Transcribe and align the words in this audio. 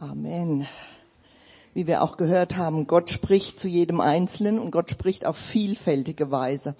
Amen. 0.00 0.66
Wie 1.74 1.86
wir 1.86 2.00
auch 2.00 2.16
gehört 2.16 2.56
haben, 2.56 2.86
Gott 2.86 3.10
spricht 3.10 3.60
zu 3.60 3.68
jedem 3.68 4.00
Einzelnen 4.00 4.58
und 4.58 4.70
Gott 4.70 4.88
spricht 4.88 5.26
auf 5.26 5.36
vielfältige 5.36 6.30
Weise. 6.30 6.74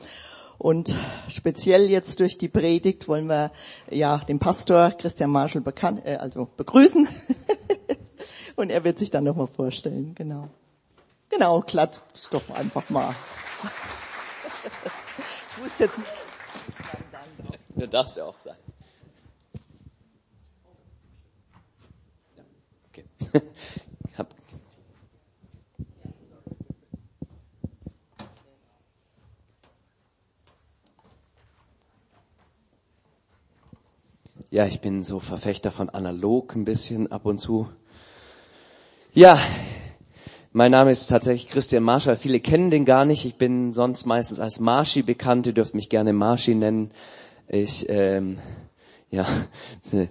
Und 0.57 0.97
speziell 1.29 1.91
jetzt 1.91 2.19
durch 2.21 2.39
die 2.39 2.49
Predigt 2.49 3.09
wollen 3.09 3.27
wir 3.27 3.53
ja 3.91 4.19
den 4.19 4.39
Pastor 4.39 4.93
Christian 4.93 5.31
Marschall 5.31 5.61
bekannt, 5.61 6.07
äh, 6.07 6.17
also 6.17 6.49
begrüßen. 6.57 7.07
und 8.57 8.71
er 8.71 8.85
wird 8.85 8.99
sich 8.99 9.11
dann 9.11 9.25
nochmal 9.25 9.49
vorstellen, 9.49 10.15
genau. 10.15 10.49
Genau, 11.29 11.61
klatscht 11.61 12.01
doch 12.31 12.49
einfach 12.49 12.89
mal. 12.89 13.15
ich 15.57 15.63
wusste 15.63 15.85
jetzt 15.85 15.99
nicht. 15.99 16.11
Du 17.77 17.87
darfst 17.87 18.17
ja 18.17 18.25
auch 18.25 18.39
sein. 18.39 18.57
Ja, 34.53 34.67
ich 34.67 34.81
bin 34.81 35.05
so 35.05 35.21
Verfechter 35.21 35.71
von 35.71 35.91
analog 35.91 36.57
ein 36.57 36.65
bisschen 36.65 37.13
ab 37.13 37.25
und 37.25 37.39
zu. 37.39 37.69
Ja, 39.15 39.39
mein 40.53 40.73
Name 40.73 40.91
ist 40.91 41.07
tatsächlich 41.07 41.49
Christian 41.49 41.85
Marschall. 41.85 42.17
Viele 42.17 42.41
kennen 42.41 42.73
den 42.73 42.85
gar 42.85 43.05
nicht. 43.05 43.25
Ich 43.25 43.37
bin 43.37 43.73
sonst 43.73 44.07
meistens 44.07 44.41
als 44.41 44.59
Marschi 44.59 45.03
bekannt. 45.03 45.47
Ihr 45.47 45.53
dürft 45.53 45.75
mich 45.75 45.89
gerne 45.89 46.13
Marschi 46.13 46.57
nennen. 46.57 46.91
Ich, 47.47 47.89
ähm, 47.89 48.39
ja, 49.11 49.25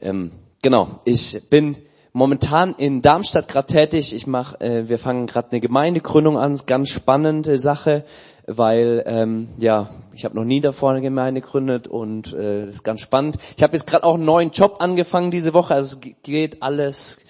ähm, 0.00 0.32
genau. 0.60 1.00
Ich 1.04 1.48
bin 1.48 1.76
momentan 2.12 2.74
in 2.76 3.02
Darmstadt 3.02 3.48
gerade 3.48 3.66
tätig. 3.66 4.14
Ich 4.14 4.26
mach, 4.26 4.60
äh, 4.60 4.88
wir 4.88 4.98
fangen 4.98 5.26
gerade 5.26 5.50
eine 5.50 5.60
Gemeindegründung 5.60 6.38
an. 6.38 6.58
Ganz 6.66 6.88
spannende 6.88 7.58
Sache 7.58 8.04
weil 8.46 9.04
ähm, 9.06 9.48
ja 9.58 9.88
ich 10.12 10.24
habe 10.24 10.34
noch 10.34 10.44
nie 10.44 10.60
davor 10.60 10.90
eine 10.90 11.00
Gemeinde 11.00 11.40
gegründet 11.40 11.88
und 11.88 12.32
äh, 12.32 12.68
ist 12.68 12.82
ganz 12.82 13.00
spannend. 13.00 13.36
Ich 13.56 13.62
habe 13.62 13.74
jetzt 13.74 13.86
gerade 13.86 14.04
auch 14.04 14.14
einen 14.14 14.24
neuen 14.24 14.50
Job 14.50 14.76
angefangen 14.80 15.30
diese 15.30 15.54
Woche, 15.54 15.74
also 15.74 15.96
es 15.96 16.14
geht 16.22 16.62
alles 16.62 17.20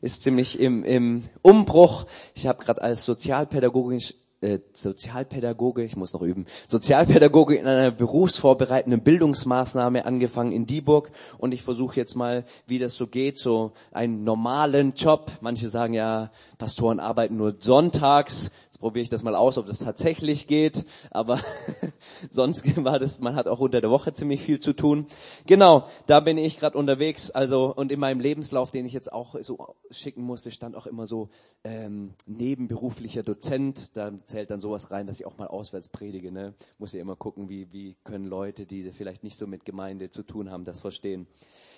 ist 0.00 0.22
ziemlich 0.22 0.58
im, 0.58 0.84
im 0.84 1.22
Umbruch. 1.42 2.06
Ich 2.34 2.48
habe 2.48 2.62
gerade 2.62 2.82
als 2.82 3.04
sozialpädagogisch 3.04 4.14
äh, 4.42 4.58
Sozialpädagoge, 4.72 5.82
ich 5.84 5.96
muss 5.96 6.12
noch 6.12 6.22
üben, 6.22 6.46
Sozialpädagoge 6.68 7.56
in 7.56 7.66
einer 7.66 7.90
berufsvorbereitenden 7.90 9.02
Bildungsmaßnahme 9.02 10.04
angefangen 10.04 10.52
in 10.52 10.66
Dieburg 10.66 11.10
und 11.38 11.54
ich 11.54 11.62
versuche 11.62 11.96
jetzt 11.96 12.16
mal, 12.16 12.44
wie 12.66 12.78
das 12.78 12.94
so 12.94 13.06
geht, 13.06 13.38
so 13.38 13.72
einen 13.92 14.24
normalen 14.24 14.94
Job. 14.94 15.32
Manche 15.40 15.68
sagen 15.68 15.94
ja, 15.94 16.30
Pastoren 16.58 17.00
arbeiten 17.00 17.36
nur 17.36 17.54
sonntags 17.58 18.50
probiere 18.82 19.04
ich 19.04 19.08
das 19.08 19.22
mal 19.22 19.36
aus, 19.36 19.58
ob 19.58 19.66
das 19.66 19.78
tatsächlich 19.78 20.48
geht. 20.48 20.84
Aber 21.12 21.40
sonst 22.30 22.84
war 22.84 22.98
das, 22.98 23.20
man 23.20 23.36
hat 23.36 23.46
auch 23.46 23.60
unter 23.60 23.80
der 23.80 23.90
Woche 23.90 24.12
ziemlich 24.12 24.42
viel 24.42 24.58
zu 24.58 24.72
tun. 24.72 25.06
Genau, 25.46 25.86
da 26.08 26.18
bin 26.18 26.36
ich 26.36 26.58
gerade 26.58 26.76
unterwegs. 26.76 27.30
Also 27.30 27.72
und 27.72 27.92
in 27.92 28.00
meinem 28.00 28.18
Lebenslauf, 28.18 28.72
den 28.72 28.84
ich 28.84 28.92
jetzt 28.92 29.12
auch 29.12 29.36
so 29.40 29.76
schicken 29.92 30.22
musste, 30.22 30.50
stand 30.50 30.74
auch 30.74 30.86
immer 30.86 31.06
so 31.06 31.30
ähm, 31.62 32.14
nebenberuflicher 32.26 33.22
Dozent. 33.22 33.96
Da 33.96 34.10
zählt 34.26 34.50
dann 34.50 34.58
sowas 34.58 34.90
rein, 34.90 35.06
dass 35.06 35.20
ich 35.20 35.26
auch 35.26 35.38
mal 35.38 35.46
auswärts 35.46 35.88
predige. 35.88 36.32
Ne? 36.32 36.52
Muss 36.78 36.92
ja 36.92 37.00
immer 37.00 37.14
gucken, 37.14 37.48
wie 37.48 37.72
wie 37.72 37.94
können 38.02 38.26
Leute, 38.26 38.66
die 38.66 38.90
vielleicht 38.90 39.22
nicht 39.22 39.38
so 39.38 39.46
mit 39.46 39.64
Gemeinde 39.64 40.10
zu 40.10 40.24
tun 40.24 40.50
haben, 40.50 40.64
das 40.64 40.80
verstehen. 40.80 41.28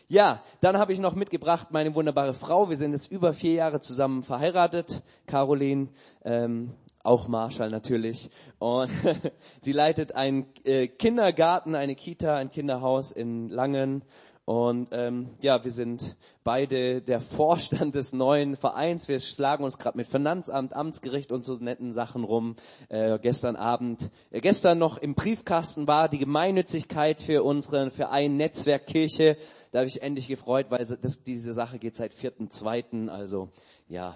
Ja, 0.08 0.42
dann 0.61 0.77
habe 0.77 0.92
ich 0.92 1.00
noch 1.00 1.14
mitgebracht 1.14 1.68
meine 1.70 1.94
wunderbare 1.94 2.34
Frau. 2.34 2.68
Wir 2.68 2.77
sind 2.77 2.92
jetzt 2.92 3.11
über 3.11 3.33
vier 3.33 3.55
Jahre 3.55 3.80
zusammen 3.80 4.22
verheiratet. 4.22 5.02
Caroline, 5.27 5.89
ähm, 6.24 6.72
auch 7.05 7.28
Marshall 7.28 7.70
natürlich. 7.70 8.30
Und 8.58 8.91
sie 9.60 9.72
leitet 9.72 10.17
einen 10.17 10.46
äh, 10.64 10.89
Kindergarten, 10.89 11.77
eine 11.77 11.95
Kita, 11.95 12.36
ein 12.36 12.51
Kinderhaus 12.51 13.12
in 13.12 13.48
Langen. 13.48 14.02
Und 14.46 14.90
ähm, 14.92 15.30
ja, 15.40 15.64
wir 15.64 15.70
sind 15.70 16.17
beide 16.42 17.01
der 17.01 17.23
Vorstand 17.23 17.95
des 17.95 18.12
neuen 18.12 18.56
Vereins. 18.56 19.08
Wir 19.08 19.18
schlagen 19.18 19.64
uns 19.64 19.78
gerade 19.78 19.96
mit 19.96 20.06
Finanzamt, 20.06 20.74
Amtsgericht 20.74 21.33
und 21.33 21.45
so 21.45 21.55
netten 21.55 21.92
Sachen 21.92 22.24
rum. 22.24 22.56
Äh, 22.90 23.18
gestern 23.20 23.57
Abend, 23.57 24.11
äh, 24.30 24.42
gestern 24.42 24.78
noch 24.78 24.98
im 24.98 25.14
Briefkasten 25.14 25.86
war 25.89 26.11
die 26.11 26.18
Gemeinnützigkeit 26.18 27.23
für 27.23 27.42
unseren 27.42 27.90
Verein 27.90 28.36
Netzwerk 28.36 28.86
Kirche. 28.86 29.39
Da 29.73 29.78
habe 29.78 29.89
ich 29.89 30.02
endlich 30.02 30.28
gefreut, 30.28 30.67
weil 30.68 30.84
das, 30.84 31.23
diese 31.23 31.55
Sache 31.55 31.78
geht 31.78 31.96
seit 31.96 32.12
4.2. 32.12 33.08
Also 33.08 33.48
ja, 33.89 34.14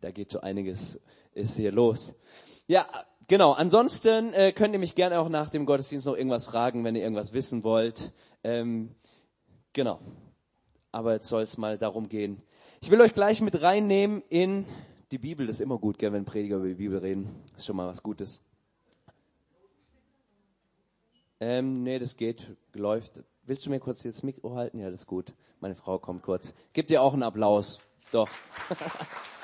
da 0.00 0.10
geht 0.10 0.30
so 0.30 0.40
einiges 0.40 1.00
ist 1.36 1.56
hier 1.56 1.70
los. 1.70 2.14
Ja, 2.66 2.86
genau. 3.28 3.52
Ansonsten 3.52 4.32
äh, 4.32 4.52
könnt 4.52 4.72
ihr 4.72 4.80
mich 4.80 4.94
gerne 4.94 5.20
auch 5.20 5.28
nach 5.28 5.50
dem 5.50 5.66
Gottesdienst 5.66 6.06
noch 6.06 6.16
irgendwas 6.16 6.46
fragen, 6.46 6.84
wenn 6.84 6.96
ihr 6.96 7.02
irgendwas 7.02 7.32
wissen 7.32 7.62
wollt. 7.62 8.12
Ähm, 8.42 8.94
genau. 9.72 10.00
Aber 10.92 11.12
jetzt 11.12 11.28
soll 11.28 11.42
es 11.42 11.58
mal 11.58 11.78
darum 11.78 12.08
gehen. 12.08 12.42
Ich 12.80 12.90
will 12.90 13.00
euch 13.00 13.14
gleich 13.14 13.40
mit 13.40 13.60
reinnehmen 13.60 14.22
in 14.28 14.64
die 15.10 15.18
Bibel. 15.18 15.46
Das 15.46 15.56
ist 15.56 15.60
immer 15.60 15.78
gut, 15.78 15.98
gell, 15.98 16.12
wenn 16.12 16.24
Prediger 16.24 16.56
über 16.56 16.68
die 16.68 16.74
Bibel 16.74 16.98
reden. 16.98 17.42
Das 17.52 17.58
ist 17.58 17.66
schon 17.66 17.76
mal 17.76 17.86
was 17.86 18.02
Gutes. 18.02 18.42
Ähm, 21.38 21.82
nee, 21.82 21.98
das 21.98 22.16
geht, 22.16 22.50
läuft. 22.72 23.22
Willst 23.44 23.66
du 23.66 23.70
mir 23.70 23.78
kurz 23.78 24.02
das 24.02 24.22
Mikro 24.22 24.54
halten? 24.54 24.78
Ja, 24.78 24.86
das 24.86 25.00
ist 25.00 25.06
gut. 25.06 25.34
Meine 25.60 25.74
Frau 25.74 25.98
kommt 25.98 26.22
kurz. 26.22 26.54
Gib 26.72 26.86
dir 26.86 27.02
auch 27.02 27.12
einen 27.12 27.22
Applaus. 27.22 27.78
Doch. 28.10 28.30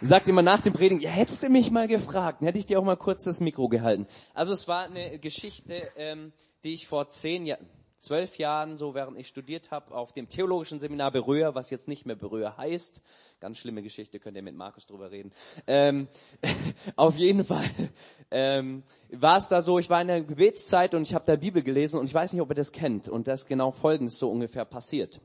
sagt 0.00 0.28
immer 0.28 0.42
nach 0.42 0.60
dem 0.60 0.72
Predigen, 0.72 1.00
ja, 1.00 1.10
hättest 1.10 1.42
du 1.42 1.48
mich 1.48 1.70
mal 1.70 1.88
gefragt, 1.88 2.42
hätte 2.42 2.58
ich 2.58 2.66
dir 2.66 2.78
auch 2.78 2.84
mal 2.84 2.96
kurz 2.96 3.24
das 3.24 3.40
Mikro 3.40 3.68
gehalten. 3.68 4.06
Also 4.34 4.52
es 4.52 4.68
war 4.68 4.84
eine 4.84 5.18
Geschichte, 5.18 5.90
ähm, 5.96 6.32
die 6.64 6.74
ich 6.74 6.86
vor 6.86 7.10
zehn 7.10 7.46
Jahren, 7.46 7.66
zwölf 8.04 8.36
Jahren, 8.36 8.76
so 8.76 8.94
während 8.94 9.18
ich 9.18 9.28
studiert 9.28 9.70
habe, 9.70 9.94
auf 9.94 10.12
dem 10.12 10.28
theologischen 10.28 10.78
Seminar 10.78 11.10
Berühr, 11.10 11.54
was 11.54 11.70
jetzt 11.70 11.88
nicht 11.88 12.04
mehr 12.04 12.16
Berühr 12.16 12.56
heißt. 12.56 13.02
Ganz 13.40 13.58
schlimme 13.58 13.82
Geschichte, 13.82 14.20
könnt 14.20 14.36
ihr 14.36 14.42
mit 14.42 14.54
Markus 14.54 14.86
drüber 14.86 15.10
reden. 15.10 15.32
Ähm, 15.66 16.08
auf 16.96 17.16
jeden 17.16 17.44
Fall 17.44 17.68
ähm, 18.30 18.82
war 19.10 19.38
es 19.38 19.48
da 19.48 19.62
so, 19.62 19.78
ich 19.78 19.88
war 19.90 20.02
in 20.02 20.08
der 20.08 20.22
Gebetszeit 20.22 20.94
und 20.94 21.02
ich 21.02 21.14
habe 21.14 21.24
da 21.26 21.36
Bibel 21.36 21.62
gelesen 21.62 21.98
und 21.98 22.06
ich 22.06 22.14
weiß 22.14 22.32
nicht, 22.32 22.42
ob 22.42 22.50
ihr 22.50 22.54
das 22.54 22.72
kennt. 22.72 23.08
Und 23.08 23.26
das 23.26 23.46
genau 23.46 23.70
folgendes 23.72 24.18
so 24.18 24.30
ungefähr 24.30 24.64
passiert. 24.64 25.20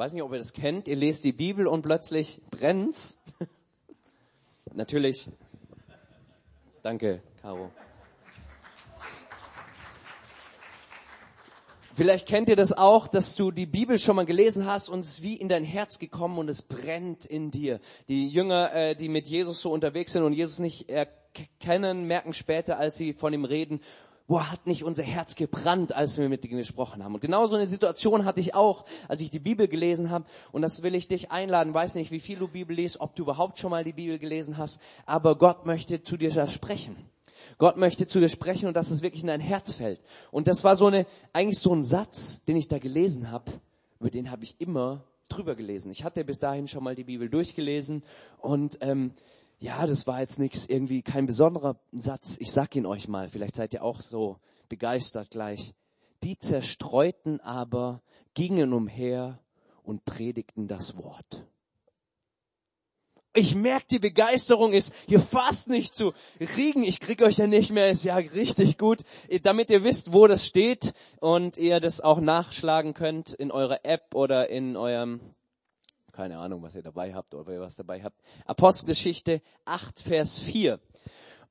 Weiß 0.00 0.14
nicht, 0.14 0.22
ob 0.22 0.32
ihr 0.32 0.38
das 0.38 0.54
kennt, 0.54 0.88
ihr 0.88 0.96
lest 0.96 1.24
die 1.24 1.32
Bibel 1.32 1.66
und 1.66 1.82
plötzlich 1.82 2.40
brennt's. 2.50 3.18
Natürlich. 4.72 5.28
Danke, 6.82 7.20
Caro. 7.42 7.70
Vielleicht 11.92 12.26
kennt 12.26 12.48
ihr 12.48 12.56
das 12.56 12.72
auch, 12.72 13.08
dass 13.08 13.34
du 13.34 13.50
die 13.50 13.66
Bibel 13.66 13.98
schon 13.98 14.16
mal 14.16 14.24
gelesen 14.24 14.64
hast 14.64 14.88
und 14.88 15.00
es 15.00 15.18
ist 15.18 15.22
wie 15.22 15.36
in 15.36 15.50
dein 15.50 15.64
Herz 15.64 15.98
gekommen 15.98 16.38
und 16.38 16.48
es 16.48 16.62
brennt 16.62 17.26
in 17.26 17.50
dir. 17.50 17.78
Die 18.08 18.26
Jünger, 18.30 18.72
äh, 18.72 18.96
die 18.96 19.10
mit 19.10 19.26
Jesus 19.26 19.60
so 19.60 19.70
unterwegs 19.70 20.14
sind 20.14 20.22
und 20.22 20.32
Jesus 20.32 20.60
nicht 20.60 20.88
erkennen, 20.88 22.06
merken 22.06 22.32
später, 22.32 22.78
als 22.78 22.96
sie 22.96 23.12
von 23.12 23.34
ihm 23.34 23.44
reden, 23.44 23.82
boah, 24.30 24.48
hat 24.48 24.64
nicht 24.64 24.84
unser 24.84 25.02
Herz 25.02 25.34
gebrannt, 25.34 25.92
als 25.92 26.16
wir 26.16 26.28
mit 26.28 26.46
ihm 26.46 26.56
gesprochen 26.56 27.02
haben. 27.02 27.14
Und 27.14 27.20
genau 27.20 27.46
so 27.46 27.56
eine 27.56 27.66
Situation 27.66 28.24
hatte 28.24 28.38
ich 28.38 28.54
auch, 28.54 28.84
als 29.08 29.20
ich 29.20 29.28
die 29.28 29.40
Bibel 29.40 29.66
gelesen 29.66 30.08
habe. 30.08 30.24
Und 30.52 30.62
das 30.62 30.84
will 30.84 30.94
ich 30.94 31.08
dich 31.08 31.32
einladen. 31.32 31.74
Weiß 31.74 31.96
nicht, 31.96 32.12
wie 32.12 32.20
viel 32.20 32.38
du 32.38 32.46
Bibel 32.46 32.76
liest, 32.76 33.00
ob 33.00 33.16
du 33.16 33.24
überhaupt 33.24 33.58
schon 33.58 33.72
mal 33.72 33.82
die 33.82 33.92
Bibel 33.92 34.20
gelesen 34.20 34.56
hast. 34.56 34.80
Aber 35.04 35.36
Gott 35.36 35.66
möchte 35.66 36.04
zu 36.04 36.16
dir 36.16 36.46
sprechen. 36.46 36.94
Gott 37.58 37.76
möchte 37.76 38.06
zu 38.06 38.20
dir 38.20 38.28
sprechen 38.28 38.68
und 38.68 38.74
dass 38.74 38.92
es 38.92 39.02
wirklich 39.02 39.22
in 39.22 39.26
dein 39.26 39.40
Herz 39.40 39.74
fällt. 39.74 40.00
Und 40.30 40.46
das 40.46 40.62
war 40.62 40.76
so 40.76 40.86
eine, 40.86 41.06
eigentlich 41.32 41.58
so 41.58 41.74
ein 41.74 41.82
Satz, 41.82 42.44
den 42.44 42.54
ich 42.54 42.68
da 42.68 42.78
gelesen 42.78 43.32
habe. 43.32 43.50
Über 43.98 44.10
den 44.10 44.30
habe 44.30 44.44
ich 44.44 44.54
immer 44.60 45.02
drüber 45.28 45.56
gelesen. 45.56 45.90
Ich 45.90 46.04
hatte 46.04 46.24
bis 46.24 46.38
dahin 46.38 46.68
schon 46.68 46.84
mal 46.84 46.94
die 46.94 47.02
Bibel 47.02 47.28
durchgelesen 47.28 48.04
und 48.38 48.78
ähm, 48.80 49.12
ja, 49.60 49.86
das 49.86 50.06
war 50.06 50.20
jetzt 50.20 50.38
nichts, 50.38 50.66
irgendwie 50.66 51.02
kein 51.02 51.26
besonderer 51.26 51.78
Satz. 51.92 52.36
Ich 52.40 52.50
sag 52.50 52.74
ihn 52.74 52.86
euch 52.86 53.08
mal, 53.08 53.28
vielleicht 53.28 53.56
seid 53.56 53.74
ihr 53.74 53.84
auch 53.84 54.00
so 54.00 54.38
begeistert 54.70 55.30
gleich. 55.30 55.74
Die 56.24 56.38
Zerstreuten 56.38 57.40
aber 57.40 58.02
gingen 58.32 58.72
umher 58.72 59.38
und 59.82 60.04
predigten 60.06 60.66
das 60.66 60.96
Wort. 60.96 61.46
Ich 63.34 63.54
merke, 63.54 63.86
die 63.90 63.98
Begeisterung 63.98 64.72
ist 64.72 64.92
hier 65.06 65.20
fast 65.20 65.68
nicht 65.68 65.94
zu 65.94 66.14
kriegen. 66.40 66.82
Ich 66.82 66.98
krieg 66.98 67.22
euch 67.22 67.36
ja 67.36 67.46
nicht 67.46 67.70
mehr, 67.70 67.90
ist 67.90 68.02
ja 68.02 68.16
richtig 68.16 68.76
gut. 68.76 69.02
Damit 69.42 69.70
ihr 69.70 69.84
wisst, 69.84 70.12
wo 70.12 70.26
das 70.26 70.44
steht 70.44 70.94
und 71.20 71.56
ihr 71.56 71.80
das 71.80 72.00
auch 72.00 72.20
nachschlagen 72.20 72.92
könnt 72.92 73.32
in 73.34 73.52
eurer 73.52 73.84
App 73.84 74.14
oder 74.14 74.48
in 74.48 74.76
eurem 74.76 75.20
keine 76.20 76.36
Ahnung, 76.36 76.62
was 76.62 76.74
ihr 76.74 76.82
dabei 76.82 77.14
habt 77.14 77.34
oder 77.34 77.58
was 77.60 77.78
ihr 77.78 77.84
dabei 77.84 78.02
habt. 78.02 78.20
Apostelgeschichte 78.44 79.40
8, 79.64 80.00
Vers 80.00 80.38
4. 80.38 80.78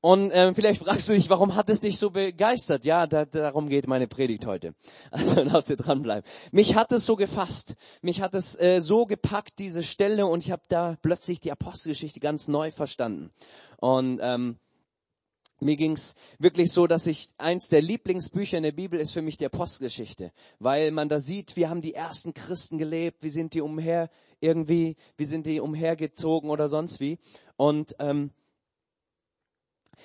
Und 0.00 0.30
ähm, 0.32 0.54
vielleicht 0.54 0.84
fragst 0.84 1.08
du 1.08 1.12
dich, 1.12 1.28
warum 1.28 1.56
hat 1.56 1.68
es 1.70 1.80
dich 1.80 1.98
so 1.98 2.10
begeistert? 2.10 2.84
Ja, 2.84 3.08
da, 3.08 3.24
darum 3.24 3.68
geht 3.68 3.88
meine 3.88 4.06
Predigt 4.06 4.46
heute. 4.46 4.76
Also 5.10 5.42
darfst 5.44 5.70
du 5.70 5.76
dranbleiben. 5.76 6.22
Mich 6.52 6.76
hat 6.76 6.92
es 6.92 7.04
so 7.04 7.16
gefasst. 7.16 7.74
Mich 8.00 8.22
hat 8.22 8.32
es 8.36 8.56
äh, 8.60 8.80
so 8.80 9.06
gepackt, 9.06 9.58
diese 9.58 9.82
Stelle, 9.82 10.26
und 10.26 10.44
ich 10.44 10.52
habe 10.52 10.62
da 10.68 10.96
plötzlich 11.02 11.40
die 11.40 11.50
Apostelgeschichte 11.50 12.20
ganz 12.20 12.46
neu 12.46 12.70
verstanden. 12.70 13.32
Und 13.78 14.20
ähm, 14.22 14.60
mir 15.60 15.76
ging's 15.76 16.14
wirklich 16.38 16.72
so, 16.72 16.86
dass 16.86 17.06
ich 17.06 17.28
eins 17.38 17.68
der 17.68 17.82
Lieblingsbücher 17.82 18.56
in 18.56 18.62
der 18.62 18.72
Bibel 18.72 18.98
ist 18.98 19.12
für 19.12 19.22
mich 19.22 19.36
die 19.36 19.46
Apostelgeschichte, 19.46 20.32
weil 20.58 20.90
man 20.90 21.08
da 21.08 21.20
sieht, 21.20 21.56
wie 21.56 21.66
haben 21.66 21.82
die 21.82 21.94
ersten 21.94 22.34
Christen 22.34 22.78
gelebt, 22.78 23.22
wie 23.22 23.30
sind 23.30 23.54
die 23.54 23.60
umher 23.60 24.10
irgendwie, 24.40 24.96
wie 25.16 25.24
sind 25.24 25.46
die 25.46 25.60
umhergezogen 25.60 26.50
oder 26.50 26.68
sonst 26.68 27.00
wie. 27.00 27.18
Und 27.56 27.94
ähm, 27.98 28.30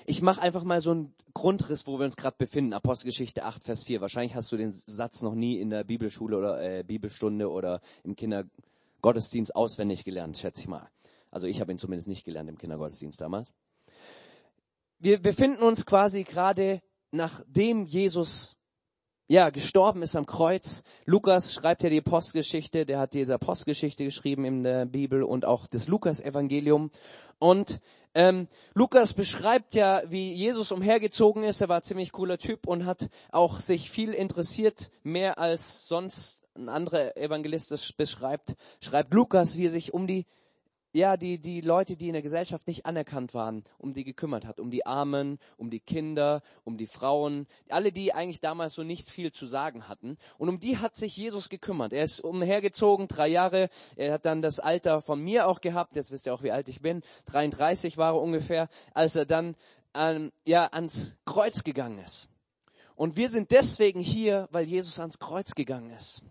ich 0.05 0.21
mache 0.21 0.41
einfach 0.41 0.63
mal 0.63 0.81
so 0.81 0.91
einen 0.91 1.15
Grundriss, 1.33 1.87
wo 1.87 1.97
wir 1.99 2.05
uns 2.05 2.17
gerade 2.17 2.35
befinden. 2.37 2.73
Apostelgeschichte 2.73 3.43
8, 3.43 3.63
Vers 3.63 3.83
4. 3.85 4.01
Wahrscheinlich 4.01 4.35
hast 4.35 4.51
du 4.51 4.57
den 4.57 4.71
Satz 4.71 5.21
noch 5.21 5.35
nie 5.35 5.59
in 5.59 5.69
der 5.69 5.83
Bibelschule 5.83 6.37
oder 6.37 6.61
äh, 6.61 6.83
Bibelstunde 6.83 7.49
oder 7.49 7.81
im 8.03 8.15
Kindergottesdienst 8.15 9.55
auswendig 9.55 10.03
gelernt, 10.03 10.37
schätze 10.37 10.61
ich 10.61 10.67
mal. 10.67 10.89
Also 11.31 11.47
ich 11.47 11.59
habe 11.59 11.71
ihn 11.71 11.77
zumindest 11.77 12.07
nicht 12.07 12.23
gelernt 12.23 12.49
im 12.49 12.57
Kindergottesdienst 12.57 13.19
damals. 13.19 13.53
Wir 15.05 15.21
befinden 15.21 15.61
uns 15.61 15.85
quasi 15.85 16.23
gerade 16.23 16.81
nachdem 17.11 17.85
Jesus 17.85 18.57
ja, 19.27 19.51
gestorben 19.51 20.01
ist 20.01 20.15
am 20.15 20.25
Kreuz. 20.25 20.81
Lukas 21.05 21.53
schreibt 21.53 21.83
ja 21.83 21.91
die 21.91 21.99
Apostelgeschichte, 21.99 22.87
der 22.87 22.97
hat 22.97 23.13
diese 23.13 23.35
Apostelgeschichte 23.35 24.03
geschrieben 24.03 24.45
in 24.45 24.63
der 24.63 24.87
Bibel 24.87 25.21
und 25.21 25.45
auch 25.45 25.67
das 25.67 25.87
Lukas-Evangelium. 25.87 26.89
Und 27.37 27.81
ähm, 28.15 28.47
Lukas 28.73 29.13
beschreibt 29.13 29.75
ja, 29.75 30.01
wie 30.07 30.33
Jesus 30.33 30.71
umhergezogen 30.71 31.43
ist. 31.43 31.61
Er 31.61 31.69
war 31.69 31.83
ziemlich 31.83 32.11
cooler 32.11 32.39
Typ 32.39 32.65
und 32.65 32.87
hat 32.87 33.09
auch 33.31 33.59
sich 33.59 33.91
viel 33.91 34.11
interessiert, 34.11 34.89
mehr 35.03 35.37
als 35.37 35.87
sonst 35.87 36.47
ein 36.55 36.67
anderer 36.67 37.15
Evangelist 37.15 37.69
das 37.69 37.93
beschreibt. 37.93 38.55
Schreibt 38.81 39.13
Lukas, 39.13 39.55
wie 39.55 39.67
er 39.67 39.71
sich 39.71 39.93
um 39.93 40.07
die 40.07 40.25
ja, 40.95 41.17
die, 41.17 41.39
die 41.39 41.59
Leute, 41.59 41.97
die 41.97 42.07
in 42.07 42.13
der 42.13 42.21
Gesellschaft 42.21 42.67
nicht 42.67 42.85
anerkannt 42.85 43.33
waren, 43.33 43.65
um 43.77 43.93
die 43.93 44.05
gekümmert 44.05 44.45
hat, 44.45 44.61
um 44.61 44.71
die 44.71 44.85
Armen, 44.85 45.39
um 45.57 45.69
die 45.69 45.81
Kinder, 45.81 46.41
um 46.63 46.77
die 46.77 46.87
Frauen, 46.87 47.47
alle, 47.67 47.91
die 47.91 48.13
eigentlich 48.13 48.39
damals 48.39 48.75
so 48.75 48.83
nicht 48.83 49.09
viel 49.09 49.33
zu 49.33 49.45
sagen 49.45 49.89
hatten. 49.89 50.17
Und 50.37 50.47
um 50.47 50.57
die 50.57 50.77
hat 50.77 50.95
sich 50.95 51.17
Jesus 51.17 51.49
gekümmert. 51.49 51.91
Er 51.91 52.05
ist 52.05 52.21
umhergezogen, 52.21 53.09
drei 53.09 53.27
Jahre. 53.27 53.69
Er 53.97 54.13
hat 54.13 54.25
dann 54.25 54.41
das 54.41 54.61
Alter 54.61 55.01
von 55.01 55.21
mir 55.21 55.49
auch 55.49 55.59
gehabt. 55.59 55.97
Jetzt 55.97 56.11
wisst 56.11 56.27
ihr 56.27 56.33
auch, 56.33 56.43
wie 56.43 56.53
alt 56.53 56.69
ich 56.69 56.79
bin. 56.79 57.03
33 57.25 57.97
war 57.97 58.13
er 58.13 58.21
ungefähr, 58.21 58.69
als 58.93 59.15
er 59.15 59.25
dann 59.25 59.57
ähm, 59.95 60.31
ja 60.45 60.67
ans 60.67 61.17
Kreuz 61.25 61.65
gegangen 61.65 61.99
ist. 61.99 62.29
Und 62.95 63.17
wir 63.17 63.27
sind 63.27 63.51
deswegen 63.51 63.99
hier, 63.99 64.47
weil 64.51 64.63
Jesus 64.63 64.97
ans 65.01 65.19
Kreuz 65.19 65.55
gegangen 65.55 65.89
ist. 65.89 66.23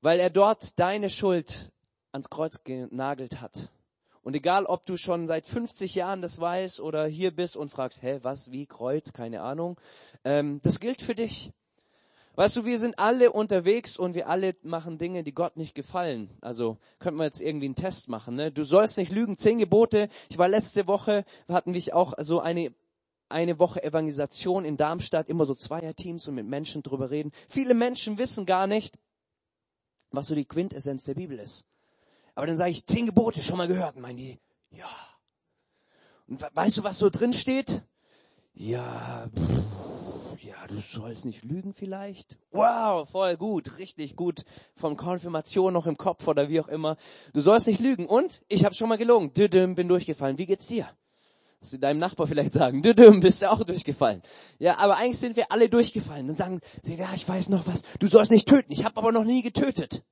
Weil 0.00 0.20
er 0.20 0.30
dort 0.30 0.78
deine 0.78 1.10
Schuld 1.10 1.72
ans 2.12 2.30
Kreuz 2.30 2.64
genagelt 2.64 3.40
hat. 3.40 3.70
Und 4.22 4.36
egal, 4.36 4.66
ob 4.66 4.86
du 4.86 4.96
schon 4.96 5.26
seit 5.26 5.46
50 5.46 5.96
Jahren 5.96 6.22
das 6.22 6.40
weißt 6.40 6.80
oder 6.80 7.06
hier 7.06 7.34
bist 7.34 7.56
und 7.56 7.70
fragst, 7.70 8.02
hä, 8.02 8.20
was, 8.22 8.52
wie, 8.52 8.66
Kreuz, 8.66 9.12
keine 9.12 9.42
Ahnung, 9.42 9.80
ähm, 10.24 10.60
das 10.62 10.78
gilt 10.78 11.02
für 11.02 11.14
dich. 11.14 11.52
Weißt 12.34 12.56
du, 12.56 12.64
wir 12.64 12.78
sind 12.78 12.98
alle 12.98 13.30
unterwegs 13.32 13.98
und 13.98 14.14
wir 14.14 14.28
alle 14.28 14.56
machen 14.62 14.96
Dinge, 14.96 15.22
die 15.22 15.34
Gott 15.34 15.56
nicht 15.56 15.74
gefallen. 15.74 16.30
Also 16.40 16.78
könnten 16.98 17.18
wir 17.18 17.24
jetzt 17.24 17.42
irgendwie 17.42 17.66
einen 17.66 17.74
Test 17.74 18.08
machen. 18.08 18.36
Ne? 18.36 18.50
Du 18.50 18.64
sollst 18.64 18.96
nicht 18.96 19.12
lügen, 19.12 19.36
zehn 19.36 19.58
Gebote. 19.58 20.08
Ich 20.30 20.38
war 20.38 20.48
letzte 20.48 20.86
Woche, 20.86 21.24
hatten 21.48 21.74
wir 21.74 21.96
auch 21.96 22.14
so 22.20 22.40
eine 22.40 22.72
eine 23.28 23.58
Woche 23.58 23.82
Evangelisation 23.82 24.64
in 24.64 24.76
Darmstadt, 24.76 25.28
immer 25.28 25.46
so 25.46 25.54
Zweierteams 25.54 26.28
und 26.28 26.34
mit 26.34 26.46
Menschen 26.46 26.82
drüber 26.82 27.10
reden. 27.10 27.32
Viele 27.48 27.74
Menschen 27.74 28.18
wissen 28.18 28.46
gar 28.46 28.66
nicht, 28.66 28.98
was 30.10 30.26
so 30.26 30.34
die 30.34 30.44
Quintessenz 30.44 31.04
der 31.04 31.14
Bibel 31.14 31.38
ist. 31.38 31.66
Aber 32.34 32.46
dann 32.46 32.56
sage 32.56 32.70
ich, 32.70 32.86
zehn 32.86 33.06
Gebote 33.06 33.42
schon 33.42 33.58
mal 33.58 33.68
gehört. 33.68 33.98
Meinen 33.98 34.16
die, 34.16 34.38
ja. 34.70 34.88
Und 36.26 36.42
weißt 36.54 36.78
du, 36.78 36.84
was 36.84 36.98
so 36.98 37.10
drin 37.10 37.32
steht? 37.32 37.82
Ja, 38.54 39.28
pff, 39.34 40.42
ja, 40.42 40.66
du 40.66 40.76
sollst 40.78 41.24
nicht 41.24 41.44
lügen 41.44 41.74
vielleicht. 41.74 42.38
Wow, 42.50 43.08
voll 43.08 43.36
gut, 43.36 43.78
richtig 43.78 44.16
gut. 44.16 44.44
Von 44.74 44.96
Konfirmation 44.96 45.72
noch 45.72 45.86
im 45.86 45.96
Kopf 45.96 46.26
oder 46.26 46.48
wie 46.48 46.60
auch 46.60 46.68
immer. 46.68 46.96
Du 47.32 47.40
sollst 47.40 47.66
nicht 47.66 47.80
lügen. 47.80 48.06
Und 48.06 48.42
ich 48.48 48.64
habe 48.64 48.74
schon 48.74 48.88
mal 48.88 48.98
gelogen. 48.98 49.32
Düdüm, 49.34 49.74
bin 49.74 49.88
durchgefallen. 49.88 50.38
Wie 50.38 50.46
geht's 50.46 50.66
dir? 50.66 50.88
Du 51.70 51.78
deinem 51.78 52.00
Nachbar 52.00 52.26
vielleicht 52.26 52.54
sagen, 52.54 52.82
düdüm, 52.82 53.20
bist 53.20 53.42
du 53.42 53.50
auch 53.50 53.62
durchgefallen. 53.62 54.20
Ja, 54.58 54.78
aber 54.78 54.96
eigentlich 54.96 55.20
sind 55.20 55.36
wir 55.36 55.52
alle 55.52 55.68
durchgefallen. 55.68 56.26
Dann 56.26 56.36
sagen 56.36 56.60
sie, 56.82 56.96
ja, 56.96 57.12
ich 57.14 57.28
weiß 57.28 57.50
noch 57.50 57.68
was. 57.68 57.82
Du 58.00 58.08
sollst 58.08 58.32
nicht 58.32 58.48
töten. 58.48 58.72
Ich 58.72 58.84
habe 58.84 58.96
aber 58.96 59.12
noch 59.12 59.24
nie 59.24 59.42
getötet 59.42 60.02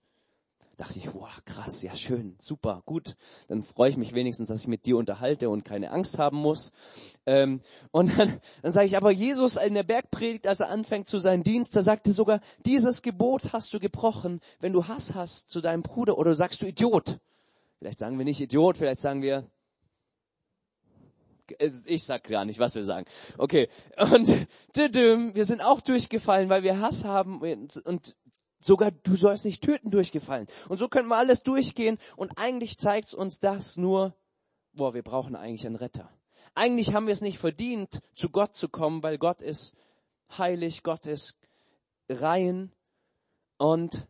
dachte 0.80 0.98
ich, 0.98 1.14
wow, 1.14 1.28
krass, 1.44 1.82
ja 1.82 1.94
schön, 1.94 2.36
super, 2.40 2.82
gut. 2.86 3.16
Dann 3.48 3.62
freue 3.62 3.90
ich 3.90 3.98
mich 3.98 4.14
wenigstens, 4.14 4.48
dass 4.48 4.62
ich 4.62 4.66
mit 4.66 4.86
dir 4.86 4.96
unterhalte 4.96 5.50
und 5.50 5.62
keine 5.62 5.90
Angst 5.90 6.18
haben 6.18 6.38
muss. 6.38 6.72
Ähm, 7.26 7.60
und 7.90 8.18
dann, 8.18 8.40
dann 8.62 8.72
sage 8.72 8.86
ich, 8.86 8.96
aber 8.96 9.10
Jesus 9.10 9.56
in 9.56 9.74
der 9.74 9.82
Bergpredigt, 9.82 10.46
als 10.46 10.60
er 10.60 10.70
anfängt 10.70 11.06
zu 11.06 11.18
seinem 11.18 11.42
Dienst, 11.42 11.76
da 11.76 11.82
sagte 11.82 12.12
sogar, 12.12 12.40
dieses 12.64 13.02
Gebot 13.02 13.52
hast 13.52 13.74
du 13.74 13.78
gebrochen, 13.78 14.40
wenn 14.60 14.72
du 14.72 14.88
Hass 14.88 15.14
hast 15.14 15.50
zu 15.50 15.60
deinem 15.60 15.82
Bruder 15.82 16.16
oder 16.16 16.32
sagst 16.34 16.62
du 16.62 16.66
Idiot. 16.66 17.18
Vielleicht 17.78 17.98
sagen 17.98 18.16
wir 18.16 18.24
nicht 18.24 18.40
Idiot, 18.40 18.78
vielleicht 18.78 19.00
sagen 19.00 19.20
wir, 19.20 19.50
ich 21.86 22.04
sag 22.04 22.24
gar 22.24 22.44
nicht, 22.44 22.58
was 22.58 22.74
wir 22.74 22.84
sagen. 22.84 23.06
Okay. 23.36 23.68
Und 23.98 24.28
wir 24.74 25.44
sind 25.44 25.62
auch 25.62 25.80
durchgefallen, 25.82 26.48
weil 26.48 26.62
wir 26.62 26.80
Hass 26.80 27.04
haben 27.04 27.40
und 27.40 28.16
sogar 28.60 28.90
du 28.90 29.16
sollst 29.16 29.44
nicht 29.44 29.62
töten 29.62 29.90
durchgefallen. 29.90 30.46
Und 30.68 30.78
so 30.78 30.88
können 30.88 31.08
wir 31.08 31.16
alles 31.16 31.42
durchgehen 31.42 31.98
und 32.16 32.38
eigentlich 32.38 32.78
zeigt 32.78 33.12
uns 33.14 33.40
das 33.40 33.76
nur, 33.76 34.14
boah, 34.72 34.94
wir 34.94 35.02
brauchen 35.02 35.34
eigentlich 35.34 35.66
einen 35.66 35.76
Retter. 35.76 36.10
Eigentlich 36.54 36.94
haben 36.94 37.06
wir 37.06 37.12
es 37.12 37.20
nicht 37.20 37.38
verdient, 37.38 38.00
zu 38.14 38.28
Gott 38.30 38.56
zu 38.56 38.68
kommen, 38.68 39.02
weil 39.02 39.18
Gott 39.18 39.40
ist 39.42 39.74
heilig, 40.36 40.82
Gott 40.82 41.06
ist 41.06 41.36
rein 42.08 42.72
und 43.56 44.08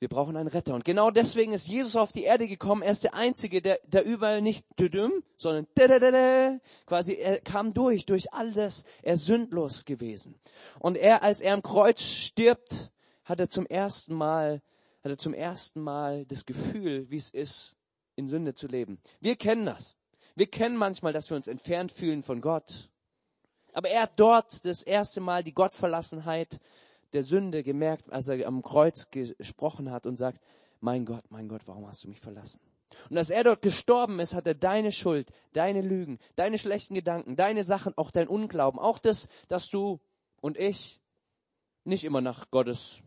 wir 0.00 0.08
brauchen 0.08 0.36
einen 0.36 0.48
Retter. 0.48 0.74
Und 0.74 0.86
genau 0.86 1.10
deswegen 1.10 1.52
ist 1.52 1.68
Jesus 1.68 1.94
auf 1.94 2.10
die 2.10 2.24
Erde 2.24 2.48
gekommen. 2.48 2.82
Er 2.82 2.92
ist 2.92 3.04
der 3.04 3.14
Einzige, 3.14 3.60
der, 3.60 3.80
der 3.84 4.04
überall 4.04 4.40
nicht 4.40 4.64
düdüm, 4.78 5.22
sondern 5.36 5.66
quasi 6.86 7.14
er 7.14 7.40
kam 7.40 7.74
durch, 7.74 8.06
durch 8.06 8.32
alles. 8.32 8.84
Er 9.02 9.14
ist 9.14 9.26
sündlos 9.26 9.84
gewesen. 9.84 10.40
Und 10.78 10.96
er, 10.96 11.22
als 11.22 11.42
er 11.42 11.52
am 11.52 11.62
Kreuz 11.62 12.02
stirbt, 12.02 12.90
hat 13.30 13.40
er 13.40 13.48
zum 13.48 13.64
ersten 13.66 14.14
Mal, 14.14 14.60
hat 15.04 15.12
er 15.12 15.18
zum 15.18 15.32
ersten 15.32 15.80
Mal 15.80 16.26
das 16.26 16.44
Gefühl, 16.44 17.08
wie 17.10 17.16
es 17.16 17.30
ist, 17.30 17.76
in 18.16 18.26
Sünde 18.26 18.54
zu 18.54 18.66
leben. 18.66 19.00
Wir 19.20 19.36
kennen 19.36 19.64
das. 19.64 19.96
Wir 20.34 20.48
kennen 20.48 20.76
manchmal, 20.76 21.12
dass 21.12 21.30
wir 21.30 21.36
uns 21.36 21.46
entfernt 21.46 21.92
fühlen 21.92 22.22
von 22.22 22.40
Gott. 22.40 22.90
Aber 23.72 23.88
er 23.88 24.02
hat 24.02 24.18
dort 24.18 24.64
das 24.64 24.82
erste 24.82 25.20
Mal 25.20 25.44
die 25.44 25.54
Gottverlassenheit 25.54 26.60
der 27.12 27.22
Sünde 27.22 27.62
gemerkt, 27.62 28.12
als 28.12 28.26
er 28.28 28.44
am 28.46 28.62
Kreuz 28.62 29.10
gesprochen 29.10 29.92
hat 29.92 30.06
und 30.06 30.16
sagt, 30.16 30.40
mein 30.80 31.04
Gott, 31.04 31.24
mein 31.30 31.48
Gott, 31.48 31.62
warum 31.66 31.86
hast 31.86 32.02
du 32.02 32.08
mich 32.08 32.20
verlassen? 32.20 32.60
Und 33.08 33.16
als 33.16 33.30
er 33.30 33.44
dort 33.44 33.62
gestorben 33.62 34.18
ist, 34.18 34.34
hat 34.34 34.48
er 34.48 34.54
deine 34.54 34.90
Schuld, 34.90 35.30
deine 35.52 35.82
Lügen, 35.82 36.18
deine 36.34 36.58
schlechten 36.58 36.94
Gedanken, 36.94 37.36
deine 37.36 37.62
Sachen, 37.62 37.96
auch 37.96 38.10
dein 38.10 38.26
Unglauben, 38.26 38.80
auch 38.80 38.98
das, 38.98 39.28
dass 39.46 39.68
du 39.68 40.00
und 40.40 40.58
ich 40.58 41.00
nicht 41.84 42.02
immer 42.04 42.20
nach 42.20 42.50
Gottes 42.50 43.02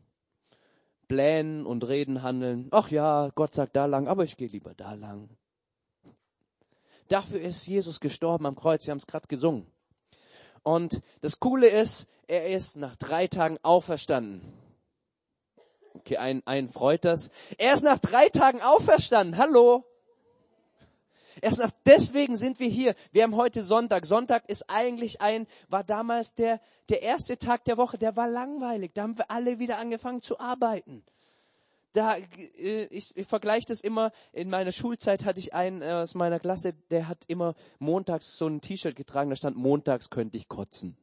Plänen 1.13 1.67
und 1.67 1.87
Reden 1.87 2.23
handeln. 2.23 2.69
Ach 2.71 2.89
ja, 2.89 3.29
Gott 3.35 3.53
sagt 3.53 3.75
da 3.75 3.85
lang, 3.85 4.07
aber 4.07 4.23
ich 4.23 4.35
gehe 4.35 4.47
lieber 4.47 4.73
da 4.73 4.93
lang. 4.93 5.29
Dafür 7.07 7.39
ist 7.39 7.67
Jesus 7.67 7.99
gestorben 7.99 8.47
am 8.47 8.55
Kreuz. 8.55 8.87
Wir 8.87 8.91
haben 8.93 8.97
es 8.97 9.05
gerade 9.05 9.27
gesungen. 9.27 9.67
Und 10.63 11.03
das 11.21 11.39
Coole 11.39 11.67
ist, 11.67 12.09
er 12.25 12.47
ist 12.47 12.77
nach 12.77 12.95
drei 12.95 13.27
Tagen 13.27 13.59
auferstanden. 13.61 14.41
Okay, 15.93 16.17
ein, 16.17 16.41
ein 16.45 16.67
freut 16.67 17.05
das. 17.05 17.29
Er 17.59 17.75
ist 17.75 17.83
nach 17.83 17.99
drei 17.99 18.29
Tagen 18.29 18.63
auferstanden. 18.63 19.37
Hallo. 19.37 19.85
Erst 21.41 21.59
nach, 21.59 21.71
deswegen 21.85 22.35
sind 22.35 22.59
wir 22.59 22.67
hier. 22.67 22.95
Wir 23.11 23.23
haben 23.23 23.35
heute 23.35 23.63
Sonntag. 23.63 24.05
Sonntag 24.05 24.49
ist 24.49 24.69
eigentlich 24.69 25.21
ein, 25.21 25.47
war 25.69 25.83
damals 25.83 26.35
der, 26.35 26.59
der 26.89 27.01
erste 27.01 27.37
Tag 27.37 27.63
der 27.65 27.77
Woche, 27.77 27.97
der 27.97 28.15
war 28.15 28.29
langweilig. 28.29 28.91
Da 28.93 29.03
haben 29.03 29.17
wir 29.17 29.29
alle 29.31 29.59
wieder 29.59 29.77
angefangen 29.77 30.21
zu 30.21 30.39
arbeiten. 30.39 31.03
Da, 31.93 32.17
äh, 32.17 32.85
ich, 32.85 33.15
ich 33.15 33.27
vergleiche 33.27 33.67
das 33.67 33.81
immer, 33.81 34.11
in 34.31 34.49
meiner 34.49 34.71
Schulzeit 34.71 35.25
hatte 35.25 35.39
ich 35.39 35.53
einen 35.53 35.81
äh, 35.81 35.91
aus 35.91 36.15
meiner 36.15 36.39
Klasse, 36.39 36.73
der 36.89 37.07
hat 37.07 37.23
immer 37.27 37.53
montags 37.77 38.35
so 38.35 38.47
ein 38.47 38.61
T-Shirt 38.61 38.95
getragen, 38.95 39.29
da 39.29 39.35
stand, 39.35 39.55
montags 39.55 40.09
könnte 40.09 40.37
ich 40.37 40.47
kotzen. 40.47 40.97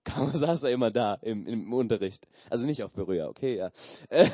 Kaum 0.04 0.32
saß 0.34 0.64
er 0.64 0.70
immer 0.70 0.90
da 0.90 1.14
im, 1.14 1.46
im 1.46 1.72
Unterricht. 1.72 2.28
Also 2.50 2.66
nicht 2.66 2.82
auf 2.82 2.92
Berührer, 2.92 3.28
okay, 3.28 3.56
ja. 3.56 3.70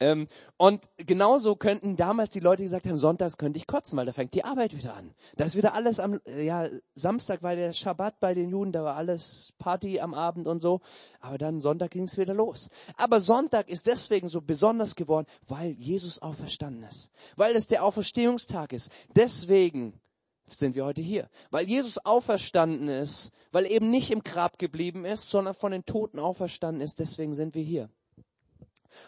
Ähm, 0.00 0.28
und 0.56 0.88
genauso 0.96 1.56
könnten 1.56 1.96
damals 1.96 2.30
die 2.30 2.40
Leute 2.40 2.62
gesagt 2.62 2.86
haben, 2.86 2.96
sonntags 2.96 3.36
könnte 3.36 3.58
ich 3.58 3.66
kotzen, 3.66 3.98
weil 3.98 4.06
da 4.06 4.12
fängt 4.12 4.34
die 4.34 4.44
Arbeit 4.44 4.74
wieder 4.74 4.94
an. 4.94 5.14
Da 5.36 5.44
ist 5.44 5.56
wieder 5.56 5.74
alles 5.74 6.00
am, 6.00 6.20
ja, 6.26 6.68
Samstag 6.94 7.42
war 7.42 7.54
der 7.54 7.74
Schabbat 7.74 8.18
bei 8.18 8.32
den 8.32 8.48
Juden, 8.48 8.72
da 8.72 8.82
war 8.82 8.96
alles 8.96 9.52
Party 9.58 10.00
am 10.00 10.14
Abend 10.14 10.46
und 10.46 10.60
so. 10.60 10.80
Aber 11.20 11.36
dann 11.36 11.60
Sonntag 11.60 11.90
ging 11.90 12.04
es 12.04 12.16
wieder 12.16 12.32
los. 12.32 12.70
Aber 12.96 13.20
Sonntag 13.20 13.68
ist 13.68 13.86
deswegen 13.86 14.28
so 14.28 14.40
besonders 14.40 14.96
geworden, 14.96 15.26
weil 15.46 15.72
Jesus 15.72 16.20
auferstanden 16.20 16.84
ist. 16.84 17.10
Weil 17.36 17.54
es 17.54 17.66
der 17.66 17.84
Auferstehungstag 17.84 18.72
ist. 18.72 18.90
Deswegen 19.14 20.00
sind 20.46 20.74
wir 20.74 20.84
heute 20.84 21.02
hier. 21.02 21.28
Weil 21.50 21.66
Jesus 21.66 21.98
auferstanden 21.98 22.88
ist, 22.88 23.32
weil 23.52 23.66
eben 23.66 23.90
nicht 23.90 24.10
im 24.10 24.22
Grab 24.22 24.58
geblieben 24.58 25.04
ist, 25.04 25.28
sondern 25.28 25.54
von 25.54 25.72
den 25.72 25.84
Toten 25.84 26.18
auferstanden 26.18 26.80
ist, 26.80 26.98
deswegen 26.98 27.34
sind 27.34 27.54
wir 27.54 27.62
hier. 27.62 27.90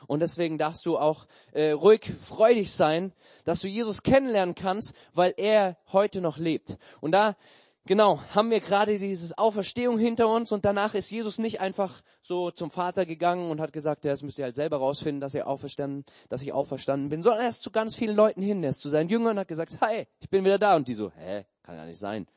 Und 0.06 0.20
deswegen 0.20 0.58
darfst 0.58 0.86
du 0.86 0.98
auch 0.98 1.26
äh, 1.52 1.72
ruhig 1.72 2.12
freudig 2.20 2.72
sein, 2.72 3.12
dass 3.44 3.60
du 3.60 3.68
Jesus 3.68 4.02
kennenlernen 4.02 4.54
kannst, 4.54 4.94
weil 5.14 5.34
er 5.36 5.76
heute 5.92 6.20
noch 6.20 6.38
lebt. 6.38 6.78
Und 7.00 7.12
da 7.12 7.36
Genau, 7.84 8.20
haben 8.32 8.52
wir 8.52 8.60
gerade 8.60 8.96
dieses 8.96 9.36
Auferstehung 9.36 9.98
hinter 9.98 10.28
uns 10.28 10.52
und 10.52 10.64
danach 10.64 10.94
ist 10.94 11.10
Jesus 11.10 11.38
nicht 11.38 11.60
einfach 11.60 12.02
so 12.22 12.52
zum 12.52 12.70
Vater 12.70 13.06
gegangen 13.06 13.50
und 13.50 13.60
hat 13.60 13.72
gesagt, 13.72 14.04
ja, 14.04 14.12
das 14.12 14.22
müsst 14.22 14.38
ihr 14.38 14.44
halt 14.44 14.54
selber 14.54 14.76
rausfinden, 14.76 15.20
dass 15.20 15.34
er 15.34 15.48
auferstanden, 15.48 16.04
dass 16.28 16.42
ich 16.42 16.52
auferstanden 16.52 17.08
bin, 17.08 17.24
sondern 17.24 17.42
er 17.42 17.48
ist 17.48 17.62
zu 17.62 17.72
ganz 17.72 17.96
vielen 17.96 18.14
Leuten 18.14 18.40
hin, 18.40 18.62
er 18.62 18.70
ist 18.70 18.82
zu 18.82 18.88
seinen 18.88 19.08
Jüngern 19.08 19.32
und 19.32 19.40
hat 19.40 19.48
gesagt, 19.48 19.80
hi, 19.80 20.06
ich 20.20 20.30
bin 20.30 20.44
wieder 20.44 20.60
da 20.60 20.76
und 20.76 20.86
die 20.86 20.94
so, 20.94 21.10
hä, 21.10 21.44
kann 21.64 21.74
ja 21.74 21.84
nicht 21.84 21.98
sein. 21.98 22.28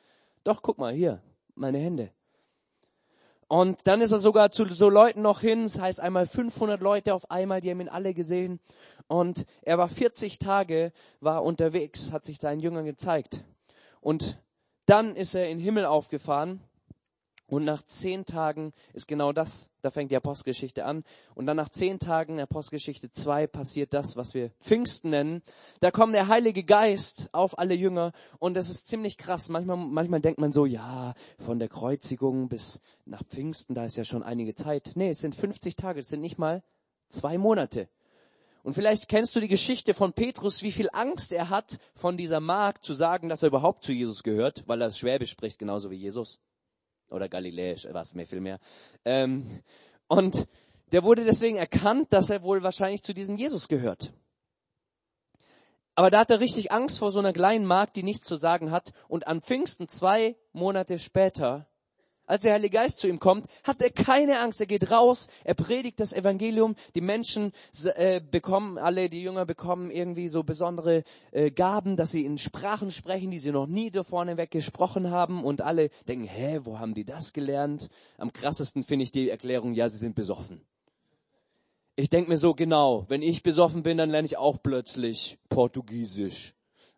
Doch, 0.44 0.64
guck 0.64 0.80
mal, 0.80 0.96
hier, 0.96 1.22
meine 1.54 1.78
Hände. 1.78 2.10
Und 3.48 3.86
dann 3.86 4.02
ist 4.02 4.12
er 4.12 4.18
sogar 4.18 4.52
zu 4.52 4.66
so 4.66 4.90
Leuten 4.90 5.22
noch 5.22 5.42
hin, 5.42 5.64
das 5.64 5.80
heißt 5.80 6.00
einmal 6.00 6.26
500 6.26 6.82
Leute 6.82 7.14
auf 7.14 7.30
einmal, 7.30 7.62
die 7.62 7.70
haben 7.70 7.82
ihn 7.82 7.90
alle 7.90 8.14
gesehen. 8.14 8.60
Und 9.08 9.46
er 9.62 9.78
war 9.78 9.88
40 9.88 10.40
Tage, 10.40 10.92
war 11.20 11.44
unterwegs, 11.44 12.12
hat 12.12 12.26
sich 12.26 12.40
seinen 12.40 12.60
Jüngern 12.60 12.86
gezeigt. 12.86 13.44
Und 14.02 14.40
dann 14.88 15.16
ist 15.16 15.36
er 15.36 15.48
in 15.50 15.60
den 15.60 15.64
Himmel 15.64 15.86
aufgefahren 15.86 16.62
und 17.48 17.64
nach 17.64 17.84
zehn 17.84 18.26
Tagen 18.26 18.74
ist 18.94 19.08
genau 19.08 19.32
das, 19.32 19.70
da 19.82 19.92
fängt 19.92 20.10
die 20.10 20.16
Apostelgeschichte 20.16 20.84
an. 20.84 21.04
Und 21.36 21.46
dann 21.46 21.58
nach 21.58 21.70
zehn 21.70 22.00
Tagen, 22.00 22.40
Apostelgeschichte 22.40 23.12
2, 23.12 23.46
passiert 23.46 23.94
das, 23.94 24.18
was 24.18 24.34
wir 24.34 24.50
Pfingsten 24.62 25.12
nennen. 25.12 25.44
Da 25.80 25.92
kommt 25.92 26.16
der 26.16 26.28
Heilige 26.28 26.64
Geist 26.64 27.30
auf 27.34 27.60
alle 27.60 27.76
Jünger 27.76 28.14
und 28.40 28.56
das 28.56 28.70
ist 28.70 28.88
ziemlich 28.88 29.18
krass. 29.18 29.50
Manchmal, 29.50 29.78
manchmal 29.78 30.22
denkt 30.22 30.40
man 30.40 30.52
so, 30.52 30.66
ja, 30.66 31.14
von 31.38 31.60
der 31.60 31.70
Kreuzigung 31.70 32.50
bis 32.50 32.82
nach 33.06 33.24
Pfingsten, 33.24 33.76
da 33.76 33.86
ist 33.86 33.96
ja 33.96 34.06
schon 34.06 34.24
einige 34.24 34.56
Zeit. 34.56 34.94
Nee, 34.96 35.10
es 35.10 35.20
sind 35.20 35.36
50 35.36 35.76
Tage, 35.76 36.00
es 36.00 36.10
sind 36.10 36.22
nicht 36.22 36.40
mal 36.40 36.64
zwei 37.10 37.38
Monate. 37.38 37.90
Und 38.64 38.74
vielleicht 38.74 39.08
kennst 39.08 39.36
du 39.36 39.40
die 39.40 39.48
Geschichte 39.48 39.94
von 39.94 40.14
Petrus, 40.14 40.64
wie 40.64 40.72
viel 40.72 40.90
Angst 40.92 41.32
er 41.32 41.52
hat, 41.52 41.78
von 41.94 42.18
dieser 42.18 42.40
Magd 42.40 42.84
zu 42.84 42.94
sagen, 42.94 43.30
dass 43.30 43.44
er 43.44 43.50
überhaupt 43.50 43.84
zu 43.84 43.92
Jesus 43.92 44.24
gehört, 44.24 44.64
weil 44.66 44.82
er 44.82 44.90
Schwäbisch 44.90 45.30
spricht, 45.30 45.60
genauso 45.60 45.92
wie 45.92 45.98
Jesus. 45.98 46.40
Oder 47.10 47.30
Galiläisch, 47.30 47.88
was 47.92 48.16
mehr, 48.16 48.28
viel 48.28 48.42
mehr. 48.42 48.60
Ähm, 49.04 49.62
und 50.08 50.48
der 50.92 51.04
wurde 51.04 51.24
deswegen 51.24 51.58
erkannt, 51.58 52.14
dass 52.14 52.30
er 52.30 52.44
wohl 52.44 52.64
wahrscheinlich 52.64 53.04
zu 53.04 53.14
diesem 53.14 53.38
Jesus 53.38 53.68
gehört. 53.68 54.14
Aber 55.96 56.12
da 56.12 56.20
hat 56.20 56.32
er 56.32 56.42
richtig 56.42 56.72
Angst 56.72 57.00
vor 57.00 57.12
so 57.12 57.20
einer 57.20 57.32
kleinen 57.32 57.66
Magd, 57.66 57.96
die 57.96 58.04
nichts 58.04 58.26
zu 58.28 58.36
sagen 58.36 58.70
hat. 58.70 58.92
Und 59.08 59.28
an 59.28 59.42
Pfingsten 59.42 59.88
zwei 59.88 60.36
Monate 60.52 61.00
später 61.00 61.68
als 62.26 62.42
der 62.42 62.54
Heilige 62.54 62.78
Geist 62.78 63.00
zu 63.00 63.08
ihm 63.08 63.20
kommt, 63.20 63.46
hat 63.64 63.82
er 63.82 63.90
keine 63.90 64.40
Angst. 64.40 64.60
Er 64.60 64.68
geht 64.68 64.92
raus, 64.92 65.28
er 65.44 65.54
predigt 65.54 66.00
das 66.00 66.14
Evangelium. 66.14 66.76
Die 66.96 67.02
Menschen 67.02 67.52
äh, 67.96 68.20
bekommen, 68.20 68.78
alle 68.78 69.10
die 69.10 69.22
Jünger 69.22 69.46
bekommen 69.46 69.92
irgendwie 69.92 70.28
so 70.28 70.44
besondere 70.44 71.04
äh, 71.32 71.52
Gaben, 71.52 71.98
dass 71.98 72.12
sie 72.12 72.26
in 72.26 72.38
Sprachen 72.38 72.92
sprechen, 72.92 73.32
die 73.32 73.40
sie 73.40 73.52
noch 73.52 73.68
nie 73.68 73.92
da 73.92 74.04
vorne 74.04 74.38
weg 74.38 74.52
gesprochen 74.52 75.12
haben. 75.12 75.44
Und 75.44 75.62
alle 75.62 75.90
denken, 76.08 76.26
hä, 76.26 76.62
wo 76.64 76.80
haben 76.80 76.94
die 76.94 77.06
das 77.06 77.34
gelernt? 77.34 77.90
Am 78.18 78.34
krassesten 78.34 78.84
finde 78.84 79.04
ich 79.04 79.12
die 79.12 79.30
Erklärung, 79.30 79.74
ja, 79.74 79.90
sie 79.90 79.98
sind 79.98 80.16
besoffen. 80.16 80.62
Ich 81.98 82.10
denke 82.10 82.30
mir 82.30 82.38
so, 82.38 82.54
genau, 82.54 83.06
wenn 83.08 83.22
ich 83.22 83.42
besoffen 83.42 83.84
bin, 83.84 83.98
dann 83.98 84.10
lerne 84.10 84.26
ich 84.26 84.38
auch 84.38 84.58
plötzlich 84.62 85.38
Portugiesisch. 85.48 86.55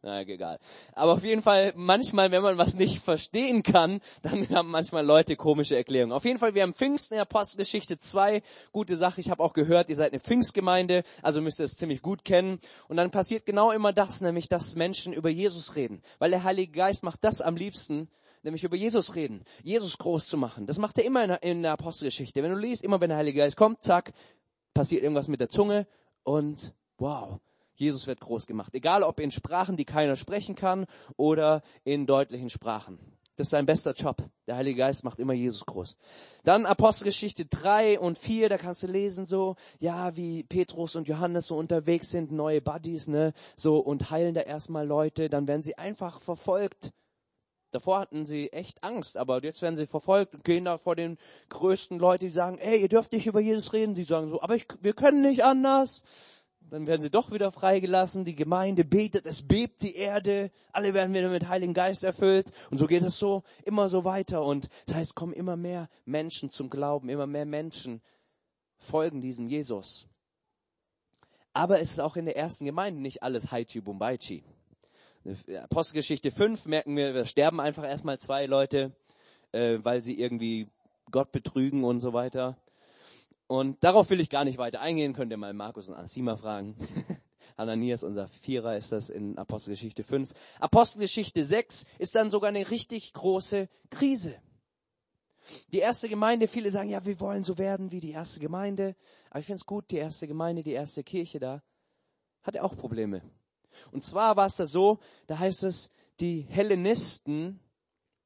Na, 0.07 0.21
egal. 0.21 0.57
Aber 0.93 1.11
auf 1.11 1.23
jeden 1.25 1.41
Fall, 1.41 1.73
manchmal, 1.75 2.31
wenn 2.31 2.41
man 2.41 2.57
was 2.57 2.75
nicht 2.75 3.03
verstehen 3.03 3.61
kann, 3.61 3.99
dann 4.21 4.47
haben 4.55 4.69
manchmal 4.71 5.05
Leute 5.05 5.35
komische 5.35 5.75
Erklärungen. 5.75 6.13
Auf 6.13 6.23
jeden 6.23 6.39
Fall, 6.39 6.53
wir 6.53 6.63
haben 6.63 6.73
Pfingsten 6.73 7.15
in 7.15 7.17
der 7.17 7.23
Apostelgeschichte 7.23 7.99
2. 7.99 8.41
Gute 8.71 8.95
Sache. 8.95 9.19
Ich 9.19 9.29
habe 9.29 9.43
auch 9.43 9.51
gehört, 9.51 9.89
ihr 9.89 9.97
seid 9.97 10.13
eine 10.13 10.21
Pfingstgemeinde, 10.21 11.03
also 11.21 11.41
müsst 11.41 11.59
ihr 11.59 11.65
es 11.65 11.75
ziemlich 11.75 12.01
gut 12.01 12.23
kennen. 12.23 12.59
Und 12.87 12.95
dann 12.95 13.11
passiert 13.11 13.45
genau 13.45 13.73
immer 13.73 13.91
das, 13.91 14.21
nämlich, 14.21 14.47
dass 14.47 14.75
Menschen 14.75 15.11
über 15.11 15.27
Jesus 15.27 15.75
reden. 15.75 16.01
Weil 16.19 16.29
der 16.29 16.45
Heilige 16.45 16.71
Geist 16.71 17.03
macht 17.03 17.21
das 17.25 17.41
am 17.41 17.57
liebsten, 17.57 18.07
nämlich 18.43 18.63
über 18.63 18.77
Jesus 18.77 19.13
reden. 19.13 19.43
Jesus 19.61 19.97
groß 19.97 20.25
zu 20.25 20.37
machen. 20.37 20.67
Das 20.67 20.77
macht 20.77 20.97
er 20.99 21.03
immer 21.03 21.43
in 21.43 21.63
der, 21.63 21.73
Apostelgeschichte. 21.73 22.41
Wenn 22.41 22.51
du 22.51 22.57
liest, 22.57 22.85
immer 22.85 23.01
wenn 23.01 23.09
der 23.09 23.17
Heilige 23.17 23.39
Geist 23.39 23.57
kommt, 23.57 23.83
zack, 23.83 24.13
passiert 24.73 25.03
irgendwas 25.03 25.27
mit 25.27 25.41
der 25.41 25.49
Zunge 25.49 25.85
und 26.23 26.73
wow, 26.97 27.41
Jesus 27.79 28.07
wird 28.07 28.19
groß 28.19 28.45
gemacht. 28.47 28.73
Egal 28.73 29.03
ob 29.03 29.19
in 29.19 29.31
Sprachen, 29.31 29.77
die 29.77 29.85
keiner 29.85 30.15
sprechen 30.15 30.55
kann 30.55 30.85
oder 31.15 31.61
in 31.83 32.05
deutlichen 32.05 32.49
Sprachen. 32.49 32.99
Das 33.37 33.47
ist 33.47 33.51
sein 33.51 33.67
bester 33.67 33.93
Job. 33.93 34.23
Der 34.47 34.55
Heilige 34.55 34.79
Geist 34.79 35.03
macht 35.03 35.19
immer 35.19 35.33
Jesus 35.33 35.63
groß. 35.63 35.95
Dann 36.43 36.65
Apostelgeschichte 36.65 37.45
3 37.45 37.99
und 37.99 38.17
4, 38.17 38.49
da 38.49 38.57
kannst 38.57 38.81
du 38.81 38.87
lesen 38.87 39.27
so, 39.27 39.55
ja, 39.79 40.15
wie 40.17 40.43
Petrus 40.43 40.95
und 40.95 41.07
Johannes 41.07 41.45
so 41.45 41.55
unterwegs 41.55 42.09
sind, 42.09 42.31
neue 42.31 42.61
Buddies, 42.61 43.07
ne, 43.07 43.33
so 43.55 43.77
und 43.77 44.09
heilen 44.09 44.33
da 44.33 44.41
erstmal 44.41 44.87
Leute, 44.87 45.29
dann 45.29 45.47
werden 45.47 45.61
sie 45.61 45.77
einfach 45.77 46.19
verfolgt. 46.19 46.93
Davor 47.69 47.99
hatten 47.99 48.25
sie 48.25 48.51
echt 48.53 48.83
Angst, 48.83 49.17
aber 49.17 49.43
jetzt 49.43 49.61
werden 49.61 49.75
sie 49.75 49.85
verfolgt 49.85 50.33
und 50.33 50.43
gehen 50.43 50.65
da 50.65 50.79
vor 50.79 50.95
den 50.95 51.19
größten 51.49 51.99
Leuten, 51.99 52.25
die 52.25 52.31
sagen, 52.31 52.57
ey, 52.57 52.81
ihr 52.81 52.89
dürft 52.89 53.11
nicht 53.11 53.27
über 53.27 53.39
Jesus 53.39 53.71
reden. 53.71 53.93
Sie 53.93 54.03
sagen 54.03 54.29
so, 54.29 54.41
aber 54.41 54.55
ich, 54.55 54.65
wir 54.81 54.93
können 54.93 55.21
nicht 55.21 55.43
anders 55.43 56.01
dann 56.69 56.87
werden 56.87 57.01
sie 57.01 57.09
doch 57.09 57.31
wieder 57.31 57.51
freigelassen, 57.51 58.25
die 58.25 58.35
Gemeinde 58.35 58.83
betet, 58.85 59.25
es 59.25 59.47
bebt 59.47 59.81
die 59.81 59.95
Erde, 59.95 60.51
alle 60.71 60.93
werden 60.93 61.13
wieder 61.13 61.29
mit 61.29 61.47
Heiligen 61.47 61.73
Geist 61.73 62.03
erfüllt 62.03 62.51
und 62.71 62.77
so 62.77 62.87
geht 62.87 63.03
es 63.03 63.17
so 63.17 63.43
immer 63.63 63.89
so 63.89 64.05
weiter 64.05 64.43
und 64.43 64.69
das 64.85 64.97
heißt, 64.97 65.15
kommen 65.15 65.33
immer 65.33 65.55
mehr 65.55 65.89
Menschen 66.05 66.51
zum 66.51 66.69
Glauben, 66.69 67.09
immer 67.09 67.27
mehr 67.27 67.45
Menschen 67.45 68.01
folgen 68.79 69.21
diesem 69.21 69.47
Jesus. 69.47 70.07
Aber 71.53 71.81
es 71.81 71.91
ist 71.91 71.99
auch 71.99 72.15
in 72.17 72.25
der 72.25 72.37
ersten 72.37 72.65
Gemeinde 72.65 73.01
nicht 73.01 73.23
alles 73.23 73.51
Haichi 73.51 73.81
Bumbaichi. 73.81 74.43
Apostelgeschichte 75.63 76.31
5 76.31 76.67
merken 76.67 76.95
wir, 76.95 77.13
da 77.13 77.25
sterben 77.25 77.59
einfach 77.59 77.83
erstmal 77.83 78.19
zwei 78.19 78.45
Leute, 78.45 78.95
äh, 79.51 79.79
weil 79.81 80.01
sie 80.01 80.19
irgendwie 80.19 80.69
Gott 81.11 81.31
betrügen 81.31 81.83
und 81.83 81.99
so 81.99 82.13
weiter. 82.13 82.57
Und 83.47 83.81
darauf 83.83 84.09
will 84.09 84.19
ich 84.19 84.29
gar 84.29 84.43
nicht 84.43 84.57
weiter 84.57 84.81
eingehen, 84.81 85.13
könnt 85.13 85.31
ihr 85.31 85.37
mal 85.37 85.53
Markus 85.53 85.87
und 85.87 85.95
Asima 85.95 86.35
fragen. 86.35 86.75
Ananias, 87.55 88.03
unser 88.03 88.27
Vierer, 88.27 88.77
ist 88.77 88.91
das 88.91 89.09
in 89.09 89.37
Apostelgeschichte 89.37 90.03
5. 90.03 90.31
Apostelgeschichte 90.59 91.43
6 91.43 91.85
ist 91.97 92.13
dann 92.13 92.29
sogar 92.29 92.49
eine 92.49 92.69
richtig 92.69 93.13
große 93.13 93.67
Krise. 93.89 94.39
Die 95.71 95.79
erste 95.79 96.09
Gemeinde, 96.09 96.47
viele 96.47 96.71
sagen, 96.71 96.89
ja, 96.89 97.05
wir 97.05 97.19
wollen 97.21 97.45
so 97.45 97.57
werden 97.57 97.91
wie 97.91 98.01
die 98.01 98.11
erste 98.11 98.39
Gemeinde. 98.39 98.95
Aber 99.29 99.39
ich 99.39 99.45
finde 99.45 99.59
es 99.59 99.65
gut, 99.65 99.89
die 99.91 99.97
erste 99.97 100.27
Gemeinde, 100.27 100.61
die 100.61 100.73
erste 100.73 101.03
Kirche 101.03 101.39
da, 101.39 101.63
hatte 102.43 102.63
auch 102.63 102.75
Probleme. 102.75 103.21
Und 103.91 104.03
zwar 104.03 104.35
war 104.35 104.47
es 104.47 104.57
da 104.57 104.67
so, 104.67 104.99
da 105.25 105.39
heißt 105.39 105.63
es, 105.63 105.89
die 106.19 106.41
Hellenisten 106.41 107.59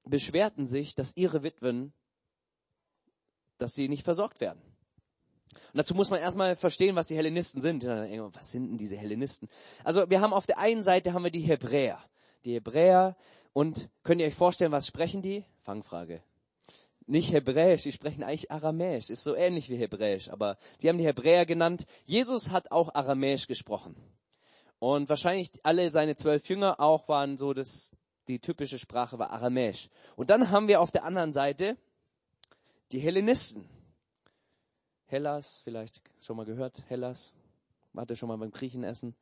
beschwerten 0.03 0.65
sich, 0.65 0.95
dass 0.95 1.15
ihre 1.15 1.43
Witwen, 1.43 1.93
dass 3.57 3.73
sie 3.73 3.87
nicht 3.87 4.03
versorgt 4.03 4.41
werden. 4.41 4.61
Und 5.53 5.77
dazu 5.77 5.95
muss 5.95 6.09
man 6.09 6.19
erstmal 6.19 6.55
verstehen, 6.55 6.95
was 6.95 7.07
die 7.07 7.15
Hellenisten 7.15 7.61
sind. 7.61 7.85
Was 7.85 8.51
sind 8.51 8.69
denn 8.69 8.77
diese 8.77 8.97
Hellenisten? 8.97 9.49
Also 9.83 10.09
wir 10.09 10.21
haben 10.21 10.33
auf 10.33 10.47
der 10.47 10.57
einen 10.57 10.83
Seite 10.83 11.13
haben 11.13 11.23
wir 11.23 11.31
die 11.31 11.41
Hebräer. 11.41 12.03
Die 12.45 12.53
Hebräer 12.53 13.15
und 13.53 13.89
könnt 14.03 14.21
ihr 14.21 14.27
euch 14.27 14.35
vorstellen, 14.35 14.71
was 14.71 14.87
sprechen 14.87 15.21
die? 15.21 15.45
Fangfrage. 15.61 16.21
Nicht 17.05 17.33
Hebräisch, 17.33 17.83
die 17.83 17.91
sprechen 17.91 18.23
eigentlich 18.23 18.51
Aramäisch. 18.51 19.09
Ist 19.09 19.23
so 19.23 19.35
ähnlich 19.35 19.69
wie 19.69 19.75
Hebräisch, 19.75 20.29
aber 20.29 20.57
sie 20.77 20.87
haben 20.87 20.97
die 20.97 21.05
Hebräer 21.05 21.45
genannt. 21.45 21.85
Jesus 22.05 22.51
hat 22.51 22.71
auch 22.71 22.93
Aramäisch 22.95 23.47
gesprochen. 23.47 23.95
Und 24.79 25.09
wahrscheinlich 25.09 25.51
alle 25.63 25.91
seine 25.91 26.15
zwölf 26.15 26.47
Jünger 26.47 26.79
auch 26.79 27.07
waren 27.07 27.37
so, 27.37 27.53
dass 27.53 27.91
die 28.27 28.39
typische 28.39 28.79
Sprache 28.79 29.19
war 29.19 29.31
Aramäisch. 29.31 29.89
Und 30.15 30.29
dann 30.29 30.51
haben 30.51 30.67
wir 30.67 30.79
auf 30.79 30.91
der 30.91 31.03
anderen 31.03 31.33
Seite 31.33 31.75
die 32.91 32.99
Hellenisten. 32.99 33.67
Hellas, 35.11 35.59
vielleicht 35.65 36.01
schon 36.21 36.37
mal 36.37 36.45
gehört, 36.45 36.83
Hellas. 36.87 37.35
Warte 37.91 38.15
schon 38.15 38.29
mal 38.29 38.37
beim 38.37 38.51
Griechen 38.51 38.85
essen. 38.85 39.13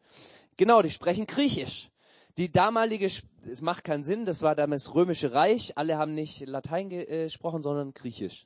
Genau, 0.55 0.83
die 0.83 0.91
sprechen 0.91 1.25
Griechisch. 1.25 1.89
Die 2.37 2.51
damalige, 2.51 3.09
es 3.49 3.61
macht 3.61 3.85
keinen 3.85 4.03
Sinn, 4.03 4.23
das 4.23 4.43
war 4.43 4.53
damals 4.53 4.93
römische 4.93 5.33
Reich. 5.33 5.75
Alle 5.79 5.97
haben 5.97 6.13
nicht 6.13 6.45
Latein 6.45 6.91
äh, 6.91 7.23
gesprochen, 7.23 7.63
sondern 7.63 7.95
Griechisch. 7.95 8.45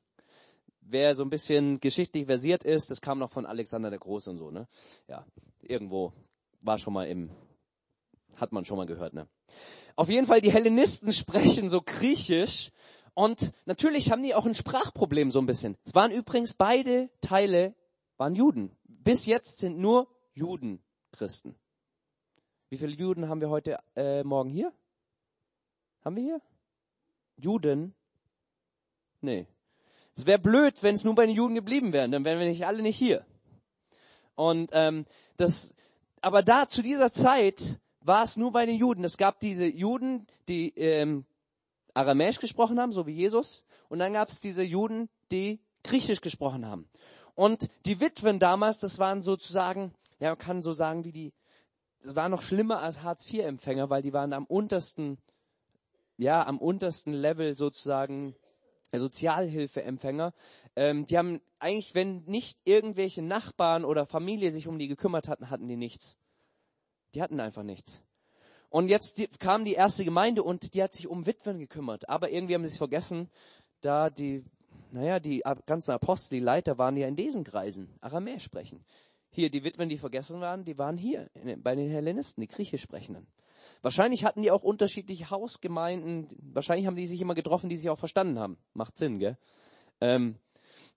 wer 0.80 1.16
so 1.16 1.24
ein 1.24 1.30
bisschen 1.30 1.82
geschichtlich 1.82 2.28
versiert 2.28 2.64
ist, 2.64 2.90
das 2.90 3.02
kam 3.02 3.20
noch 3.20 3.30
von 3.30 3.46
Alexander 3.46 3.90
der 3.90 4.00
Große 4.00 4.30
und 4.30 4.38
so, 4.38 4.50
ne? 4.50 4.66
Ja, 5.10 5.26
irgendwo 5.62 6.14
war 6.62 6.78
schon 6.78 6.94
mal 6.94 7.08
im, 7.08 7.30
hat 8.38 8.54
man 8.54 8.64
schon 8.64 8.78
mal 8.78 8.86
gehört, 8.86 9.14
ne? 9.14 9.28
Auf 9.98 10.08
jeden 10.08 10.28
Fall, 10.28 10.40
die 10.40 10.54
Hellenisten 10.54 11.12
sprechen 11.14 11.68
so 11.68 11.82
griechisch 11.82 12.72
und 13.14 13.52
natürlich 13.66 14.12
haben 14.12 14.24
die 14.24 14.36
auch 14.36 14.46
ein 14.46 14.56
Sprachproblem 14.56 15.32
so 15.32 15.40
ein 15.40 15.46
bisschen. 15.46 15.78
Es 15.86 15.94
waren 15.94 16.12
übrigens 16.12 16.56
beide 16.56 17.10
Teile, 17.22 17.76
waren 18.18 18.36
Juden. 18.36 18.76
Bis 18.86 19.26
jetzt 19.26 19.58
sind 19.58 19.78
nur 19.78 20.08
Juden 20.34 20.82
Christen. 21.12 21.56
Wie 22.70 22.78
viele 22.78 22.94
Juden 22.94 23.30
haben 23.30 23.42
wir 23.42 23.50
heute 23.50 23.78
äh, 23.96 24.24
Morgen 24.24 24.50
hier? 24.50 24.74
Haben 26.04 26.16
wir 26.16 26.24
hier? 26.24 26.42
Juden? 27.38 27.94
Nee. 29.22 29.46
Es 30.16 30.26
wäre 30.26 30.40
blöd, 30.40 30.82
wenn 30.82 30.96
es 30.96 31.04
nur 31.04 31.16
bei 31.16 31.26
den 31.26 31.36
Juden 31.36 31.56
geblieben 31.56 31.94
wären, 31.94 32.12
dann 32.12 32.26
wären 32.26 32.40
wir 32.40 32.48
nicht 32.48 32.66
alle 32.66 32.82
nicht 32.82 32.98
hier. 32.98 33.26
Und 34.36 34.72
ähm, 34.74 35.06
das, 35.38 35.76
aber 36.22 36.42
da 36.44 36.68
zu 36.68 36.82
dieser 36.82 37.12
Zeit 37.12 37.80
war 38.02 38.24
es 38.24 38.38
nur 38.38 38.52
bei 38.52 38.66
den 38.66 38.78
Juden. 38.78 39.04
Es 39.04 39.18
gab 39.18 39.40
diese 39.40 39.66
Juden, 39.66 40.28
die 40.50 40.70
ähm, 40.76 41.26
Aramäisch 41.94 42.40
gesprochen 42.40 42.80
haben, 42.80 42.92
so 42.92 43.06
wie 43.06 43.14
Jesus, 43.14 43.64
und 43.90 44.00
dann 44.00 44.14
gab 44.14 44.30
es 44.30 44.40
diese 44.40 44.64
Juden, 44.64 45.10
die 45.32 45.60
Griechisch 45.84 46.22
gesprochen 46.22 46.66
haben. 46.66 46.90
Und 47.36 47.70
die 47.86 48.00
Witwen 48.00 48.40
damals, 48.40 48.80
das 48.80 49.00
waren 49.00 49.22
sozusagen, 49.22 49.94
ja, 50.20 50.30
man 50.30 50.38
kann 50.38 50.62
so 50.62 50.74
sagen, 50.74 51.04
wie 51.04 51.12
die, 51.12 51.34
das 52.02 52.16
war 52.16 52.30
noch 52.30 52.42
schlimmer 52.42 52.80
als 52.80 53.04
Hartz-IV-Empfänger, 53.04 53.90
weil 53.90 54.02
die 54.02 54.14
waren 54.14 54.34
am 54.34 54.46
untersten, 54.46 55.18
ja, 56.18 56.46
am 56.46 56.60
untersten 56.60 57.14
Level 57.14 57.56
sozusagen 57.56 58.36
Sozialhilfeempfänger. 59.00 60.34
Ähm, 60.76 61.06
die 61.06 61.18
haben 61.18 61.42
eigentlich, 61.60 61.96
wenn 61.96 62.24
nicht 62.26 62.60
irgendwelche 62.66 63.22
Nachbarn 63.22 63.86
oder 63.86 64.06
Familie 64.06 64.52
sich 64.52 64.68
um 64.68 64.78
die 64.78 64.88
gekümmert 64.88 65.28
hatten, 65.28 65.50
hatten 65.50 65.68
die 65.68 65.78
nichts. 65.78 66.18
Die 67.16 67.22
hatten 67.22 67.40
einfach 67.40 67.64
nichts. 67.64 68.04
Und 68.74 68.90
jetzt 68.90 69.20
die, 69.20 69.28
kam 69.28 69.66
die 69.66 69.76
erste 69.76 70.04
Gemeinde 70.04 70.42
und 70.42 70.74
die 70.74 70.82
hat 70.82 70.96
sich 70.96 71.08
um 71.08 71.28
Witwen 71.28 71.60
gekümmert. 71.60 72.10
Aber 72.10 72.32
irgendwie 72.32 72.56
haben 72.56 72.64
sie 72.64 72.70
sich 72.70 72.80
vergessen, 72.80 73.30
da 73.82 74.10
die, 74.10 74.44
naja, 74.92 75.20
die 75.20 75.44
ganzen 75.68 75.92
Apostel, 75.92 76.40
die 76.40 76.44
Leiter 76.44 76.80
waren 76.80 76.98
ja 76.98 77.08
in 77.08 77.16
diesen 77.16 77.44
Kreisen, 77.44 77.88
Aramäisch 78.02 78.44
sprechen. 78.44 78.84
Hier, 79.30 79.52
die 79.52 79.64
Witwen, 79.64 79.90
die 79.90 80.00
vergessen 80.00 80.42
waren, 80.42 80.66
die 80.66 80.76
waren 80.80 80.98
hier, 80.98 81.30
bei 81.58 81.76
den 81.76 81.92
Hellenisten, 81.92 82.42
die 82.42 82.48
Griechisch 82.48 82.82
sprechenden. 82.82 83.28
Wahrscheinlich 83.84 84.26
hatten 84.26 84.42
die 84.42 84.50
auch 84.50 84.64
unterschiedliche 84.64 85.30
Hausgemeinden, 85.30 86.28
wahrscheinlich 86.52 86.88
haben 86.88 86.96
die 86.96 87.06
sich 87.06 87.22
immer 87.22 87.36
getroffen, 87.36 87.70
die 87.70 87.78
sich 87.78 87.92
auch 87.92 88.00
verstanden 88.00 88.40
haben. 88.40 88.58
Macht 88.74 88.98
Sinn, 88.98 89.20
gell? 89.20 89.38
Ähm, 90.02 90.40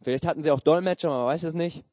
vielleicht 0.01 0.25
hatten 0.25 0.43
sie 0.43 0.51
auch 0.51 0.61
Dolmetscher, 0.61 1.11
man 1.11 1.27
weiß 1.27 1.43
es 1.43 1.53
nicht. 1.53 1.85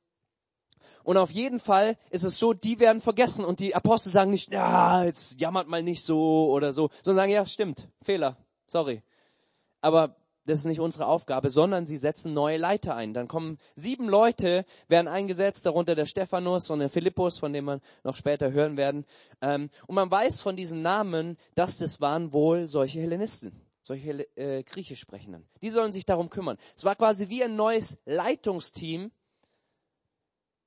Und 1.03 1.17
auf 1.17 1.31
jeden 1.31 1.59
Fall 1.59 1.97
ist 2.09 2.23
es 2.23 2.37
so, 2.37 2.53
die 2.53 2.79
werden 2.79 3.01
vergessen 3.01 3.45
und 3.45 3.59
die 3.59 3.75
Apostel 3.75 4.11
sagen 4.11 4.31
nicht, 4.31 4.51
ja, 4.51 5.03
jetzt 5.03 5.39
jammert 5.39 5.67
mal 5.67 5.83
nicht 5.83 6.03
so 6.03 6.49
oder 6.49 6.73
so, 6.73 6.89
sondern 7.03 7.23
sagen, 7.23 7.31
ja, 7.31 7.45
stimmt, 7.45 7.89
Fehler, 8.01 8.37
sorry. 8.67 9.03
Aber 9.81 10.15
das 10.45 10.59
ist 10.59 10.65
nicht 10.65 10.79
unsere 10.79 11.05
Aufgabe, 11.05 11.49
sondern 11.49 11.85
sie 11.85 11.97
setzen 11.97 12.33
neue 12.33 12.57
Leiter 12.57 12.95
ein. 12.95 13.13
Dann 13.13 13.27
kommen 13.27 13.57
sieben 13.75 14.09
Leute, 14.09 14.65
werden 14.87 15.07
eingesetzt, 15.07 15.65
darunter 15.65 15.95
der 15.95 16.05
Stephanus 16.05 16.69
und 16.69 16.79
der 16.79 16.89
Philippus, 16.89 17.37
von 17.37 17.53
dem 17.53 17.65
man 17.65 17.81
noch 18.03 18.15
später 18.15 18.51
hören 18.51 18.77
werden. 18.77 19.05
Ähm, 19.41 19.69
und 19.87 19.95
man 19.95 20.11
weiß 20.11 20.41
von 20.41 20.55
diesen 20.55 20.81
Namen, 20.81 21.37
dass 21.55 21.77
das 21.77 22.01
waren 22.01 22.33
wohl 22.33 22.67
solche 22.67 22.99
Hellenisten, 22.99 23.53
solche 23.83 24.27
äh, 24.37 24.63
griechisch 24.63 24.99
sprechenden. 24.99 25.47
Die 25.61 25.69
sollen 25.69 25.91
sich 25.91 26.05
darum 26.05 26.29
kümmern. 26.29 26.57
Es 26.75 26.83
war 26.83 26.95
quasi 26.95 27.29
wie 27.29 27.43
ein 27.43 27.55
neues 27.55 27.97
Leitungsteam, 28.05 29.11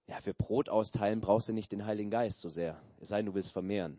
ja, 0.09 0.21
für 0.21 0.35
Brot 0.35 0.69
austeilen 0.69 1.21
brauchst 1.21 1.49
du 1.49 1.53
nicht 1.53 1.73
den 1.73 1.85
Heiligen 1.85 2.11
Geist 2.11 2.41
so 2.41 2.49
sehr. 2.49 2.81
Es 3.01 3.09
sei 3.09 3.19
denn, 3.19 3.27
du 3.27 3.35
willst 3.35 3.53
vermehren. 3.53 3.99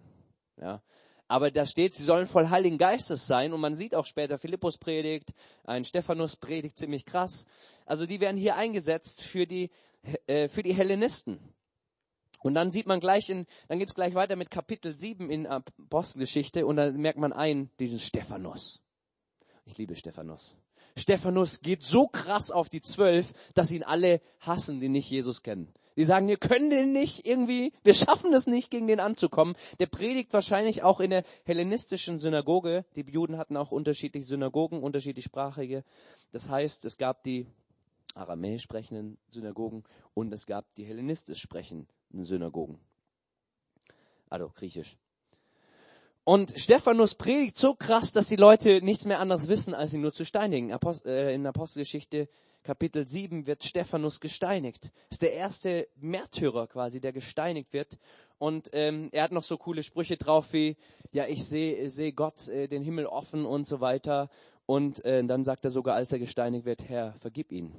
Ja. 0.59 0.81
Aber 1.27 1.51
da 1.51 1.65
steht, 1.65 1.93
sie 1.93 2.05
sollen 2.05 2.25
voll 2.25 2.49
Heiligen 2.49 2.77
Geistes 2.77 3.27
sein. 3.27 3.51
Und 3.51 3.59
man 3.59 3.75
sieht 3.75 3.93
auch 3.93 4.05
später, 4.05 4.37
Philippus 4.37 4.77
predigt, 4.77 5.33
ein 5.65 5.83
Stephanus 5.83 6.37
predigt 6.37 6.77
ziemlich 6.77 7.05
krass. 7.05 7.45
Also 7.85 8.05
die 8.05 8.21
werden 8.21 8.37
hier 8.37 8.55
eingesetzt 8.55 9.21
für 9.21 9.45
die, 9.45 9.69
äh, 10.27 10.47
für 10.47 10.63
die 10.63 10.73
Hellenisten. 10.73 11.39
Und 12.39 12.53
dann 12.53 12.71
sieht 12.71 12.87
man 12.87 13.01
gleich 13.01 13.29
in, 13.29 13.45
dann 13.67 13.79
geht's 13.79 13.95
gleich 13.95 14.13
weiter 14.13 14.37
mit 14.37 14.49
Kapitel 14.49 14.93
7 14.93 15.29
in 15.29 15.47
Apostelgeschichte 15.47 16.65
und 16.65 16.77
dann 16.77 16.95
merkt 16.95 17.19
man 17.19 17.33
ein, 17.33 17.69
diesen 17.79 17.99
Stephanus. 17.99 18.79
Ich 19.65 19.77
liebe 19.77 19.95
Stephanus. 19.95 20.55
Stephanus 20.95 21.59
geht 21.59 21.83
so 21.83 22.07
krass 22.07 22.49
auf 22.49 22.69
die 22.69 22.81
Zwölf, 22.81 23.33
dass 23.53 23.71
ihn 23.71 23.83
alle 23.83 24.21
hassen, 24.39 24.79
die 24.79 24.87
nicht 24.87 25.09
Jesus 25.09 25.43
kennen. 25.43 25.73
Die 25.97 26.03
sagen, 26.03 26.27
wir 26.27 26.37
können 26.37 26.69
den 26.69 26.93
nicht 26.93 27.27
irgendwie, 27.27 27.73
wir 27.83 27.95
schaffen 27.95 28.31
es 28.33 28.47
nicht, 28.47 28.69
gegen 28.69 28.87
den 28.87 28.99
anzukommen. 28.99 29.55
Der 29.79 29.87
predigt 29.87 30.31
wahrscheinlich 30.31 30.83
auch 30.83 30.99
in 30.99 31.09
der 31.09 31.23
hellenistischen 31.43 32.19
Synagoge. 32.19 32.85
Die 32.95 33.01
Juden 33.01 33.37
hatten 33.37 33.57
auch 33.57 33.71
unterschiedliche 33.71 34.27
Synagogen, 34.27 34.83
unterschiedlich 34.83 35.25
sprachige. 35.25 35.83
Das 36.31 36.49
heißt, 36.49 36.85
es 36.85 36.97
gab 36.97 37.23
die 37.23 37.47
aramäisch 38.13 38.61
sprechenden 38.63 39.17
Synagogen 39.29 39.83
und 40.13 40.31
es 40.33 40.45
gab 40.45 40.73
die 40.75 40.85
hellenistisch 40.85 41.39
sprechenden 41.39 41.87
Synagogen. 42.23 42.79
Also 44.29 44.49
griechisch. 44.49 44.97
Und 46.23 46.51
Stephanus 46.59 47.15
predigt 47.15 47.57
so 47.57 47.73
krass, 47.73 48.11
dass 48.11 48.27
die 48.27 48.35
Leute 48.35 48.81
nichts 48.81 49.05
mehr 49.05 49.19
anderes 49.19 49.47
wissen, 49.47 49.73
als 49.73 49.93
ihn 49.93 50.01
nur 50.01 50.11
zu 50.11 50.25
steinigen. 50.25 50.73
Apost 50.73 51.05
äh, 51.05 51.33
in 51.33 51.47
Apostelgeschichte 51.47 52.27
Kapitel 52.67 53.07
7 53.07 53.47
wird 53.47 53.63
Stephanus 53.63 54.19
gesteinigt. 54.19 54.91
Ist 55.09 55.21
der 55.21 55.31
erste 55.31 55.87
Märtyrer 55.95 56.67
quasi, 56.67 56.99
der 56.99 57.13
gesteinigt 57.13 57.71
wird. 57.71 57.97
Und 58.39 58.71
ähm, 58.73 59.07
er 59.13 59.23
hat 59.23 59.31
noch 59.31 59.43
so 59.43 59.57
coole 59.57 59.83
Sprüche 59.83 60.17
drauf 60.17 60.51
wie, 60.51 60.75
ja, 61.13 61.25
ich 61.27 61.45
sehe 61.45 61.89
seh 61.89 62.11
Gott 62.11 62.49
äh, 62.49 62.67
den 62.67 62.83
Himmel 62.83 63.05
offen 63.05 63.45
und 63.45 63.65
so 63.65 63.79
weiter. 63.79 64.29
Und 64.65 65.05
äh, 65.05 65.23
dann 65.23 65.45
sagt 65.45 65.63
er 65.63 65.71
sogar, 65.71 65.95
als 65.95 66.11
er 66.11 66.19
gesteinigt 66.19 66.65
wird, 66.65 66.89
Herr, 66.89 67.13
vergib 67.13 67.53
ihn. 67.53 67.73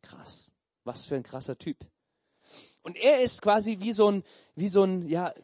Krass. 0.00 0.52
Was 0.84 1.06
für 1.06 1.16
ein 1.16 1.24
krasser 1.24 1.58
Typ. 1.58 1.78
Und 2.84 2.96
er 2.96 3.20
ist 3.20 3.42
quasi 3.42 3.78
wie 3.80 3.90
so 3.90 4.12
ein, 4.12 4.22
wie 4.54 4.68
so 4.68 4.84
ein, 4.84 5.08
ja, 5.08 5.34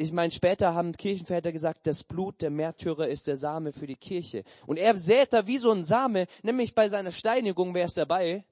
ich 0.00 0.12
meine, 0.12 0.30
später 0.30 0.72
haben 0.74 0.92
Kirchenväter 0.92 1.52
gesagt, 1.52 1.86
das 1.86 2.04
Blut 2.04 2.40
der 2.40 2.48
Märtyrer 2.48 3.08
ist 3.08 3.26
der 3.26 3.36
Same 3.36 3.70
für 3.70 3.86
die 3.86 3.96
Kirche. 3.96 4.44
Und 4.66 4.78
er 4.78 4.96
sät 4.96 5.34
da 5.34 5.46
wie 5.46 5.58
so 5.58 5.70
ein 5.70 5.84
Same, 5.84 6.26
nämlich 6.42 6.74
bei 6.74 6.88
seiner 6.88 7.12
Steinigung, 7.12 7.74
wer 7.74 7.84
ist 7.84 7.98
dabei? 7.98 8.46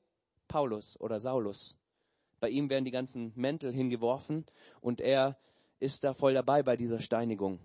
Paulus 0.46 1.00
oder 1.00 1.18
Saulus. 1.18 1.74
Bei 2.38 2.50
ihm 2.50 2.68
werden 2.68 2.84
die 2.84 2.90
ganzen 2.90 3.32
Mäntel 3.34 3.72
hingeworfen 3.72 4.44
und 4.82 5.00
er 5.00 5.38
ist 5.80 6.04
da 6.04 6.12
voll 6.12 6.34
dabei 6.34 6.62
bei 6.62 6.76
dieser 6.76 6.98
Steinigung. 6.98 7.58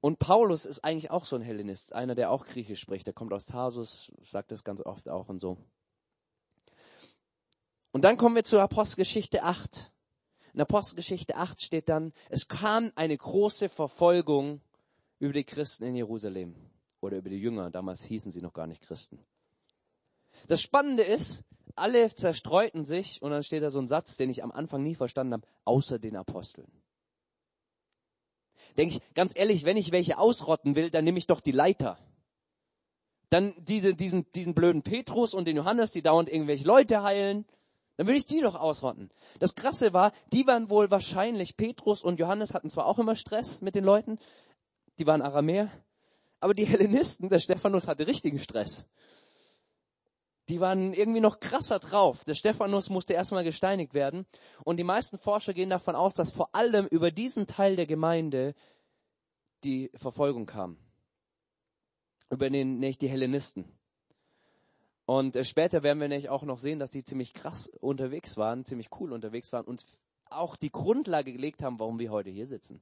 Und 0.00 0.18
Paulus 0.18 0.64
ist 0.64 0.82
eigentlich 0.82 1.10
auch 1.10 1.26
so 1.26 1.36
ein 1.36 1.42
Hellenist, 1.42 1.92
einer, 1.92 2.14
der 2.14 2.30
auch 2.30 2.46
Griechisch 2.46 2.80
spricht. 2.80 3.06
Der 3.06 3.12
kommt 3.12 3.34
aus 3.34 3.44
Tarsus, 3.44 4.10
sagt 4.22 4.50
das 4.50 4.64
ganz 4.64 4.80
oft 4.80 5.10
auch 5.10 5.28
und 5.28 5.40
so. 5.40 5.58
Und 7.92 8.06
dann 8.06 8.16
kommen 8.16 8.34
wir 8.34 8.44
zur 8.44 8.62
Apostelgeschichte 8.62 9.42
8. 9.42 9.92
In 10.54 10.60
Apostelgeschichte 10.60 11.36
8 11.36 11.62
steht 11.62 11.88
dann, 11.88 12.12
es 12.28 12.48
kam 12.48 12.92
eine 12.94 13.16
große 13.16 13.68
Verfolgung 13.68 14.60
über 15.18 15.32
die 15.32 15.44
Christen 15.44 15.84
in 15.84 15.94
Jerusalem 15.94 16.56
oder 17.00 17.18
über 17.18 17.30
die 17.30 17.38
Jünger. 17.38 17.70
Damals 17.70 18.02
hießen 18.04 18.32
sie 18.32 18.42
noch 18.42 18.52
gar 18.52 18.66
nicht 18.66 18.82
Christen. 18.82 19.24
Das 20.48 20.60
Spannende 20.60 21.02
ist, 21.02 21.44
alle 21.76 22.12
zerstreuten 22.14 22.84
sich 22.84 23.22
und 23.22 23.30
dann 23.30 23.42
steht 23.42 23.62
da 23.62 23.70
so 23.70 23.78
ein 23.78 23.88
Satz, 23.88 24.16
den 24.16 24.30
ich 24.30 24.42
am 24.42 24.50
Anfang 24.50 24.82
nie 24.82 24.94
verstanden 24.94 25.34
habe, 25.34 25.46
außer 25.64 25.98
den 25.98 26.16
Aposteln. 26.16 26.70
Denke 28.76 28.96
ich, 28.96 29.14
ganz 29.14 29.32
ehrlich, 29.34 29.64
wenn 29.64 29.76
ich 29.76 29.92
welche 29.92 30.18
ausrotten 30.18 30.76
will, 30.76 30.90
dann 30.90 31.04
nehme 31.04 31.18
ich 31.18 31.26
doch 31.26 31.40
die 31.40 31.52
Leiter. 31.52 31.98
Dann 33.28 33.54
diese, 33.58 33.94
diesen, 33.94 34.30
diesen 34.32 34.54
blöden 34.54 34.82
Petrus 34.82 35.34
und 35.34 35.46
den 35.46 35.56
Johannes, 35.56 35.92
die 35.92 36.02
dauernd 36.02 36.28
irgendwelche 36.28 36.66
Leute 36.66 37.02
heilen. 37.02 37.46
Dann 38.00 38.06
würde 38.06 38.16
ich 38.16 38.24
die 38.24 38.40
doch 38.40 38.54
ausrotten. 38.54 39.10
Das 39.40 39.54
Krasse 39.54 39.92
war, 39.92 40.12
die 40.32 40.46
waren 40.46 40.70
wohl 40.70 40.90
wahrscheinlich, 40.90 41.58
Petrus 41.58 42.02
und 42.02 42.18
Johannes 42.18 42.54
hatten 42.54 42.70
zwar 42.70 42.86
auch 42.86 42.98
immer 42.98 43.14
Stress 43.14 43.60
mit 43.60 43.74
den 43.74 43.84
Leuten, 43.84 44.18
die 44.98 45.06
waren 45.06 45.20
Aramäer, 45.20 45.70
aber 46.40 46.54
die 46.54 46.64
Hellenisten, 46.66 47.28
der 47.28 47.40
Stephanus 47.40 47.86
hatte 47.86 48.06
richtigen 48.06 48.38
Stress. 48.38 48.86
Die 50.48 50.60
waren 50.60 50.94
irgendwie 50.94 51.20
noch 51.20 51.40
krasser 51.40 51.78
drauf. 51.78 52.24
Der 52.24 52.34
Stephanus 52.34 52.88
musste 52.88 53.12
erstmal 53.12 53.44
gesteinigt 53.44 53.92
werden. 53.92 54.24
Und 54.64 54.78
die 54.78 54.84
meisten 54.84 55.18
Forscher 55.18 55.52
gehen 55.52 55.68
davon 55.68 55.94
aus, 55.94 56.14
dass 56.14 56.32
vor 56.32 56.54
allem 56.54 56.86
über 56.86 57.10
diesen 57.10 57.46
Teil 57.46 57.76
der 57.76 57.86
Gemeinde 57.86 58.54
die 59.62 59.90
Verfolgung 59.94 60.46
kam. 60.46 60.78
Über 62.30 62.48
den, 62.48 62.78
nicht 62.78 63.02
die 63.02 63.10
Hellenisten. 63.10 63.78
Und 65.10 65.34
äh, 65.34 65.42
später 65.42 65.82
werden 65.82 65.98
wir 65.98 66.06
nämlich 66.06 66.28
auch 66.28 66.44
noch 66.44 66.60
sehen, 66.60 66.78
dass 66.78 66.92
die 66.92 67.02
ziemlich 67.02 67.34
krass 67.34 67.66
unterwegs 67.66 68.36
waren, 68.36 68.64
ziemlich 68.64 68.90
cool 69.00 69.12
unterwegs 69.12 69.52
waren 69.52 69.64
und 69.64 69.84
auch 70.26 70.54
die 70.54 70.70
Grundlage 70.70 71.32
gelegt 71.32 71.64
haben, 71.64 71.80
warum 71.80 71.98
wir 71.98 72.12
heute 72.12 72.30
hier 72.30 72.46
sitzen. 72.46 72.80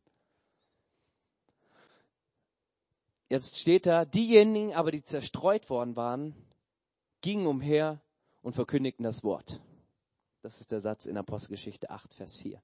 Jetzt 3.31 3.59
steht 3.59 3.87
da, 3.87 4.05
diejenigen 4.05 4.75
aber, 4.75 4.91
die 4.91 5.03
zerstreut 5.03 5.71
worden 5.71 5.97
waren, 5.97 6.35
gingen 7.23 7.47
umher 7.47 8.03
und 8.43 8.53
verkündigten 8.53 9.05
das 9.05 9.25
Wort. 9.25 9.62
Das 10.43 10.61
ist 10.61 10.71
der 10.71 10.81
Satz 10.81 11.07
in 11.07 11.17
Apostelgeschichte 11.17 11.88
8, 11.88 12.12
Vers 12.12 12.37
4. 12.37 12.61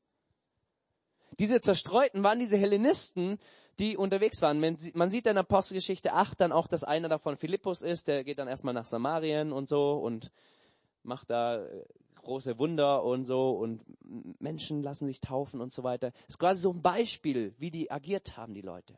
Diese 1.38 1.60
Zerstreuten 1.60 2.22
waren 2.22 2.38
diese 2.38 2.56
Hellenisten, 2.56 3.38
die 3.78 3.96
unterwegs 3.96 4.40
waren. 4.40 4.60
Man 4.60 5.10
sieht 5.10 5.26
in 5.26 5.36
Apostelgeschichte 5.36 6.12
8 6.12 6.40
dann 6.40 6.52
auch, 6.52 6.68
dass 6.68 6.84
einer 6.84 7.08
davon 7.08 7.36
Philippus 7.36 7.82
ist, 7.82 8.08
der 8.08 8.24
geht 8.24 8.38
dann 8.38 8.48
erstmal 8.48 8.74
nach 8.74 8.86
Samarien 8.86 9.52
und 9.52 9.68
so 9.68 9.94
und 9.94 10.30
macht 11.02 11.30
da 11.30 11.64
äh, 11.64 11.84
große 12.16 12.58
Wunder 12.58 13.04
und 13.04 13.24
so 13.24 13.50
und 13.50 13.82
Menschen 14.40 14.82
lassen 14.82 15.06
sich 15.06 15.20
taufen 15.20 15.60
und 15.60 15.72
so 15.72 15.82
weiter. 15.82 16.10
Das 16.12 16.30
ist 16.30 16.38
quasi 16.38 16.60
so 16.62 16.72
ein 16.72 16.82
Beispiel, 16.82 17.54
wie 17.58 17.70
die 17.70 17.90
agiert 17.90 18.36
haben, 18.36 18.54
die 18.54 18.62
Leute. 18.62 18.96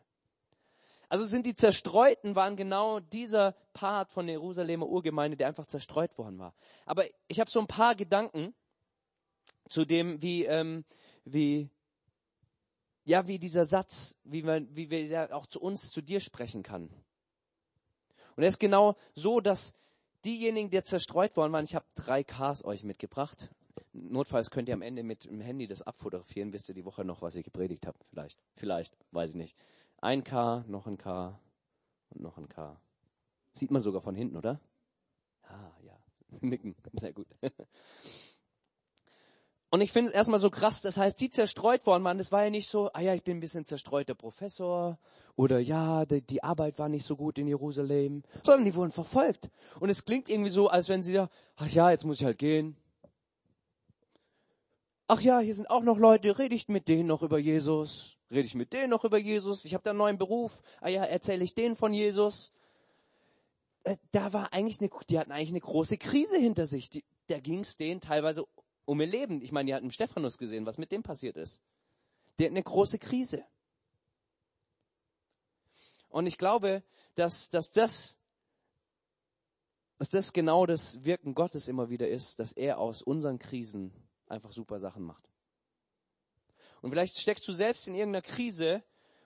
Also 1.08 1.24
sind 1.24 1.46
die 1.46 1.54
Zerstreuten, 1.54 2.34
waren 2.34 2.56
genau 2.56 3.00
dieser 3.00 3.52
Part 3.72 4.10
von 4.10 4.26
der 4.26 4.34
Jerusalemer 4.34 4.86
Urgemeinde, 4.86 5.36
der 5.36 5.46
einfach 5.46 5.66
zerstreut 5.66 6.16
worden 6.18 6.38
war. 6.38 6.54
Aber 6.84 7.04
ich 7.28 7.38
habe 7.38 7.50
so 7.50 7.60
ein 7.60 7.68
paar 7.68 7.94
Gedanken 7.94 8.54
zu 9.68 9.84
dem, 9.84 10.20
wie, 10.20 10.44
ähm, 10.44 10.84
wie, 11.24 11.70
ja, 13.06 13.28
wie 13.28 13.38
dieser 13.38 13.64
Satz, 13.64 14.16
wie 14.24 14.42
man, 14.42 14.68
wie 14.74 14.90
wir 14.90 15.34
auch 15.34 15.46
zu 15.46 15.60
uns, 15.60 15.90
zu 15.90 16.02
dir 16.02 16.18
sprechen 16.18 16.64
kann. 16.64 16.90
Und 18.34 18.42
er 18.42 18.48
ist 18.48 18.58
genau 18.58 18.96
so, 19.14 19.40
dass 19.40 19.74
diejenigen, 20.24 20.70
die 20.70 20.82
zerstreut 20.82 21.36
worden 21.36 21.52
waren, 21.52 21.64
ich 21.64 21.76
habe 21.76 21.86
drei 21.94 22.24
Ks 22.24 22.64
euch 22.64 22.82
mitgebracht. 22.82 23.50
Notfalls 23.92 24.50
könnt 24.50 24.68
ihr 24.68 24.74
am 24.74 24.82
Ende 24.82 25.04
mit 25.04 25.24
dem 25.24 25.40
Handy 25.40 25.68
das 25.68 25.82
abfotografieren, 25.82 26.52
wisst 26.52 26.68
ihr 26.68 26.74
die 26.74 26.84
Woche 26.84 27.04
noch, 27.04 27.22
was 27.22 27.36
ich 27.36 27.44
gepredigt 27.44 27.86
habe. 27.86 27.96
Vielleicht, 28.10 28.38
vielleicht, 28.56 28.96
weiß 29.12 29.30
ich 29.30 29.36
nicht. 29.36 29.56
Ein 30.00 30.24
K, 30.24 30.64
noch 30.66 30.88
ein 30.88 30.98
K 30.98 31.38
und 32.10 32.20
noch 32.20 32.36
ein 32.38 32.48
K. 32.48 32.78
Sieht 33.52 33.70
man 33.70 33.82
sogar 33.82 34.02
von 34.02 34.16
hinten, 34.16 34.36
oder? 34.36 34.60
Ah, 35.44 35.70
ja. 35.84 35.96
Nicken, 36.40 36.74
sehr 36.92 37.12
gut. 37.12 37.28
Und 39.70 39.80
ich 39.80 39.90
finde 39.90 40.10
es 40.10 40.14
erstmal 40.14 40.38
so 40.38 40.48
krass, 40.48 40.80
das 40.80 40.96
heißt, 40.96 41.20
die 41.20 41.30
zerstreut 41.30 41.86
worden 41.86 42.04
waren, 42.04 42.18
das 42.18 42.30
war 42.30 42.44
ja 42.44 42.50
nicht 42.50 42.68
so, 42.68 42.90
ah 42.92 43.00
ja, 43.00 43.14
ich 43.14 43.24
bin 43.24 43.38
ein 43.38 43.40
bisschen 43.40 43.66
zerstreuter 43.66 44.14
Professor 44.14 44.98
oder 45.34 45.58
ja, 45.58 46.04
die, 46.06 46.22
die 46.22 46.42
Arbeit 46.42 46.78
war 46.78 46.88
nicht 46.88 47.04
so 47.04 47.16
gut 47.16 47.38
in 47.38 47.48
Jerusalem, 47.48 48.22
sondern 48.44 48.64
die 48.64 48.74
wurden 48.74 48.92
verfolgt. 48.92 49.50
Und 49.80 49.90
es 49.90 50.04
klingt 50.04 50.28
irgendwie 50.28 50.50
so, 50.50 50.68
als 50.68 50.88
wenn 50.88 51.02
sie 51.02 51.12
da, 51.12 51.28
ach 51.56 51.68
ja, 51.68 51.90
jetzt 51.90 52.04
muss 52.04 52.20
ich 52.20 52.24
halt 52.24 52.38
gehen. 52.38 52.76
Ach 55.08 55.20
ja, 55.20 55.40
hier 55.40 55.54
sind 55.54 55.68
auch 55.68 55.82
noch 55.82 55.98
Leute, 55.98 56.38
rede 56.38 56.54
ich 56.54 56.68
mit 56.68 56.88
denen 56.88 57.08
noch 57.08 57.22
über 57.22 57.38
Jesus? 57.38 58.16
Rede 58.30 58.46
ich 58.46 58.54
mit 58.54 58.72
denen 58.72 58.90
noch 58.90 59.04
über 59.04 59.18
Jesus? 59.18 59.64
Ich 59.64 59.74
habe 59.74 59.84
da 59.84 59.90
einen 59.90 59.98
neuen 59.98 60.18
Beruf. 60.18 60.62
Ah 60.80 60.88
ja, 60.88 61.04
erzähle 61.04 61.44
ich 61.44 61.54
denen 61.54 61.76
von 61.76 61.92
Jesus? 61.92 62.52
Äh, 63.84 63.96
da 64.10 64.32
war 64.32 64.52
eigentlich 64.52 64.80
eine, 64.80 64.90
die 65.08 65.18
hatten 65.18 65.32
eigentlich 65.32 65.50
eine 65.50 65.60
große 65.60 65.98
Krise 65.98 66.38
hinter 66.38 66.66
sich. 66.66 66.90
Die, 66.90 67.04
da 67.28 67.38
ging 67.38 67.60
es 67.60 67.76
denen 67.76 68.00
teilweise 68.00 68.46
um 68.86 69.00
ihr 69.00 69.06
Leben. 69.06 69.42
Ich 69.42 69.52
meine, 69.52 69.66
die 69.66 69.74
hatten 69.74 69.90
Stephanus 69.90 70.38
gesehen, 70.38 70.64
was 70.64 70.78
mit 70.78 70.90
dem 70.90 71.02
passiert 71.02 71.36
ist. 71.36 71.60
Der 72.38 72.46
hat 72.46 72.52
eine 72.52 72.62
große 72.62 72.98
Krise. 72.98 73.44
Und 76.08 76.26
ich 76.26 76.38
glaube, 76.38 76.82
dass, 77.14 77.50
dass 77.50 77.70
das, 77.70 78.18
dass 79.98 80.08
das 80.08 80.32
genau 80.32 80.64
das 80.64 81.04
Wirken 81.04 81.34
Gottes 81.34 81.68
immer 81.68 81.90
wieder 81.90 82.08
ist, 82.08 82.38
dass 82.38 82.52
er 82.52 82.78
aus 82.78 83.02
unseren 83.02 83.38
Krisen 83.38 83.92
einfach 84.28 84.52
super 84.52 84.78
Sachen 84.80 85.02
macht. 85.02 85.28
Und 86.80 86.90
vielleicht 86.90 87.18
steckst 87.18 87.46
du 87.48 87.52
selbst 87.52 87.88
in 87.88 87.94
irgendeiner 87.94 88.22
Krise, 88.22 88.82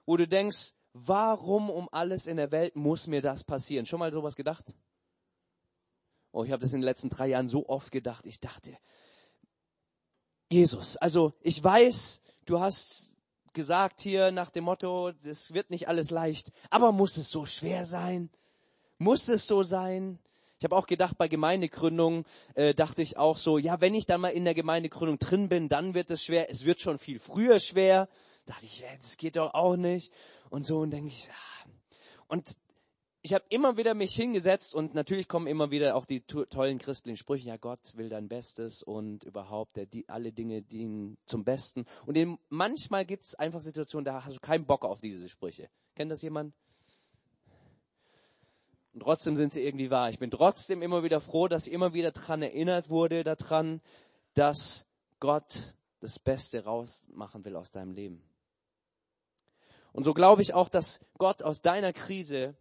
wo 0.06 0.16
du 0.16 0.26
denkst, 0.26 0.74
warum 0.92 1.70
um 1.70 1.88
alles 1.92 2.26
in 2.26 2.36
der 2.36 2.50
Welt 2.52 2.74
muss 2.76 3.06
mir 3.06 3.20
das 3.20 3.44
passieren? 3.44 3.86
Schon 3.86 3.98
mal 3.98 4.12
sowas 4.12 4.36
gedacht? 4.36 4.74
Oh, 6.32 6.44
ich 6.44 6.52
habe 6.52 6.62
das 6.62 6.72
in 6.72 6.80
den 6.80 6.86
letzten 6.86 7.08
drei 7.08 7.28
Jahren 7.28 7.48
so 7.48 7.68
oft 7.68 7.90
gedacht. 7.90 8.24
Ich 8.26 8.40
dachte, 8.40 8.76
Jesus. 10.50 10.96
Also 10.96 11.32
ich 11.42 11.62
weiß, 11.62 12.22
du 12.44 12.60
hast 12.60 13.14
gesagt 13.52 14.00
hier 14.00 14.30
nach 14.30 14.50
dem 14.50 14.64
Motto, 14.64 15.12
es 15.22 15.54
wird 15.54 15.70
nicht 15.70 15.88
alles 15.88 16.10
leicht, 16.10 16.50
aber 16.70 16.92
muss 16.92 17.16
es 17.16 17.30
so 17.30 17.44
schwer 17.44 17.84
sein? 17.84 18.30
Muss 18.98 19.28
es 19.28 19.46
so 19.46 19.62
sein? 19.62 20.18
Ich 20.58 20.64
habe 20.64 20.76
auch 20.76 20.86
gedacht, 20.86 21.16
bei 21.16 21.26
Gemeindegründung 21.26 22.26
äh, 22.54 22.74
dachte 22.74 23.00
ich 23.00 23.16
auch 23.16 23.38
so, 23.38 23.56
ja, 23.56 23.80
wenn 23.80 23.94
ich 23.94 24.04
dann 24.04 24.20
mal 24.20 24.28
in 24.28 24.44
der 24.44 24.54
Gemeindegründung 24.54 25.18
drin 25.18 25.48
bin, 25.48 25.70
dann 25.70 25.94
wird 25.94 26.10
es 26.10 26.22
schwer. 26.22 26.50
Es 26.50 26.66
wird 26.66 26.80
schon 26.80 26.98
viel 26.98 27.18
früher 27.18 27.58
schwer. 27.60 28.08
Dachte 28.44 28.66
ich, 28.66 28.80
ja, 28.80 28.88
das 29.00 29.16
geht 29.16 29.36
doch 29.36 29.54
auch 29.54 29.76
nicht. 29.76 30.12
Und 30.50 30.66
so 30.66 30.80
und 30.80 30.90
denke 30.90 31.08
ich, 31.08 31.28
ja. 31.28 31.32
Und 32.28 32.56
ich 33.22 33.34
habe 33.34 33.44
immer 33.50 33.76
wieder 33.76 33.92
mich 33.94 34.14
hingesetzt 34.14 34.74
und 34.74 34.94
natürlich 34.94 35.28
kommen 35.28 35.46
immer 35.46 35.70
wieder 35.70 35.94
auch 35.94 36.06
die 36.06 36.22
tollen 36.22 36.78
christlichen 36.78 37.18
Sprüche, 37.18 37.48
ja 37.48 37.56
Gott 37.58 37.94
will 37.94 38.08
dein 38.08 38.28
Bestes 38.28 38.82
und 38.82 39.24
überhaupt 39.24 39.76
der, 39.76 39.86
die, 39.86 40.08
alle 40.08 40.32
Dinge 40.32 40.62
dienen 40.62 41.18
zum 41.26 41.44
Besten. 41.44 41.84
Und 42.06 42.16
in, 42.16 42.38
manchmal 42.48 43.04
gibt 43.04 43.26
es 43.26 43.34
einfach 43.34 43.60
Situationen, 43.60 44.06
da 44.06 44.24
hast 44.24 44.36
du 44.36 44.40
keinen 44.40 44.64
Bock 44.64 44.84
auf 44.84 45.00
diese 45.00 45.28
Sprüche. 45.28 45.68
Kennt 45.94 46.10
das 46.10 46.22
jemand? 46.22 46.54
Und 48.94 49.00
trotzdem 49.00 49.36
sind 49.36 49.52
sie 49.52 49.62
irgendwie 49.62 49.90
wahr. 49.90 50.08
Ich 50.08 50.18
bin 50.18 50.30
trotzdem 50.30 50.80
immer 50.80 51.04
wieder 51.04 51.20
froh, 51.20 51.46
dass 51.46 51.66
ich 51.66 51.72
immer 51.72 51.92
wieder 51.92 52.12
daran 52.12 52.42
erinnert 52.42 52.88
wurde, 52.88 53.22
daran, 53.22 53.82
dass 54.34 54.86
Gott 55.20 55.74
das 56.00 56.18
Beste 56.18 56.64
rausmachen 56.64 57.44
will 57.44 57.56
aus 57.56 57.70
deinem 57.70 57.92
Leben. 57.92 58.22
Und 59.92 60.04
so 60.04 60.14
glaube 60.14 60.40
ich 60.40 60.54
auch, 60.54 60.70
dass 60.70 61.00
Gott 61.18 61.42
aus 61.42 61.60
deiner 61.60 61.92
Krise 61.92 62.56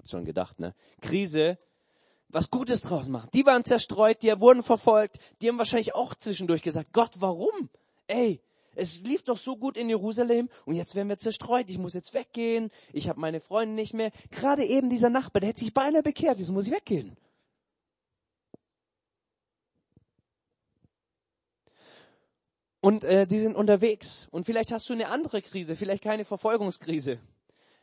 Hab 0.00 0.08
schon 0.08 0.24
gedacht, 0.24 0.58
ne? 0.58 0.74
Krise, 1.02 1.58
was 2.30 2.50
Gutes 2.50 2.80
draus 2.80 3.08
machen. 3.08 3.28
Die 3.34 3.44
waren 3.44 3.66
zerstreut, 3.66 4.22
die 4.22 4.32
wurden 4.40 4.62
verfolgt, 4.62 5.18
die 5.42 5.48
haben 5.48 5.58
wahrscheinlich 5.58 5.94
auch 5.94 6.14
zwischendurch 6.14 6.62
gesagt, 6.62 6.94
Gott, 6.94 7.16
warum? 7.18 7.68
Ey, 8.06 8.40
es 8.74 9.02
lief 9.02 9.24
doch 9.24 9.36
so 9.36 9.56
gut 9.56 9.76
in 9.76 9.90
Jerusalem 9.90 10.48
und 10.64 10.74
jetzt 10.74 10.94
werden 10.94 11.08
wir 11.08 11.18
zerstreut. 11.18 11.68
Ich 11.68 11.76
muss 11.76 11.92
jetzt 11.92 12.14
weggehen. 12.14 12.70
Ich 12.94 13.10
habe 13.10 13.20
meine 13.20 13.40
Freunde 13.40 13.74
nicht 13.74 13.92
mehr. 13.92 14.10
Gerade 14.30 14.64
eben 14.64 14.88
dieser 14.88 15.10
Nachbar, 15.10 15.40
der 15.40 15.50
hätte 15.50 15.60
sich 15.60 15.74
beinahe 15.74 16.02
bekehrt. 16.02 16.38
Jetzt 16.38 16.50
muss 16.50 16.66
ich 16.66 16.72
weggehen. 16.72 17.18
Und 22.80 23.04
äh, 23.04 23.26
die 23.26 23.38
sind 23.38 23.54
unterwegs. 23.54 24.28
Und 24.30 24.46
vielleicht 24.46 24.72
hast 24.72 24.88
du 24.88 24.94
eine 24.94 25.08
andere 25.08 25.42
Krise, 25.42 25.76
vielleicht 25.76 26.02
keine 26.02 26.24
Verfolgungskrise 26.24 27.20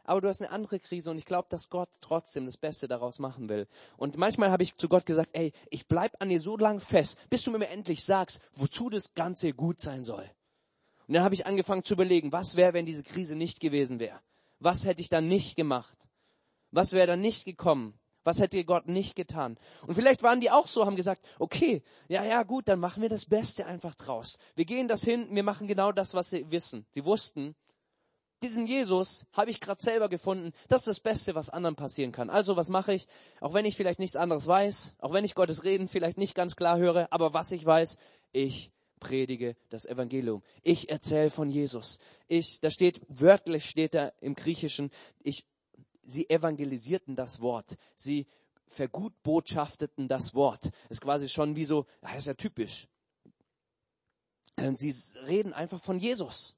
aber 0.07 0.21
du 0.21 0.27
hast 0.29 0.41
eine 0.41 0.51
andere 0.51 0.79
Krise 0.79 1.11
und 1.11 1.17
ich 1.17 1.25
glaube, 1.25 1.47
dass 1.49 1.69
Gott 1.69 1.89
trotzdem 2.01 2.45
das 2.45 2.57
Beste 2.57 2.87
daraus 2.87 3.19
machen 3.19 3.49
will. 3.49 3.67
Und 3.97 4.17
manchmal 4.17 4.51
habe 4.51 4.63
ich 4.63 4.75
zu 4.77 4.87
Gott 4.87 5.05
gesagt, 5.05 5.29
ey, 5.33 5.51
ich 5.69 5.87
bleib 5.87 6.15
an 6.21 6.29
dir 6.29 6.39
so 6.39 6.57
lang 6.57 6.79
fest, 6.79 7.17
bis 7.29 7.43
du 7.43 7.51
mir 7.51 7.67
endlich 7.67 8.03
sagst, 8.03 8.39
wozu 8.55 8.89
das 8.89 9.13
Ganze 9.13 9.53
gut 9.53 9.81
sein 9.81 10.03
soll. 10.03 10.29
Und 11.07 11.13
dann 11.13 11.23
habe 11.23 11.35
ich 11.35 11.45
angefangen 11.45 11.83
zu 11.83 11.93
überlegen, 11.93 12.31
was 12.31 12.55
wäre, 12.55 12.73
wenn 12.73 12.85
diese 12.85 13.03
Krise 13.03 13.35
nicht 13.35 13.59
gewesen 13.59 13.99
wäre? 13.99 14.19
Was 14.59 14.85
hätte 14.85 15.01
ich 15.01 15.09
dann 15.09 15.27
nicht 15.27 15.55
gemacht? 15.55 15.97
Was 16.71 16.93
wäre 16.93 17.07
dann 17.07 17.19
nicht 17.19 17.45
gekommen? 17.45 17.93
Was 18.23 18.39
hätte 18.39 18.63
Gott 18.65 18.87
nicht 18.87 19.15
getan? 19.15 19.57
Und 19.85 19.93
vielleicht 19.93 20.21
waren 20.23 20.41
die 20.41 20.51
auch 20.51 20.67
so, 20.67 20.85
haben 20.85 20.97
gesagt, 20.97 21.25
okay, 21.39 21.81
ja, 22.09 22.25
ja, 22.25 22.43
gut, 22.43 22.67
dann 22.67 22.79
machen 22.79 23.01
wir 23.01 23.09
das 23.09 23.25
Beste 23.25 23.65
einfach 23.65 23.95
draus. 23.95 24.37
Wir 24.55 24.65
gehen 24.65 24.89
das 24.89 25.01
hin, 25.01 25.27
wir 25.31 25.43
machen 25.43 25.67
genau 25.67 25.93
das, 25.93 26.13
was 26.13 26.31
sie 26.31 26.49
wissen. 26.51 26.85
Sie 26.91 27.05
wussten, 27.05 27.55
diesen 28.43 28.67
Jesus 28.67 29.25
habe 29.33 29.49
ich 29.49 29.59
gerade 29.59 29.81
selber 29.81 30.09
gefunden. 30.09 30.53
Das 30.67 30.81
ist 30.81 30.87
das 30.87 30.99
Beste, 30.99 31.35
was 31.35 31.49
anderen 31.49 31.75
passieren 31.75 32.11
kann. 32.11 32.29
Also 32.29 32.55
was 32.55 32.69
mache 32.69 32.93
ich? 32.93 33.07
Auch 33.41 33.53
wenn 33.53 33.65
ich 33.65 33.75
vielleicht 33.75 33.99
nichts 33.99 34.15
anderes 34.15 34.47
weiß, 34.47 34.95
auch 34.99 35.13
wenn 35.13 35.25
ich 35.25 35.35
Gottes 35.35 35.63
Reden 35.63 35.87
vielleicht 35.87 36.17
nicht 36.17 36.35
ganz 36.35 36.55
klar 36.55 36.77
höre, 36.77 37.07
aber 37.11 37.33
was 37.33 37.51
ich 37.51 37.65
weiß, 37.65 37.97
ich 38.31 38.71
predige 38.99 39.55
das 39.69 39.85
Evangelium. 39.85 40.43
Ich 40.63 40.89
erzähle 40.89 41.29
von 41.29 41.49
Jesus. 41.49 41.99
Ich, 42.27 42.59
da 42.61 42.71
steht 42.71 43.01
wörtlich 43.07 43.69
steht 43.69 43.93
da 43.93 44.11
im 44.21 44.35
Griechischen, 44.35 44.91
ich, 45.21 45.45
sie 46.03 46.29
evangelisierten 46.29 47.15
das 47.15 47.41
Wort. 47.41 47.77
Sie 47.95 48.27
vergutbotschafteten 48.67 50.07
das 50.07 50.33
Wort. 50.35 50.65
Das 50.65 50.97
ist 50.97 51.01
quasi 51.01 51.29
schon 51.29 51.55
wie 51.55 51.65
so, 51.65 51.85
das 52.01 52.17
ist 52.17 52.27
ja 52.27 52.33
typisch. 52.33 52.87
Und 54.57 54.79
sie 54.79 54.93
reden 55.27 55.53
einfach 55.53 55.79
von 55.79 55.99
Jesus. 55.99 56.56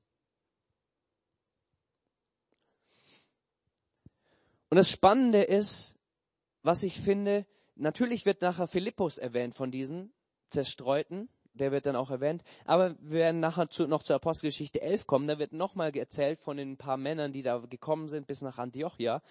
Und 4.70 4.78
das 4.78 4.90
Spannende 4.90 5.42
ist, 5.42 5.96
was 6.62 6.84
ich 6.84 7.00
finde, 7.00 7.46
natürlich 7.76 8.26
wird 8.26 8.42
nachher 8.42 8.68
Philippus 8.68 9.18
erwähnt 9.18 9.56
von 9.56 9.72
diesen 9.72 10.14
Zerstreuten, 10.50 11.30
der 11.54 11.72
wird 11.72 11.86
dann 11.86 11.96
auch 11.96 12.12
erwähnt, 12.12 12.44
aber 12.66 12.96
wir 13.00 13.20
werden 13.20 13.40
nachher 13.40 13.70
zu, 13.70 13.88
noch 13.88 14.04
zur 14.04 14.16
Apostelgeschichte 14.16 14.82
11 14.82 15.08
kommen, 15.08 15.28
da 15.28 15.40
wird 15.40 15.54
nochmal 15.54 15.96
erzählt 15.96 16.40
von 16.40 16.58
den 16.58 16.78
paar 16.78 16.98
Männern, 16.98 17.34
die 17.34 17.42
da 17.42 17.58
gekommen 17.58 18.08
sind 18.08 18.28
bis 18.28 18.42
nach 18.42 18.58
Antiochia. 18.58 19.22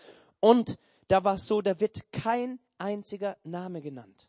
Und 0.41 0.79
da 1.09 1.25
war 1.25 1.35
es 1.35 1.47
so, 1.47 1.61
da 1.61 1.81
wird 1.81 2.13
kein 2.13 2.59
einziger 2.77 3.37
Name 3.45 3.81
genannt. 3.81 4.29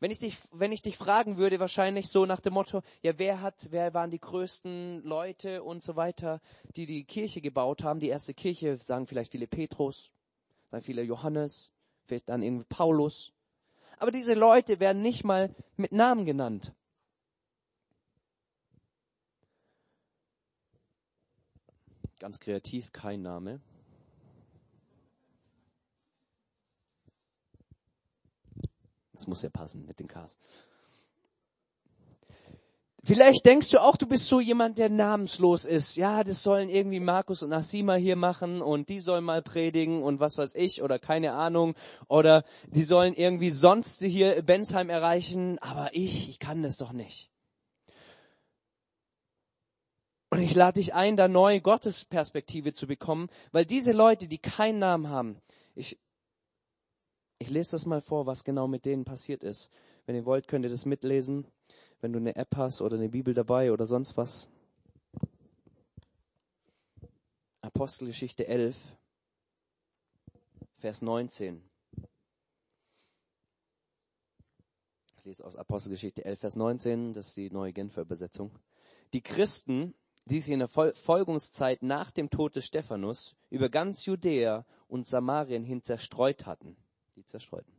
Wenn 0.00 0.10
ich 0.10 0.18
dich, 0.18 0.36
wenn 0.52 0.72
ich 0.72 0.82
dich 0.82 0.96
fragen 0.96 1.36
würde, 1.36 1.58
wahrscheinlich 1.58 2.08
so 2.08 2.24
nach 2.24 2.40
dem 2.40 2.54
Motto, 2.54 2.82
ja, 3.02 3.18
wer 3.18 3.40
hat, 3.40 3.68
wer 3.70 3.94
waren 3.94 4.10
die 4.10 4.20
größten 4.20 5.02
Leute 5.02 5.62
und 5.62 5.82
so 5.82 5.96
weiter, 5.96 6.40
die 6.76 6.86
die 6.86 7.04
Kirche 7.04 7.40
gebaut 7.40 7.82
haben, 7.82 7.98
die 7.98 8.08
erste 8.08 8.34
Kirche, 8.34 8.76
sagen 8.76 9.06
vielleicht 9.06 9.32
viele 9.32 9.46
Petrus, 9.46 10.10
sagen 10.70 10.84
viele 10.84 11.02
Johannes, 11.02 11.72
vielleicht 12.06 12.28
dann 12.28 12.42
irgendwie 12.42 12.66
Paulus. 12.68 13.32
Aber 13.98 14.12
diese 14.12 14.34
Leute 14.34 14.78
werden 14.78 15.02
nicht 15.02 15.24
mal 15.24 15.54
mit 15.76 15.92
Namen 15.92 16.24
genannt. 16.24 16.72
Ganz 22.20 22.40
kreativ, 22.40 22.92
kein 22.92 23.22
Name. 23.22 23.60
Das 29.18 29.26
muss 29.26 29.42
ja 29.42 29.50
passen 29.50 29.84
mit 29.84 29.98
den 29.98 30.06
Ks. 30.06 30.38
Vielleicht 33.02 33.46
denkst 33.46 33.70
du 33.70 33.82
auch, 33.82 33.96
du 33.96 34.06
bist 34.06 34.26
so 34.26 34.38
jemand, 34.38 34.78
der 34.78 34.88
namenslos 34.88 35.64
ist. 35.64 35.96
Ja, 35.96 36.22
das 36.22 36.42
sollen 36.42 36.68
irgendwie 36.68 37.00
Markus 37.00 37.42
und 37.42 37.52
Asima 37.52 37.94
hier 37.94 38.14
machen 38.14 38.62
und 38.62 38.88
die 38.88 39.00
sollen 39.00 39.24
mal 39.24 39.42
predigen 39.42 40.02
und 40.02 40.20
was 40.20 40.38
weiß 40.38 40.54
ich 40.54 40.82
oder 40.82 41.00
keine 41.00 41.32
Ahnung 41.32 41.74
oder 42.06 42.44
die 42.68 42.84
sollen 42.84 43.14
irgendwie 43.14 43.50
sonst 43.50 44.00
hier 44.00 44.42
Bensheim 44.42 44.88
erreichen, 44.88 45.58
aber 45.58 45.90
ich, 45.92 46.28
ich 46.28 46.38
kann 46.38 46.62
das 46.62 46.76
doch 46.76 46.92
nicht. 46.92 47.30
Und 50.30 50.42
ich 50.42 50.54
lade 50.54 50.78
dich 50.78 50.94
ein, 50.94 51.16
da 51.16 51.26
neue 51.26 51.60
Gottesperspektive 51.60 52.72
zu 52.72 52.86
bekommen, 52.86 53.28
weil 53.50 53.64
diese 53.64 53.92
Leute, 53.92 54.28
die 54.28 54.38
keinen 54.38 54.78
Namen 54.78 55.08
haben, 55.08 55.40
ich 55.74 55.98
ich 57.38 57.50
lese 57.50 57.72
das 57.72 57.86
mal 57.86 58.00
vor, 58.00 58.26
was 58.26 58.44
genau 58.44 58.66
mit 58.66 58.84
denen 58.84 59.04
passiert 59.04 59.44
ist. 59.44 59.70
Wenn 60.06 60.16
ihr 60.16 60.24
wollt, 60.24 60.48
könnt 60.48 60.64
ihr 60.64 60.70
das 60.70 60.86
mitlesen, 60.86 61.46
wenn 62.00 62.12
du 62.12 62.18
eine 62.18 62.36
App 62.36 62.56
hast 62.56 62.80
oder 62.80 62.96
eine 62.96 63.08
Bibel 63.08 63.34
dabei 63.34 63.72
oder 63.72 63.86
sonst 63.86 64.16
was. 64.16 64.48
Apostelgeschichte 67.60 68.46
11, 68.48 68.76
Vers 70.78 71.02
19. 71.02 71.62
Ich 75.16 75.24
lese 75.24 75.44
aus 75.44 75.54
Apostelgeschichte 75.54 76.24
11, 76.24 76.40
Vers 76.40 76.56
19, 76.56 77.12
das 77.12 77.28
ist 77.28 77.36
die 77.36 77.50
neue 77.50 77.72
Genfer 77.72 78.02
Übersetzung. 78.02 78.50
Die 79.12 79.22
Christen, 79.22 79.94
die 80.24 80.40
sich 80.40 80.52
in 80.52 80.60
der 80.60 80.68
Folgungszeit 80.68 81.82
nach 81.82 82.10
dem 82.10 82.30
Tod 82.30 82.56
des 82.56 82.66
Stephanus 82.66 83.36
über 83.50 83.68
ganz 83.68 84.06
Judäa 84.06 84.66
und 84.88 85.06
Samarien 85.06 85.64
hin 85.64 85.82
zerstreut 85.82 86.46
hatten 86.46 86.76
zerstreuten, 87.28 87.72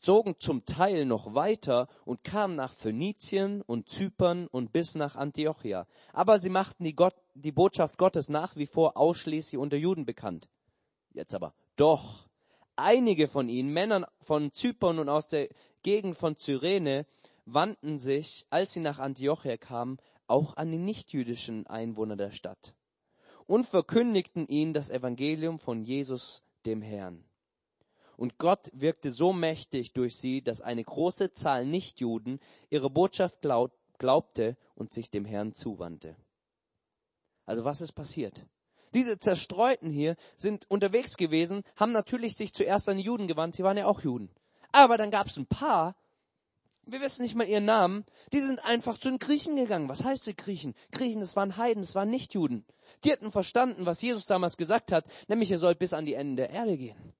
zogen 0.00 0.36
zum 0.38 0.64
Teil 0.64 1.04
noch 1.04 1.34
weiter 1.34 1.88
und 2.04 2.24
kamen 2.24 2.56
nach 2.56 2.72
Phönizien 2.72 3.62
und 3.62 3.88
Zypern 3.88 4.46
und 4.46 4.72
bis 4.72 4.94
nach 4.94 5.16
Antiochia. 5.16 5.86
Aber 6.12 6.38
sie 6.38 6.48
machten 6.48 6.84
die, 6.84 6.94
Gott, 6.94 7.14
die 7.34 7.52
Botschaft 7.52 7.98
Gottes 7.98 8.28
nach 8.28 8.56
wie 8.56 8.66
vor 8.66 8.96
ausschließlich 8.96 9.58
unter 9.58 9.76
Juden 9.76 10.04
bekannt. 10.04 10.48
Jetzt 11.12 11.34
aber, 11.34 11.54
doch, 11.76 12.28
einige 12.76 13.28
von 13.28 13.48
ihnen, 13.48 13.72
Männern 13.72 14.06
von 14.20 14.52
Zypern 14.52 14.98
und 14.98 15.08
aus 15.08 15.28
der 15.28 15.48
Gegend 15.82 16.16
von 16.16 16.36
Cyrene, 16.36 17.06
wandten 17.44 17.98
sich, 17.98 18.46
als 18.50 18.72
sie 18.72 18.80
nach 18.80 18.98
Antiochia 18.98 19.56
kamen, 19.56 19.98
auch 20.26 20.56
an 20.56 20.70
die 20.70 20.78
nichtjüdischen 20.78 21.66
Einwohner 21.66 22.16
der 22.16 22.30
Stadt 22.30 22.76
und 23.50 23.66
verkündigten 23.66 24.46
ihnen 24.46 24.72
das 24.72 24.90
Evangelium 24.90 25.58
von 25.58 25.82
Jesus 25.82 26.44
dem 26.66 26.82
Herrn. 26.82 27.24
Und 28.20 28.36
Gott 28.36 28.70
wirkte 28.74 29.10
so 29.10 29.32
mächtig 29.32 29.94
durch 29.94 30.18
sie, 30.18 30.42
dass 30.42 30.60
eine 30.60 30.84
große 30.84 31.32
Zahl 31.32 31.64
Nichtjuden 31.64 32.38
ihre 32.68 32.90
Botschaft 32.90 33.38
glaubte 33.40 34.58
und 34.74 34.92
sich 34.92 35.10
dem 35.10 35.24
Herrn 35.24 35.54
zuwandte. 35.54 36.16
Also 37.46 37.64
was 37.64 37.80
ist 37.80 37.92
passiert? 37.92 38.44
Diese 38.92 39.18
Zerstreuten 39.18 39.88
hier 39.88 40.16
sind 40.36 40.70
unterwegs 40.70 41.16
gewesen, 41.16 41.62
haben 41.76 41.92
natürlich 41.92 42.36
sich 42.36 42.52
zuerst 42.52 42.90
an 42.90 42.98
die 42.98 43.04
Juden 43.04 43.26
gewandt, 43.26 43.56
sie 43.56 43.64
waren 43.64 43.78
ja 43.78 43.86
auch 43.86 44.02
Juden. 44.02 44.28
Aber 44.70 44.98
dann 44.98 45.10
gab 45.10 45.28
es 45.28 45.38
ein 45.38 45.46
paar, 45.46 45.96
wir 46.84 47.00
wissen 47.00 47.22
nicht 47.22 47.36
mal 47.36 47.48
ihren 47.48 47.64
Namen, 47.64 48.04
die 48.34 48.40
sind 48.40 48.62
einfach 48.66 48.98
zu 48.98 49.08
den 49.08 49.18
Griechen 49.18 49.56
gegangen. 49.56 49.88
Was 49.88 50.04
heißt 50.04 50.26
die 50.26 50.36
Griechen? 50.36 50.74
Griechen, 50.92 51.22
das 51.22 51.36
waren 51.36 51.56
Heiden, 51.56 51.82
das 51.82 51.94
waren 51.94 52.10
Nichtjuden. 52.10 52.66
Die 53.02 53.12
hatten 53.12 53.32
verstanden, 53.32 53.86
was 53.86 54.02
Jesus 54.02 54.26
damals 54.26 54.58
gesagt 54.58 54.92
hat, 54.92 55.06
nämlich 55.26 55.50
ihr 55.50 55.58
sollt 55.58 55.78
bis 55.78 55.94
an 55.94 56.04
die 56.04 56.12
Enden 56.12 56.36
der 56.36 56.50
Erde 56.50 56.76
gehen. 56.76 57.14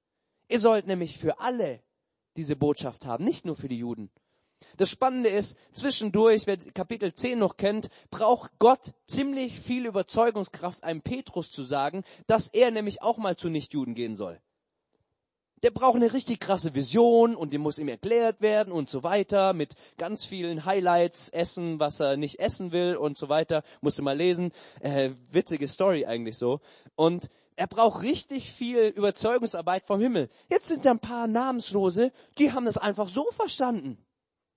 Ihr 0.51 0.59
sollt 0.59 0.89
nämlich 0.89 1.17
für 1.17 1.39
alle 1.39 1.81
diese 2.37 2.57
Botschaft 2.57 3.07
haben, 3.07 3.25
nicht 3.25 3.45
nur 3.45 3.55
für 3.55 3.69
die 3.69 3.79
Juden. 3.79 4.11
Das 4.77 4.91
Spannende 4.91 5.29
ist, 5.29 5.57
zwischendurch, 5.73 6.47
wer 6.47 6.57
Kapitel 6.57 7.15
10 7.15 7.39
noch 7.39 7.57
kennt, 7.57 7.89
braucht 8.11 8.59
Gott 8.59 8.93
ziemlich 9.07 9.59
viel 9.61 9.87
Überzeugungskraft, 9.87 10.83
einem 10.83 11.03
Petrus 11.03 11.53
zu 11.53 11.63
sagen, 11.63 12.03
dass 12.27 12.49
er 12.49 12.73
nämlich 12.73 13.01
auch 13.01 13.17
mal 13.17 13.37
zu 13.37 13.49
Nichtjuden 13.49 13.95
gehen 13.95 14.17
soll. 14.17 14.41
Der 15.63 15.71
braucht 15.71 15.97
eine 15.97 16.13
richtig 16.13 16.41
krasse 16.41 16.75
Vision 16.75 17.37
und 17.37 17.53
die 17.53 17.59
muss 17.59 17.79
ihm 17.79 17.89
erklärt 17.89 18.41
werden 18.41 18.73
und 18.73 18.89
so 18.89 19.05
weiter, 19.05 19.53
mit 19.53 19.75
ganz 19.99 20.25
vielen 20.25 20.65
Highlights, 20.65 21.29
essen, 21.29 21.79
was 21.79 22.01
er 22.01 22.17
nicht 22.17 22.41
essen 22.41 22.73
will 22.73 22.97
und 22.97 23.17
so 23.17 23.29
weiter. 23.29 23.63
Musste 23.83 24.03
mal 24.03 24.17
lesen. 24.17 24.53
Äh, 24.81 25.11
witzige 25.31 25.69
Story 25.69 26.07
eigentlich 26.07 26.39
so. 26.39 26.61
Und 26.97 27.29
er 27.61 27.67
braucht 27.67 28.03
richtig 28.03 28.51
viel 28.51 28.87
Überzeugungsarbeit 28.87 29.85
vom 29.85 30.01
Himmel. 30.01 30.31
Jetzt 30.49 30.69
sind 30.69 30.87
da 30.87 30.93
ein 30.93 30.99
paar 30.99 31.27
Namenslose, 31.27 32.11
die 32.39 32.53
haben 32.53 32.65
das 32.65 32.79
einfach 32.79 33.07
so 33.07 33.27
verstanden. 33.33 33.99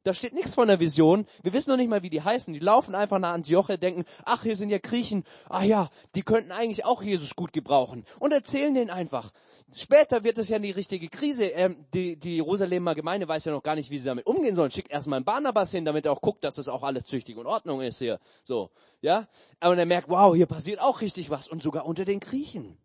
Da 0.03 0.13
steht 0.13 0.33
nichts 0.33 0.53
von 0.53 0.69
der 0.69 0.79
Vision. 0.79 1.25
Wir 1.43 1.51
wissen 1.51 1.69
noch 1.69 1.77
nicht 1.77 1.89
mal, 1.89 2.01
wie 2.01 2.09
die 2.09 2.21
heißen. 2.21 2.53
Die 2.53 2.61
laufen 2.61 2.95
einfach 2.95 3.19
nach 3.19 3.33
Antioche, 3.33 3.77
denken, 3.77 4.05
ach, 4.23 4.43
hier 4.43 4.55
sind 4.55 4.69
ja 4.69 4.77
Griechen. 4.77 5.25
Ah 5.49 5.63
ja, 5.63 5.89
die 6.15 6.23
könnten 6.23 6.53
eigentlich 6.53 6.85
auch 6.85 7.03
Jesus 7.03 7.35
gut 7.35 7.51
gebrauchen. 7.51 8.05
Und 8.19 8.31
erzählen 8.31 8.73
den 8.73 8.89
einfach. 8.89 9.31
Später 9.75 10.23
wird 10.23 10.37
es 10.37 10.47
ja 10.47 10.59
die 10.59 10.71
richtige 10.71 11.09
Krise. 11.09 11.45
Ähm, 11.45 11.85
die, 11.93 12.17
die 12.17 12.35
Jerusalemer 12.35 12.95
Gemeinde 12.95 13.27
weiß 13.27 13.43
ja 13.45 13.51
noch 13.51 13.63
gar 13.63 13.75
nicht, 13.75 13.89
wie 13.89 13.97
sie 13.97 14.05
damit 14.05 14.27
umgehen 14.27 14.55
sollen. 14.55 14.71
Schickt 14.71 14.91
erstmal 14.91 15.17
einen 15.17 15.25
Barnabas 15.25 15.71
hin, 15.71 15.83
damit 15.83 16.05
er 16.05 16.13
auch 16.13 16.21
guckt, 16.21 16.45
dass 16.45 16.55
das 16.55 16.69
auch 16.69 16.83
alles 16.83 17.03
züchtig 17.03 17.35
und 17.37 17.47
Ordnung 17.47 17.81
ist 17.81 17.99
hier. 17.99 18.19
So, 18.43 18.71
ja. 19.01 19.27
Und 19.61 19.77
er 19.77 19.85
merkt, 19.85 20.07
wow, 20.07 20.33
hier 20.33 20.47
passiert 20.47 20.81
auch 20.81 21.01
richtig 21.01 21.29
was. 21.29 21.49
Und 21.49 21.63
sogar 21.63 21.85
unter 21.85 22.05
den 22.05 22.21
Griechen. 22.21 22.77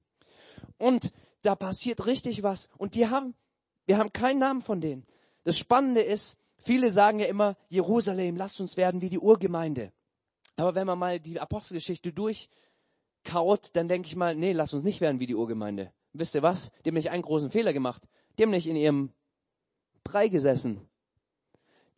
Und 0.78 1.12
da 1.42 1.54
passiert 1.54 2.06
richtig 2.06 2.42
was. 2.42 2.68
Und 2.78 2.94
die 2.94 3.08
haben, 3.08 3.34
wir 3.86 3.98
haben 3.98 4.12
keinen 4.12 4.38
Namen 4.38 4.62
von 4.62 4.80
denen. 4.80 5.06
Das 5.44 5.58
Spannende 5.58 6.00
ist, 6.00 6.36
viele 6.56 6.90
sagen 6.90 7.18
ja 7.18 7.26
immer, 7.26 7.56
Jerusalem, 7.68 8.36
lasst 8.36 8.60
uns 8.60 8.76
werden 8.76 9.00
wie 9.00 9.10
die 9.10 9.18
Urgemeinde. 9.18 9.92
Aber 10.56 10.74
wenn 10.74 10.86
man 10.86 10.98
mal 10.98 11.20
die 11.20 11.38
Apostelgeschichte 11.38 12.12
durchkaut, 12.12 13.70
dann 13.74 13.88
denke 13.88 14.08
ich 14.08 14.16
mal, 14.16 14.34
nee, 14.34 14.52
lasst 14.52 14.74
uns 14.74 14.82
nicht 14.82 15.00
werden 15.00 15.20
wie 15.20 15.26
die 15.26 15.36
Urgemeinde. 15.36 15.92
Wisst 16.12 16.34
ihr 16.34 16.42
was? 16.42 16.72
Die 16.84 16.90
haben 16.90 16.94
nicht 16.94 17.10
einen 17.10 17.22
großen 17.22 17.50
Fehler 17.50 17.72
gemacht. 17.72 18.08
Die 18.38 18.42
haben 18.42 18.50
nicht 18.50 18.66
in 18.66 18.76
ihrem 18.76 19.12
Brei 20.04 20.28
gesessen. 20.28 20.88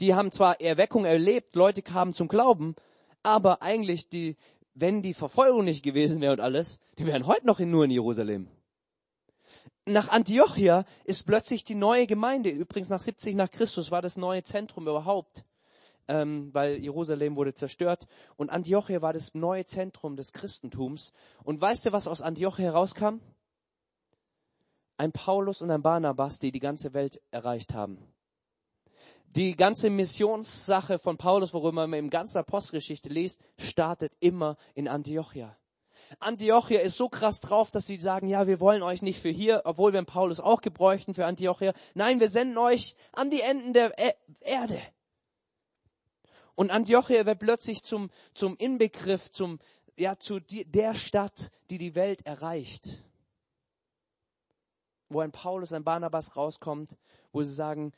Die 0.01 0.15
haben 0.15 0.33
zwar 0.33 0.61
Erweckung 0.61 1.05
erlebt, 1.05 1.55
Leute 1.55 1.83
kamen 1.83 2.15
zum 2.15 2.29
Glauben, 2.29 2.75
aber 3.23 3.61
eigentlich 3.61 4.09
die, 4.09 4.37
wenn 4.75 5.03
die 5.03 5.13
Verfolgung 5.13 5.65
nicht 5.65 5.83
gewesen 5.83 6.23
wäre 6.23 6.33
und 6.33 6.41
alles, 6.41 6.81
die 6.99 7.07
wären 7.07 7.27
heute 7.27 7.47
noch 7.47 7.61
in, 7.61 7.71
nur 7.71 7.85
in 7.85 7.91
Jerusalem 7.91 8.49
nach 9.93 10.09
Antiochia 10.09 10.85
ist 11.05 11.27
plötzlich 11.27 11.65
die 11.65 11.75
neue 11.75 12.07
Gemeinde. 12.07 12.51
Übrigens 12.51 12.89
nach 12.89 13.01
70 13.01 13.35
nach 13.35 13.51
Christus 13.51 13.91
war 13.91 14.03
das 14.03 14.17
neue 14.17 14.43
Zentrum 14.43 14.87
überhaupt, 14.87 15.45
ähm, 16.09 16.53
weil 16.53 16.77
Jerusalem 16.77 17.37
wurde 17.37 17.55
zerstört. 17.55 18.07
Und 18.37 18.51
Antiochia 18.51 19.03
war 19.03 19.13
das 19.13 19.35
neue 19.35 19.65
Zentrum 19.67 20.17
des 20.17 20.33
Christentums. 20.33 21.13
Und 21.45 21.61
weißt 21.61 21.87
du, 21.87 21.93
was 21.93 22.07
aus 22.07 22.21
Antiochia 22.21 22.67
herauskam? 22.67 23.21
Ein 24.97 25.13
Paulus 25.13 25.63
und 25.63 25.71
ein 25.71 25.83
Barnabas, 25.83 26.39
die 26.39 26.53
die 26.53 26.61
ganze 26.61 26.93
Welt 26.93 27.21
erreicht 27.31 27.75
haben. 27.75 27.99
Die 29.37 29.55
ganze 29.55 29.91
Missionssache 29.91 30.99
von 30.99 31.17
Paulus, 31.17 31.55
worüber 31.55 31.87
man 31.87 31.99
im 31.99 32.11
ganzen 32.11 32.39
Apostelgeschichte 32.39 33.09
liest, 33.09 33.41
startet 33.57 34.13
immer 34.19 34.57
in 34.75 34.89
Antiochia. 34.89 35.57
Antiochia 36.19 36.81
ist 36.81 36.97
so 36.97 37.09
krass 37.09 37.41
drauf, 37.41 37.71
dass 37.71 37.87
sie 37.87 37.97
sagen, 37.97 38.27
ja, 38.27 38.47
wir 38.47 38.59
wollen 38.61 38.83
euch 38.83 39.03
nicht 39.03 39.21
für 39.21 39.29
hier, 39.29 39.63
obwohl 39.65 39.93
wir 39.93 40.03
Paulus 40.03 40.41
auch 40.41 40.61
gebräuchten 40.61 41.15
für 41.15 41.27
Antiochia. 41.27 41.73
Nein, 41.95 42.21
wir 42.21 42.29
senden 42.29 42.59
euch 42.59 42.97
an 43.13 43.31
die 43.31 43.41
Enden 43.41 43.73
der 43.73 43.97
e 43.99 44.15
Erde. 44.41 44.81
Und 46.57 46.71
Antiochia 46.71 47.25
wird 47.27 47.39
plötzlich 47.39 47.85
zum, 47.85 48.11
zum 48.35 48.57
Inbegriff, 48.57 49.31
zum, 49.31 49.61
ja, 49.97 50.19
zu 50.19 50.41
die, 50.41 50.65
der 50.65 50.95
Stadt, 50.95 51.51
die 51.71 51.79
die 51.79 51.95
Welt 51.95 52.27
erreicht. 52.27 53.03
Wo 55.09 55.21
ein 55.21 55.33
Paulus, 55.33 55.73
ein 55.73 55.85
Barnabas 55.85 56.37
rauskommt, 56.37 56.99
wo 57.33 57.43
sie 57.43 57.55
sagen, 57.55 57.93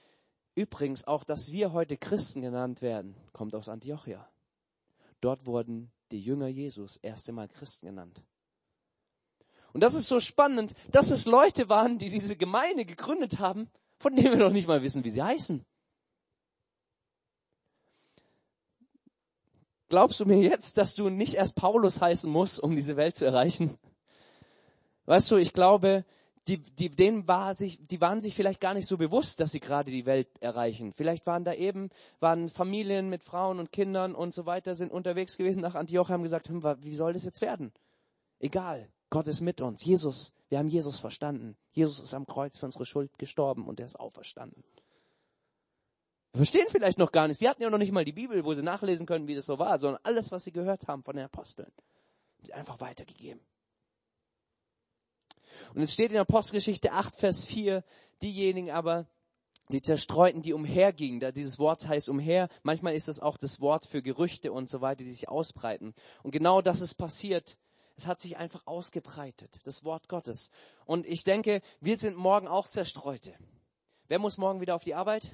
übrigens 0.55 1.07
auch, 1.07 1.25
dass 1.25 1.51
wir 1.51 1.73
heute 1.73 1.97
Christen 1.97 2.43
genannt 2.43 2.83
werden, 2.83 3.17
kommt 3.33 3.55
aus 3.55 3.69
Antiochia. 3.69 4.29
Dort 5.21 5.47
wurden 5.47 5.91
die 6.13 6.21
Jünger 6.21 6.49
Jesus 6.49 6.99
erste 6.99 7.33
Mal 7.33 7.49
Christen 7.49 7.87
genannt. 7.87 8.23
Und 9.73 9.81
das 9.81 9.95
ist 9.95 10.09
so 10.09 10.21
spannend, 10.21 10.75
dass 10.91 11.11
es 11.11 11.25
Leute 11.25 11.69
waren, 11.69 11.99
die 11.99 12.11
diese 12.11 12.37
Gemeinde 12.37 12.85
gegründet 12.85 13.39
haben, 13.39 13.71
von 13.99 14.15
denen 14.15 14.39
wir 14.39 14.45
noch 14.45 14.53
nicht 14.53 14.69
mal 14.69 14.83
wissen, 14.83 15.05
wie 15.05 15.11
sie 15.11 15.23
heißen. 15.23 15.65
Glaubst 19.89 20.21
du 20.21 20.27
mir 20.27 20.39
jetzt, 20.39 20.79
dass 20.79 20.95
du 20.95 21.09
nicht 21.09 21.35
erst 21.35 21.57
Paulus 21.57 22.01
heißen 22.01 22.31
musst, 22.31 22.61
um 22.61 22.75
diese 22.75 22.97
Welt 22.97 23.17
zu 23.17 23.25
erreichen? 23.25 23.79
Weißt 25.05 25.31
du, 25.31 25.37
ich 25.37 25.53
glaube, 25.53 26.05
die, 26.49 26.59
die, 26.59 26.91
denen 26.91 27.29
war 27.29 27.55
sich, 27.55 27.87
die 27.87 28.01
waren 28.01 28.21
sich 28.21 28.35
vielleicht 28.35 28.61
gar 28.61 28.75
nicht 28.75 28.89
so 28.89 28.97
bewusst, 28.97 29.39
dass 29.39 29.53
sie 29.53 29.61
gerade 29.61 29.91
die 29.91 30.07
Welt 30.07 30.29
erreichen. 30.41 30.93
Vielleicht 30.93 31.27
waren 31.27 31.45
da 31.45 31.55
eben, 31.55 31.91
waren 32.19 32.49
Familien 32.49 33.09
mit 33.09 33.23
Frauen 33.23 33.61
und 33.61 33.71
Kindern 33.71 34.15
und 34.15 34.35
so 34.35 34.45
weiter, 34.45 34.75
sind 34.75 34.91
unterwegs 34.91 35.37
gewesen 35.37 35.63
nach 35.63 35.77
Antioch, 35.77 36.09
haben 36.09 36.23
gesagt, 36.23 36.49
hm, 36.49 36.63
wie 36.81 36.97
soll 36.97 37.13
das 37.13 37.25
jetzt 37.25 37.41
werden? 37.41 37.73
Egal, 38.41 38.89
Gott 39.09 39.29
ist 39.29 39.41
mit 39.41 39.61
uns. 39.61 39.85
Jesus, 39.85 40.33
wir 40.49 40.59
haben 40.59 40.69
Jesus 40.69 40.99
verstanden. 40.99 41.57
Jesus 41.71 42.01
ist 42.01 42.15
am 42.15 42.27
Kreuz 42.27 42.59
für 42.59 42.67
unsere 42.67 42.87
Schuld 42.87 43.17
gestorben 43.19 43.67
und 43.69 43.79
er 43.79 43.87
ist 43.87 44.01
auferstanden. 44.01 44.65
Wir 46.33 46.39
verstehen 46.39 46.67
vielleicht 46.69 46.99
noch 46.99 47.13
gar 47.13 47.29
nicht. 47.29 47.39
Sie 47.39 47.49
hatten 47.49 47.63
ja 47.63 47.71
noch 47.71 47.79
nicht 47.79 47.93
mal 47.93 48.05
die 48.05 48.13
Bibel, 48.13 48.45
wo 48.45 48.53
sie 48.55 48.63
nachlesen 48.63 49.07
können, 49.07 49.29
wie 49.29 49.35
das 49.35 49.47
so 49.47 49.59
war, 49.59 49.79
sondern 49.79 50.01
alles, 50.03 50.33
was 50.33 50.45
sie 50.45 50.53
gehört 50.53 50.89
haben 50.89 51.05
von 51.05 51.15
den 51.15 51.27
Aposteln, 51.27 51.71
sie 52.43 52.55
einfach 52.55 52.81
weitergegeben. 52.81 53.41
Und 55.75 55.83
es 55.83 55.93
steht 55.93 56.13
in 56.13 56.19
Apostelgeschichte 56.19 56.93
8, 56.93 57.17
Vers 57.17 57.45
4, 57.45 57.85
diejenigen 58.23 58.71
aber, 58.71 59.07
die 59.71 59.81
Zerstreuten, 59.81 60.43
die 60.43 60.53
umhergingen, 60.53 61.21
da 61.21 61.33
dieses 61.33 61.59
Wort 61.59 61.89
heißt 61.89 62.09
umher, 62.09 62.49
manchmal 62.63 62.95
ist 62.95 63.09
es 63.09 63.21
auch 63.21 63.37
das 63.39 63.61
Wort 63.61 63.87
für 63.87 64.03
Gerüchte 64.03 64.53
und 64.53 64.69
so 64.69 64.81
weiter, 64.81 65.05
die 65.05 65.11
sich 65.11 65.29
ausbreiten. 65.29 65.95
Und 66.23 66.33
genau 66.33 66.61
das 66.61 66.81
ist 66.81 66.95
passiert. 66.95 67.57
Es 67.97 68.07
hat 68.07 68.21
sich 68.21 68.37
einfach 68.37 68.67
ausgebreitet, 68.67 69.61
das 69.65 69.85
Wort 69.85 70.09
Gottes. 70.09 70.51
Und 70.85 71.07
ich 71.07 71.25
denke, 71.25 71.63
wir 71.81 71.99
sind 71.99 72.17
morgen 72.17 72.49
auch 72.49 72.69
Zerstreute. 72.69 73.35
Wer 74.09 74.19
muss 74.19 74.39
morgen 74.39 74.61
wieder 74.61 74.75
auf 74.75 74.83
die 74.83 74.95
Arbeit? 74.95 75.33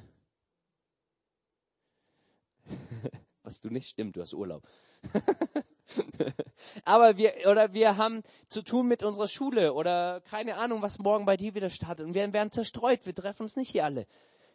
Was 3.49 3.63
du 3.63 3.71
nicht 3.71 3.89
stimmt, 3.89 4.15
du 4.15 4.21
hast 4.21 4.35
Urlaub. 4.35 4.69
Aber 6.85 7.17
wir, 7.17 7.33
oder 7.51 7.73
wir 7.73 7.97
haben 7.97 8.23
zu 8.51 8.61
tun 8.61 8.87
mit 8.87 9.03
unserer 9.03 9.27
Schule 9.27 9.73
oder 9.73 10.21
keine 10.21 10.59
Ahnung, 10.59 10.83
was 10.83 10.99
morgen 10.99 11.25
bei 11.25 11.39
dir 11.39 11.55
wieder 11.55 11.71
startet. 11.71 12.07
Und 12.07 12.13
wir 12.13 12.31
werden 12.35 12.53
zerstreut. 12.53 13.07
Wir 13.07 13.15
treffen 13.15 13.45
uns 13.45 13.57
nicht 13.57 13.71
hier 13.71 13.87
alle. 13.87 14.07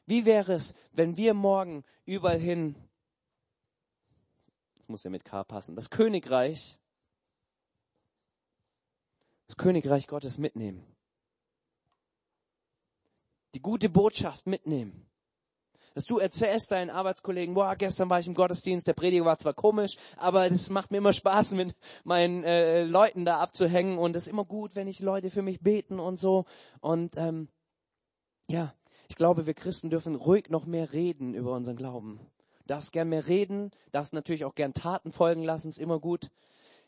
Wie 0.05 0.25
wäre 0.25 0.53
es, 0.53 0.75
wenn 0.91 1.17
wir 1.17 1.33
morgen 1.33 1.83
überall 2.05 2.37
hin, 2.37 2.75
das 4.75 4.87
muss 4.87 5.03
ja 5.03 5.09
mit 5.09 5.25
K 5.25 5.43
passen, 5.43 5.75
das 5.75 5.89
Königreich, 5.89 6.77
das 9.47 9.57
Königreich 9.57 10.05
Gottes 10.05 10.37
mitnehmen. 10.37 10.85
Die 13.55 13.59
gute 13.59 13.89
Botschaft 13.89 14.45
mitnehmen 14.45 15.09
dass 15.93 16.05
du 16.05 16.17
erzählst 16.17 16.71
deinen 16.71 16.89
Arbeitskollegen, 16.89 17.55
boah, 17.55 17.75
gestern 17.75 18.09
war 18.09 18.19
ich 18.19 18.27
im 18.27 18.33
Gottesdienst, 18.33 18.87
der 18.87 18.93
Prediger 18.93 19.25
war 19.25 19.37
zwar 19.37 19.53
komisch, 19.53 19.95
aber 20.17 20.45
es 20.47 20.69
macht 20.69 20.91
mir 20.91 20.97
immer 20.97 21.13
Spaß, 21.13 21.53
mit 21.53 21.75
meinen 22.03 22.43
äh, 22.43 22.83
Leuten 22.83 23.25
da 23.25 23.39
abzuhängen 23.39 23.97
und 23.97 24.15
es 24.15 24.27
ist 24.27 24.31
immer 24.31 24.45
gut, 24.45 24.75
wenn 24.75 24.87
ich 24.87 24.99
Leute 24.99 25.29
für 25.29 25.41
mich 25.41 25.61
beten 25.61 25.99
und 25.99 26.17
so. 26.17 26.45
Und 26.81 27.15
ähm, 27.17 27.47
ja, 28.49 28.73
ich 29.07 29.15
glaube, 29.15 29.45
wir 29.45 29.53
Christen 29.53 29.89
dürfen 29.89 30.15
ruhig 30.15 30.49
noch 30.49 30.65
mehr 30.65 30.93
reden 30.93 31.33
über 31.33 31.53
unseren 31.53 31.75
Glauben. 31.75 32.19
Darfst 32.65 32.93
gern 32.93 33.09
mehr 33.09 33.27
reden, 33.27 33.71
darfst 33.91 34.13
natürlich 34.13 34.45
auch 34.45 34.55
gern 34.55 34.73
Taten 34.73 35.11
folgen 35.11 35.43
lassen, 35.43 35.69
ist 35.69 35.79
immer 35.79 35.99
gut. 35.99 36.29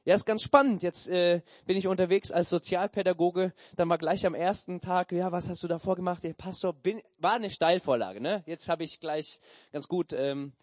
Ja, 0.06 0.14
ist 0.14 0.26
ganz 0.26 0.44
spannend. 0.44 0.84
Jetzt 0.84 1.10
äh, 1.10 1.42
bin 1.66 1.78
ich 1.78 1.88
unterwegs 1.88 2.32
als 2.32 2.50
Sozialpädagoge. 2.50 3.54
Dann 3.76 3.90
war 3.90 3.98
gleich 3.98 4.28
am 4.28 4.36
ersten 4.36 4.80
Tag, 4.80 5.12
ja, 5.12 5.32
was 5.32 5.50
hast 5.50 5.64
du 5.64 5.68
davor 5.68 5.96
gemacht? 5.96 6.24
Der 6.24 6.34
Pastor 6.34 6.74
bin, 6.74 7.02
war 7.18 7.34
eine 7.34 7.50
Steilvorlage. 7.50 8.22
Ne? 8.22 8.44
Jetzt 8.46 8.70
habe 8.70 8.84
ich 8.84 9.00
gleich 9.00 9.40
ganz 9.72 9.88
gut 9.88 10.14
ähm, 10.14 10.54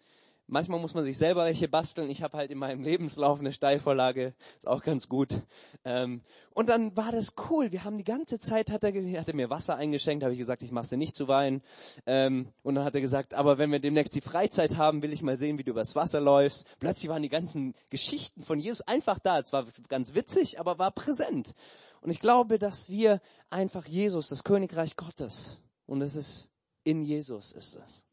Manchmal 0.47 0.79
muss 0.79 0.93
man 0.93 1.05
sich 1.05 1.17
selber 1.17 1.45
welche 1.45 1.69
basteln. 1.69 2.09
Ich 2.09 2.21
habe 2.21 2.37
halt 2.37 2.51
in 2.51 2.57
meinem 2.57 2.83
Lebenslauf 2.83 3.39
eine 3.39 3.53
Steilvorlage, 3.53 4.33
ist 4.57 4.67
auch 4.67 4.83
ganz 4.83 5.07
gut. 5.07 5.41
Ähm, 5.85 6.21
und 6.53 6.67
dann 6.67 6.95
war 6.97 7.13
das 7.13 7.33
cool. 7.49 7.71
Wir 7.71 7.85
haben 7.85 7.97
die 7.97 8.03
ganze 8.03 8.39
Zeit, 8.39 8.69
hat 8.69 8.83
er, 8.83 8.91
hat 9.19 9.27
er 9.27 9.35
mir 9.35 9.49
Wasser 9.49 9.75
eingeschenkt, 9.77 10.23
habe 10.23 10.33
ich 10.33 10.39
gesagt, 10.39 10.61
ich 10.61 10.71
mache 10.71 10.89
dir 10.89 10.97
nicht 10.97 11.15
zu 11.15 11.29
weinen. 11.29 11.61
Ähm, 12.05 12.49
und 12.61 12.75
dann 12.75 12.83
hat 12.83 12.93
er 12.93 13.01
gesagt, 13.01 13.33
aber 13.33 13.57
wenn 13.57 13.71
wir 13.71 13.79
demnächst 13.79 14.15
die 14.15 14.21
Freizeit 14.21 14.77
haben, 14.77 15.01
will 15.01 15.13
ich 15.13 15.21
mal 15.21 15.37
sehen, 15.37 15.57
wie 15.57 15.63
du 15.63 15.71
übers 15.71 15.95
Wasser 15.95 16.19
läufst. 16.19 16.67
Plötzlich 16.79 17.09
waren 17.09 17.23
die 17.23 17.29
ganzen 17.29 17.73
Geschichten 17.89 18.41
von 18.41 18.59
Jesus 18.59 18.81
einfach 18.81 19.19
da. 19.19 19.39
Es 19.39 19.53
war 19.53 19.65
ganz 19.87 20.13
witzig, 20.13 20.59
aber 20.59 20.77
war 20.77 20.91
präsent. 20.91 21.55
Und 22.01 22.11
ich 22.11 22.19
glaube, 22.19 22.59
dass 22.59 22.89
wir 22.89 23.21
einfach 23.49 23.85
Jesus, 23.85 24.27
das 24.27 24.43
Königreich 24.43 24.97
Gottes, 24.97 25.61
und 25.85 26.01
es 26.01 26.17
ist 26.17 26.49
in 26.83 27.03
Jesus 27.03 27.53
ist 27.53 27.77
es 27.77 28.05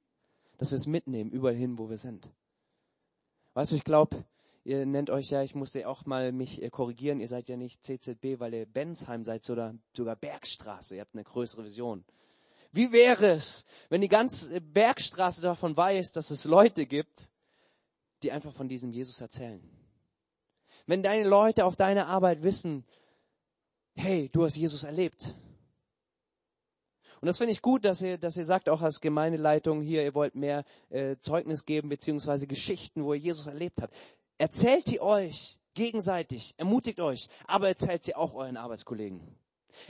dass 0.61 0.73
wir 0.73 0.77
es 0.77 0.87
mitnehmen, 0.87 1.31
überall 1.31 1.55
hin, 1.55 1.79
wo 1.79 1.89
wir 1.89 1.97
sind. 1.97 2.31
Weißt 3.55 3.73
du, 3.73 3.77
ich 3.77 3.83
glaube, 3.83 4.27
ihr 4.63 4.85
nennt 4.85 5.09
euch 5.09 5.31
ja, 5.31 5.43
ich 5.43 5.55
musste 5.55 5.89
auch 5.89 6.05
mal 6.05 6.33
mich 6.33 6.61
äh, 6.61 6.69
korrigieren, 6.69 7.19
ihr 7.19 7.29
seid 7.29 7.49
ja 7.49 7.57
nicht 7.57 7.83
CZB, 7.83 8.39
weil 8.39 8.53
ihr 8.53 8.67
Bensheim 8.67 9.25
seid, 9.25 9.43
sondern 9.43 9.83
sogar 9.97 10.17
Bergstraße, 10.17 10.97
ihr 10.97 11.01
habt 11.01 11.15
eine 11.15 11.25
größere 11.25 11.65
Vision. 11.65 12.05
Wie 12.73 12.93
wäre 12.93 13.31
es, 13.31 13.65
wenn 13.89 14.03
die 14.03 14.09
ganze 14.09 14.61
Bergstraße 14.61 15.41
davon 15.41 15.75
weiß, 15.75 16.13
dass 16.13 16.31
es 16.31 16.45
Leute 16.45 16.85
gibt, 16.85 17.31
die 18.23 18.31
einfach 18.31 18.53
von 18.53 18.69
diesem 18.69 18.93
Jesus 18.93 19.19
erzählen? 19.23 19.63
Wenn 20.85 21.03
deine 21.03 21.27
Leute 21.27 21.65
auf 21.65 21.77
deiner 21.77 22.07
Arbeit 22.07 22.43
wissen, 22.43 22.85
hey, 23.95 24.29
du 24.29 24.45
hast 24.45 24.57
Jesus 24.57 24.85
erlebt. 24.85 25.35
Und 27.21 27.27
das 27.27 27.39
finde 27.39 27.53
ich 27.53 27.61
gut, 27.61 27.85
dass 27.85 28.01
ihr, 28.01 28.17
dass 28.17 28.37
ihr 28.37 28.45
sagt, 28.45 28.69
auch 28.69 28.81
als 28.81 29.01
Gemeindeleitung 29.01 29.83
hier, 29.83 30.03
ihr 30.03 30.15
wollt 30.15 30.35
mehr 30.35 30.65
äh, 30.89 31.17
Zeugnis 31.21 31.67
geben, 31.67 31.91
beziehungsweise 31.91 32.47
Geschichten, 32.47 33.05
wo 33.05 33.13
ihr 33.13 33.21
Jesus 33.21 33.47
erlebt 33.47 33.83
habt. 33.83 33.95
Erzählt 34.39 34.87
sie 34.87 35.01
euch 35.01 35.59
gegenseitig, 35.75 36.55
ermutigt 36.57 37.01
euch, 37.01 37.29
aber 37.47 37.69
erzählt 37.69 38.05
sie 38.05 38.15
auch 38.15 38.35
euren 38.35 38.57
Arbeitskollegen. 38.57 39.21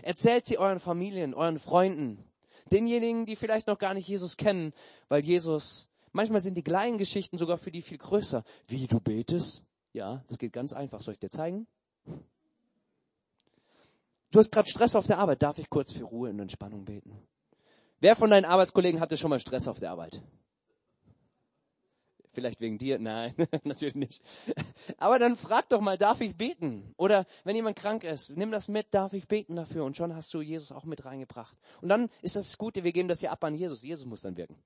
Erzählt 0.03 0.47
sie 0.47 0.59
euren 0.59 0.81
Familien, 0.81 1.35
euren 1.35 1.59
Freunden, 1.59 2.25
denjenigen, 2.73 3.27
die 3.27 3.37
vielleicht 3.37 3.69
noch 3.69 3.79
gar 3.79 3.95
nicht 3.95 4.09
Jesus 4.09 4.37
kennen, 4.37 4.73
weil 5.09 5.25
Jesus, 5.25 5.89
manchmal 6.13 6.41
sind 6.41 6.57
die 6.57 6.63
kleinen 6.63 6.99
Geschichten 6.99 7.39
sogar 7.39 7.59
für 7.59 7.71
die 7.71 7.83
viel 7.83 7.99
größer. 7.99 8.45
Wie 8.67 8.87
du 8.87 9.01
betest? 9.01 9.63
Ja, 9.93 10.25
das 10.29 10.39
geht 10.39 10.53
ganz 10.53 10.73
einfach. 10.73 11.01
Soll 11.01 11.15
ich 11.15 11.21
dir 11.21 11.31
zeigen? 11.31 11.67
Du 14.31 14.39
hast 14.39 14.53
gerade 14.53 14.69
Stress 14.69 14.95
auf 14.95 15.07
der 15.07 15.19
Arbeit. 15.19 15.43
Darf 15.43 15.59
ich 15.59 15.69
kurz 15.69 15.93
für 15.93 16.05
Ruhe 16.05 16.31
und 16.31 16.39
Entspannung 16.39 16.85
beten? 16.85 17.21
Wer 17.99 18.17
von 18.17 18.31
deinen 18.31 18.45
Arbeitskollegen 18.45 19.01
hatte 19.01 19.17
schon 19.17 19.31
mal 19.31 19.41
Stress 19.41 19.67
auf 19.67 19.81
der 19.81 19.91
Arbeit? 19.91 20.23
Vielleicht 22.33 22.61
wegen 22.61 22.79
dir? 22.79 23.01
Nein, 23.01 23.35
natürlich 23.65 23.97
nicht. 23.97 24.23
Aber 24.99 25.19
dann 25.19 25.37
frag 25.37 25.69
doch 25.69 25.81
mal, 25.81 25.99
darf 25.99 26.21
ich 26.21 26.37
beten? 26.37 26.95
Oder 26.97 27.27
wenn 27.43 27.57
jemand 27.57 27.77
krank 27.77 28.05
ist, 28.05 28.37
nimm 28.37 28.53
das 28.53 28.69
mit, 28.69 28.95
darf 28.95 29.13
ich 29.15 29.27
beten 29.27 29.57
dafür? 29.57 29.85
Und 29.85 29.97
schon 29.97 30.15
hast 30.15 30.33
du 30.33 30.41
Jesus 30.41 30.71
auch 30.71 30.85
mit 30.85 31.05
reingebracht. 31.05 31.59
Und 31.81 31.89
dann 31.89 32.09
ist 32.23 32.37
das 32.37 32.57
Gute, 32.57 32.85
wir 32.85 32.93
geben 32.93 33.09
das 33.09 33.19
hier 33.19 33.33
ab 33.33 33.43
an 33.43 33.57
Jesus. 33.57 33.83
Jesus 33.83 34.07
muss 34.07 34.23
dann 34.23 34.37
wirken. 34.37 34.57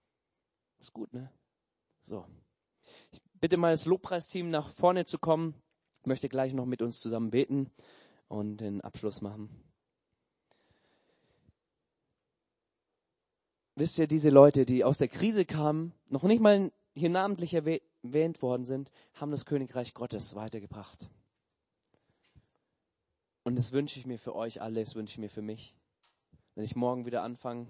Ist 0.78 0.92
gut, 0.92 1.10
ne? 1.14 1.30
So. 2.02 2.26
Ich 3.12 3.22
bitte 3.40 3.56
mal 3.56 3.72
das 3.72 3.86
Lobpreisteam 3.86 4.50
nach 4.50 4.68
vorne 4.68 5.06
zu 5.06 5.18
kommen. 5.18 5.54
Ich 6.00 6.06
möchte 6.06 6.28
gleich 6.28 6.52
noch 6.52 6.66
mit 6.66 6.82
uns 6.82 7.00
zusammen 7.00 7.30
beten 7.30 7.70
und 8.34 8.56
den 8.56 8.80
Abschluss 8.80 9.20
machen. 9.20 9.48
Wisst 13.76 13.98
ihr, 13.98 14.06
diese 14.06 14.30
Leute, 14.30 14.66
die 14.66 14.84
aus 14.84 14.98
der 14.98 15.08
Krise 15.08 15.44
kamen, 15.44 15.92
noch 16.08 16.22
nicht 16.24 16.40
mal 16.40 16.72
hier 16.94 17.10
namentlich 17.10 17.54
erwähnt 17.54 18.42
worden 18.42 18.64
sind, 18.64 18.90
haben 19.14 19.30
das 19.30 19.46
Königreich 19.46 19.94
Gottes 19.94 20.34
weitergebracht. 20.34 21.10
Und 23.42 23.56
das 23.56 23.72
wünsche 23.72 23.98
ich 23.98 24.06
mir 24.06 24.18
für 24.18 24.34
euch 24.34 24.62
alle, 24.62 24.84
das 24.84 24.94
wünsche 24.94 25.12
ich 25.12 25.18
mir 25.18 25.30
für 25.30 25.42
mich. 25.42 25.74
Wenn 26.54 26.64
ich 26.64 26.76
morgen 26.76 27.04
wieder 27.04 27.22
anfange, 27.22 27.66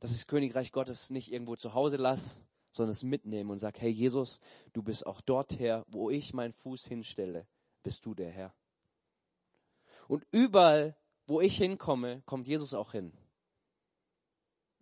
dass 0.00 0.10
ich 0.10 0.18
das 0.18 0.26
Königreich 0.26 0.72
Gottes 0.72 1.10
nicht 1.10 1.32
irgendwo 1.32 1.56
zu 1.56 1.74
Hause 1.74 1.96
lasse, 1.96 2.40
sondern 2.72 2.92
es 2.92 3.02
mitnehme 3.02 3.52
und 3.52 3.58
sage, 3.58 3.80
hey 3.80 3.90
Jesus, 3.90 4.40
du 4.72 4.82
bist 4.82 5.06
auch 5.06 5.20
dort 5.20 5.58
her, 5.58 5.84
wo 5.88 6.10
ich 6.10 6.34
meinen 6.34 6.52
Fuß 6.52 6.86
hinstelle, 6.86 7.46
bist 7.82 8.04
du 8.06 8.14
der 8.14 8.30
Herr. 8.30 8.54
Und 10.08 10.26
überall, 10.30 10.96
wo 11.26 11.40
ich 11.40 11.56
hinkomme, 11.56 12.22
kommt 12.26 12.46
Jesus 12.46 12.74
auch 12.74 12.92
hin, 12.92 13.12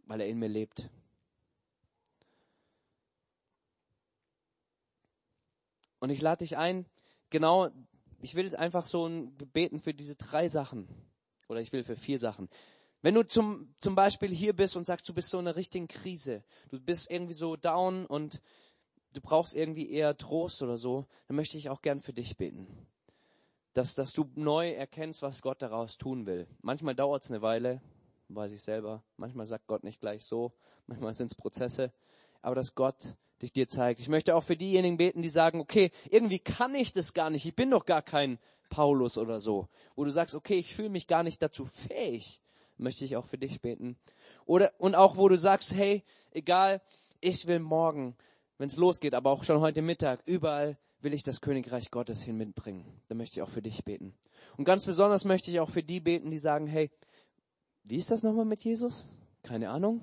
weil 0.07 0.21
er 0.21 0.29
in 0.29 0.39
mir 0.39 0.49
lebt. 0.49 0.91
Und 6.01 6.11
ich 6.11 6.21
lade 6.21 6.41
dich 6.41 6.57
ein, 6.57 6.87
genau, 7.31 7.71
ich 8.21 8.35
will 8.35 8.55
einfach 8.57 8.85
so 8.85 9.09
beten 9.53 9.79
für 9.79 9.95
diese 9.95 10.17
drei 10.17 10.49
Sachen. 10.49 10.89
Oder 11.49 11.61
ich 11.61 11.73
will 11.73 11.85
für 11.85 11.97
vier 11.97 12.19
Sachen. 12.19 12.49
Wenn 13.03 13.15
du 13.15 13.27
zum, 13.27 13.75
zum 13.79 13.95
Beispiel 13.95 14.31
hier 14.31 14.53
bist 14.53 14.77
und 14.77 14.85
sagst, 14.85 15.09
du 15.09 15.15
bist 15.15 15.29
so 15.29 15.39
in 15.39 15.47
einer 15.47 15.57
richtigen 15.57 15.89
Krise, 15.89 16.45
du 16.71 16.81
bist 16.81 17.11
irgendwie 17.11 17.35
so 17.35 17.57
down 17.57 18.07
und 18.07 18.41
du 19.13 19.21
brauchst 19.21 19.55
irgendwie 19.55 19.91
eher 19.91 20.17
Trost 20.17 20.63
oder 20.63 20.77
so, 20.77 21.07
dann 21.27 21.37
möchte 21.37 21.59
ich 21.59 21.69
auch 21.69 21.83
gern 21.83 22.01
für 22.01 22.13
dich 22.13 22.37
beten 22.37 22.67
dass, 23.75 23.95
dass 23.95 24.13
du 24.13 24.27
neu 24.35 24.71
erkennst, 24.71 25.23
was 25.23 25.43
Gott 25.43 25.63
daraus 25.63 25.97
tun 25.97 26.27
will. 26.27 26.47
Manchmal 26.61 26.95
dauert 26.95 27.25
es 27.25 27.31
eine 27.31 27.43
Weile, 27.43 27.81
weiß 28.29 28.53
ich 28.53 28.63
selber. 28.63 29.03
Manchmal 29.17 29.47
sagt 29.47 29.67
Gott 29.67 29.85
nicht 29.85 30.01
gleich 30.01 30.25
so. 30.25 30.53
Manchmal 30.87 31.15
sind 31.15 31.27
es 31.27 31.35
Prozesse. 31.35 31.93
Aber 32.43 32.55
dass 32.55 32.75
Gott 32.75 33.17
dich 33.41 33.53
dir 33.53 33.69
zeigt. 33.69 34.01
Ich 34.01 34.09
möchte 34.09 34.35
auch 34.35 34.45
für 34.45 34.57
diejenigen 34.57 34.97
beten, 34.97 35.23
die 35.23 35.29
sagen, 35.29 35.61
okay, 35.61 35.91
irgendwie 36.11 36.39
kann 36.39 36.75
ich 36.75 36.93
das 36.93 37.13
gar 37.13 37.31
nicht. 37.31 37.45
Ich 37.47 37.57
bin 37.57 37.71
doch 37.71 37.87
gar 37.87 38.03
kein 38.03 38.39
Paulus 38.69 39.19
oder 39.19 39.41
so. 39.41 39.69
Wo 39.97 40.05
du 40.05 40.11
sagst, 40.11 40.35
okay, 40.35 40.55
ich 40.55 40.75
fühle 40.75 40.91
mich 40.91 41.07
gar 41.07 41.23
nicht 41.23 41.43
dazu 41.43 41.67
fähig. 41.67 42.41
Möchte 42.79 43.05
ich 43.05 43.17
auch 43.17 43.27
für 43.27 43.39
dich 43.39 43.61
beten. 43.61 43.97
Oder, 44.47 44.73
und 44.79 44.95
auch 44.95 45.17
wo 45.17 45.29
du 45.29 45.37
sagst, 45.37 45.75
hey, 45.75 46.05
egal, 46.31 46.81
ich 47.21 47.47
will 47.47 47.59
morgen, 47.59 48.17
wenn 48.59 48.69
es 48.69 48.77
losgeht, 48.77 49.15
aber 49.15 49.31
auch 49.31 49.45
schon 49.45 49.61
heute 49.61 49.83
Mittag, 49.83 50.23
überall 50.25 50.79
will 51.03 51.15
ich 51.15 51.23
das 51.23 51.41
Königreich 51.41 51.91
Gottes 51.91 52.23
hin 52.23 52.37
mitbringen. 52.37 52.85
Da 53.09 53.15
möchte 53.15 53.39
ich 53.39 53.43
auch 53.43 53.49
für 53.49 53.63
dich 53.63 53.85
beten. 53.85 54.15
Und 54.57 54.65
ganz 54.65 54.87
besonders 54.87 55.25
möchte 55.25 55.51
ich 55.51 55.61
auch 55.61 55.69
für 55.69 55.83
die 55.83 56.01
beten, 56.01 56.31
die 56.31 56.39
sagen, 56.39 56.67
hey, 56.67 56.91
wie 57.85 57.97
ist 57.97 58.11
das 58.11 58.23
nochmal 58.23 58.45
mit 58.45 58.63
Jesus? 58.63 59.09
Keine 59.43 59.71
Ahnung. 59.71 60.03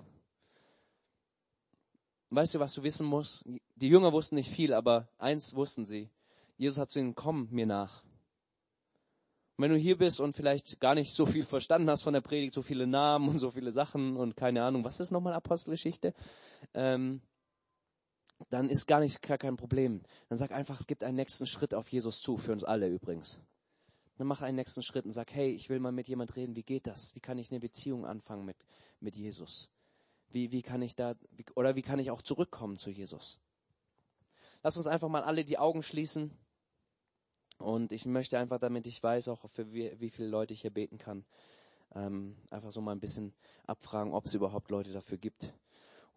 Weißt 2.29 2.53
du, 2.53 2.59
was 2.59 2.73
du 2.73 2.83
wissen 2.83 3.07
musst? 3.07 3.43
Die 3.75 3.87
Jünger 3.87 4.13
wussten 4.13 4.35
nicht 4.35 4.51
viel, 4.51 4.73
aber 4.73 5.07
eins 5.17 5.55
wussten 5.55 5.85
sie. 5.85 6.09
Jesus 6.57 6.77
hat 6.77 6.91
zu 6.91 6.99
ihnen, 6.99 7.15
komm 7.15 7.47
mir 7.49 7.65
nach. 7.65 8.03
Und 9.55 9.63
wenn 9.63 9.71
du 9.71 9.77
hier 9.77 9.97
bist 9.97 10.19
und 10.19 10.35
vielleicht 10.35 10.79
gar 10.79 10.95
nicht 10.95 11.13
so 11.13 11.25
viel 11.25 11.43
verstanden 11.43 11.89
hast 11.89 12.03
von 12.03 12.13
der 12.13 12.21
Predigt, 12.21 12.53
so 12.53 12.61
viele 12.61 12.85
Namen 12.85 13.29
und 13.29 13.39
so 13.39 13.51
viele 13.51 13.71
Sachen 13.71 14.15
und 14.15 14.35
keine 14.35 14.63
Ahnung, 14.63 14.83
was 14.83 14.99
ist 14.99 15.11
nochmal 15.11 15.33
Apostelgeschichte? 15.33 16.13
Ähm, 16.73 17.21
dann 18.49 18.69
ist 18.69 18.87
gar 18.87 18.99
nicht 18.99 19.21
gar 19.21 19.37
kein 19.37 19.57
Problem. 19.57 20.01
Dann 20.29 20.37
sag 20.37 20.51
einfach, 20.51 20.79
es 20.79 20.87
gibt 20.87 21.03
einen 21.03 21.17
nächsten 21.17 21.45
Schritt 21.45 21.73
auf 21.73 21.87
Jesus 21.89 22.21
zu, 22.21 22.37
für 22.37 22.53
uns 22.53 22.63
alle 22.63 22.87
übrigens. 22.87 23.39
Dann 24.17 24.27
mach 24.27 24.41
einen 24.41 24.55
nächsten 24.55 24.83
Schritt 24.83 25.05
und 25.05 25.11
sag, 25.11 25.33
hey, 25.33 25.51
ich 25.51 25.69
will 25.69 25.79
mal 25.79 25.91
mit 25.91 26.07
jemand 26.07 26.35
reden, 26.35 26.55
wie 26.55 26.63
geht 26.63 26.87
das? 26.87 27.15
Wie 27.15 27.19
kann 27.19 27.37
ich 27.37 27.51
eine 27.51 27.59
Beziehung 27.59 28.05
anfangen 28.05 28.45
mit, 28.45 28.57
mit 28.99 29.15
Jesus? 29.15 29.69
Wie, 30.31 30.51
wie 30.51 30.61
kann 30.61 30.81
ich 30.81 30.95
da, 30.95 31.15
wie, 31.31 31.45
oder 31.55 31.75
wie 31.75 31.81
kann 31.81 31.99
ich 31.99 32.11
auch 32.11 32.21
zurückkommen 32.21 32.77
zu 32.77 32.89
Jesus? 32.89 33.39
Lass 34.61 34.77
uns 34.77 34.87
einfach 34.87 35.07
mal 35.07 35.23
alle 35.23 35.45
die 35.45 35.57
Augen 35.57 35.83
schließen. 35.83 36.31
Und 37.57 37.91
ich 37.91 38.05
möchte 38.05 38.37
einfach, 38.39 38.59
damit 38.59 38.87
ich 38.87 39.01
weiß, 39.01 39.29
auch 39.29 39.49
für 39.49 39.73
wie, 39.73 39.99
wie 39.99 40.09
viele 40.09 40.29
Leute 40.29 40.53
ich 40.53 40.61
hier 40.61 40.73
beten 40.73 40.97
kann, 40.97 41.25
ähm, 41.95 42.37
einfach 42.51 42.71
so 42.71 42.81
mal 42.81 42.91
ein 42.91 42.99
bisschen 42.99 43.33
abfragen, 43.67 44.13
ob 44.13 44.25
es 44.25 44.33
überhaupt 44.33 44.69
Leute 44.69 44.91
dafür 44.91 45.17
gibt. 45.17 45.53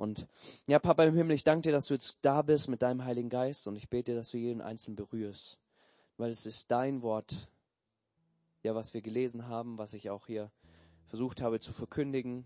Und 0.02 0.26
ja, 0.66 0.80
Papa 0.80 1.04
im 1.04 1.14
Himmel, 1.14 1.36
ich 1.36 1.44
danke 1.44 1.68
dir, 1.68 1.70
dass 1.72 1.86
du 1.86 1.94
jetzt 1.94 2.18
da 2.22 2.42
bist 2.42 2.66
mit 2.66 2.82
deinem 2.82 3.04
Heiligen 3.04 3.28
Geist 3.28 3.68
und 3.68 3.76
ich 3.76 3.88
bete, 3.88 4.16
dass 4.16 4.30
du 4.30 4.36
jeden 4.36 4.60
Einzelnen 4.60 4.96
berührst. 4.96 5.60
Weil 6.16 6.32
es 6.32 6.44
ist 6.44 6.72
dein 6.72 7.02
Wort, 7.02 7.48
ja, 8.64 8.74
was 8.74 8.94
wir 8.94 9.00
gelesen 9.00 9.46
haben, 9.46 9.78
was 9.78 9.94
ich 9.94 10.10
auch 10.10 10.26
hier 10.26 10.50
versucht 11.06 11.40
habe 11.40 11.60
zu 11.60 11.72
verkündigen. 11.72 12.44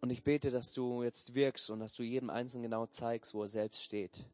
Und 0.00 0.08
ich 0.08 0.22
bete, 0.22 0.50
dass 0.50 0.72
du 0.72 1.02
jetzt 1.02 1.34
wirkst 1.34 1.68
und 1.68 1.80
dass 1.80 1.92
du 1.92 2.02
jedem 2.02 2.30
Einzelnen 2.30 2.62
genau 2.62 2.86
zeigst, 2.86 3.34
wo 3.34 3.42
er 3.42 3.48
selbst 3.48 3.82
steht. 3.82 4.24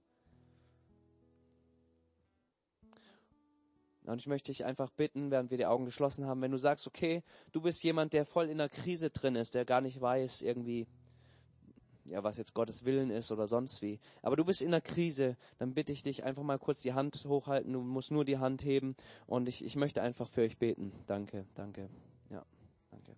Und 4.10 4.18
ich 4.18 4.26
möchte 4.26 4.50
dich 4.50 4.64
einfach 4.64 4.90
bitten, 4.90 5.30
während 5.30 5.50
wir 5.50 5.58
die 5.58 5.66
Augen 5.66 5.84
geschlossen 5.84 6.26
haben, 6.26 6.42
wenn 6.42 6.50
du 6.50 6.58
sagst, 6.58 6.86
okay, 6.86 7.22
du 7.52 7.60
bist 7.60 7.82
jemand, 7.82 8.12
der 8.12 8.24
voll 8.24 8.48
in 8.48 8.58
der 8.58 8.68
Krise 8.68 9.10
drin 9.10 9.36
ist, 9.36 9.54
der 9.54 9.64
gar 9.64 9.80
nicht 9.80 10.00
weiß 10.00 10.42
irgendwie, 10.42 10.88
ja, 12.06 12.24
was 12.24 12.36
jetzt 12.36 12.54
Gottes 12.54 12.84
Willen 12.84 13.10
ist 13.10 13.30
oder 13.30 13.46
sonst 13.46 13.82
wie. 13.82 14.00
Aber 14.22 14.34
du 14.34 14.44
bist 14.44 14.62
in 14.62 14.72
der 14.72 14.80
Krise, 14.80 15.36
dann 15.58 15.74
bitte 15.74 15.92
ich 15.92 16.02
dich 16.02 16.24
einfach 16.24 16.42
mal 16.42 16.58
kurz 16.58 16.80
die 16.82 16.92
Hand 16.92 17.24
hochhalten. 17.24 17.72
Du 17.72 17.80
musst 17.82 18.10
nur 18.10 18.24
die 18.24 18.38
Hand 18.38 18.64
heben 18.64 18.96
und 19.26 19.48
ich, 19.48 19.64
ich 19.64 19.76
möchte 19.76 20.02
einfach 20.02 20.26
für 20.26 20.42
euch 20.42 20.58
beten. 20.58 20.92
Danke, 21.06 21.46
danke. 21.54 21.88
Ja, 22.30 22.44
danke. 22.90 23.14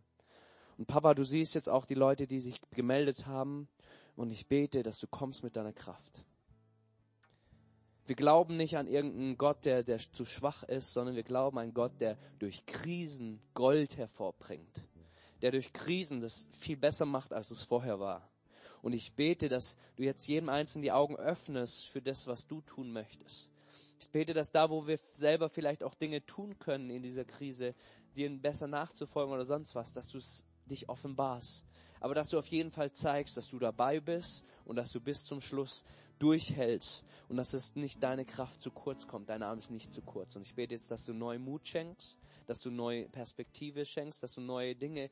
Und 0.77 0.87
Papa, 0.87 1.15
du 1.15 1.25
siehst 1.25 1.55
jetzt 1.55 1.71
auch 1.71 1.87
die 1.87 1.95
Leute, 1.95 2.27
die 2.27 2.41
sich 2.41 2.61
gemeldet 2.71 3.27
haben. 3.27 3.69
Und 4.15 4.31
ich 4.31 4.47
bete, 4.47 4.83
dass 4.83 4.99
du 4.99 5.07
kommst 5.07 5.43
mit 5.43 5.57
deiner 5.57 5.73
Kraft. 5.73 6.27
Wir 8.07 8.17
glauben 8.17 8.57
nicht 8.57 8.77
an 8.77 8.89
irgendeinen 8.89 9.39
Gott, 9.39 9.65
der, 9.65 9.85
der 9.85 9.99
zu 9.99 10.25
schwach 10.25 10.65
ist, 10.65 10.93
sondern 10.93 11.15
wir 11.15 11.23
glauben 11.23 11.59
an 11.59 11.73
Gott, 11.73 11.93
der 12.01 12.19
durch 12.39 12.67
Krisen 12.67 13.41
Gold 13.55 13.97
hervorbringt. 13.97 14.83
Der 15.41 15.53
durch 15.53 15.73
Krisen 15.73 16.21
das 16.21 16.49
viel 16.57 16.77
besser 16.77 17.07
macht, 17.07 17.33
als 17.33 17.51
es 17.51 17.63
vorher 17.63 18.01
war. 18.01 18.29
Und 18.83 18.93
ich 18.93 19.13
bete, 19.13 19.49
dass 19.49 19.79
du 19.97 20.03
jetzt 20.03 20.27
jedem 20.27 20.49
Einzelnen 20.49 20.83
die 20.83 20.93
Augen 20.93 21.17
öffnest 21.17 21.87
für 21.87 22.03
das, 22.03 22.27
was 22.27 22.47
du 22.47 22.61
tun 22.63 22.93
möchtest. 22.93 23.49
Ich 24.01 24.09
bete, 24.11 24.35
dass 24.35 24.51
da, 24.51 24.69
wo 24.69 24.89
wir 24.89 24.99
selber 25.13 25.49
vielleicht 25.49 25.85
auch 25.85 25.95
Dinge 25.95 26.27
tun 26.27 26.59
können 26.59 26.91
in 26.91 27.05
dieser 27.05 27.25
Krise, 27.25 27.75
dir 28.17 28.29
besser 28.31 28.67
nachzufolgen 28.67 29.33
oder 29.33 29.47
sonst 29.47 29.77
was, 29.77 29.93
dass 29.93 30.09
du 30.09 30.19
es 30.19 30.45
dich 30.67 30.89
offenbarst. 30.89 31.65
Aber 32.01 32.17
dass 32.17 32.31
du 32.31 32.39
auf 32.39 32.49
jeden 32.49 32.73
Fall 32.73 32.91
zeigst, 32.91 33.37
dass 33.37 33.49
du 33.49 33.61
dabei 33.61 34.01
bist 34.01 34.45
und 34.65 34.75
dass 34.75 34.91
du 34.91 35.01
bis 35.01 35.25
zum 35.25 35.41
Schluss 35.41 35.85
durchhältst 36.23 37.05
und 37.29 37.37
dass 37.37 37.53
es 37.53 37.75
nicht 37.75 38.03
deine 38.03 38.25
Kraft 38.25 38.63
zu 38.63 38.71
kurz 38.71 39.09
kommt, 39.09 39.29
dein 39.29 39.43
Arm 39.43 39.59
ist 39.59 39.71
nicht 39.71 39.93
zu 39.93 40.03
kurz. 40.03 40.37
Und 40.37 40.43
ich 40.43 40.55
bete 40.55 40.75
jetzt, 40.75 40.91
dass 40.91 41.05
du 41.05 41.13
neue 41.13 41.39
Mut 41.39 41.67
schenkst, 41.67 42.19
dass 42.47 42.61
du 42.61 42.71
neue 42.71 43.09
Perspektive 43.09 43.85
schenkst, 43.85 44.23
dass 44.23 44.35
du 44.35 44.41
neue 44.41 44.77
Dinge 44.77 45.11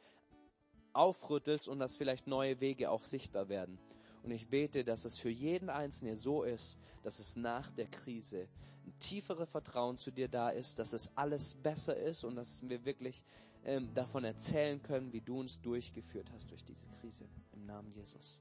aufrüttelst 0.92 1.66
und 1.68 1.80
dass 1.80 1.96
vielleicht 1.96 2.26
neue 2.26 2.60
Wege 2.60 2.90
auch 2.90 3.04
sichtbar 3.04 3.48
werden. 3.48 3.78
Und 4.22 4.30
ich 4.30 4.48
bete, 4.48 4.84
dass 4.84 5.04
es 5.04 5.18
für 5.18 5.30
jeden 5.30 5.70
Einzelnen 5.70 6.14
so 6.14 6.42
ist, 6.42 6.76
dass 7.02 7.18
es 7.18 7.36
nach 7.36 7.70
der 7.72 7.86
Krise 7.86 8.48
ein 8.86 8.98
tieferes 8.98 9.48
Vertrauen 9.48 9.98
zu 9.98 10.10
dir 10.10 10.28
da 10.28 10.50
ist, 10.50 10.78
dass 10.78 10.92
es 10.92 11.10
alles 11.16 11.54
besser 11.54 11.96
ist 11.96 12.24
und 12.24 12.36
dass 12.36 12.68
wir 12.68 12.84
wirklich 12.84 13.24
ähm, 13.64 13.92
davon 13.94 14.24
erzählen 14.24 14.82
können, 14.82 15.12
wie 15.12 15.20
du 15.20 15.40
uns 15.40 15.60
durchgeführt 15.60 16.30
hast 16.32 16.50
durch 16.50 16.64
diese 16.64 16.86
Krise. 17.00 17.24
Namen 17.70 17.92
Jesus. 17.94 18.40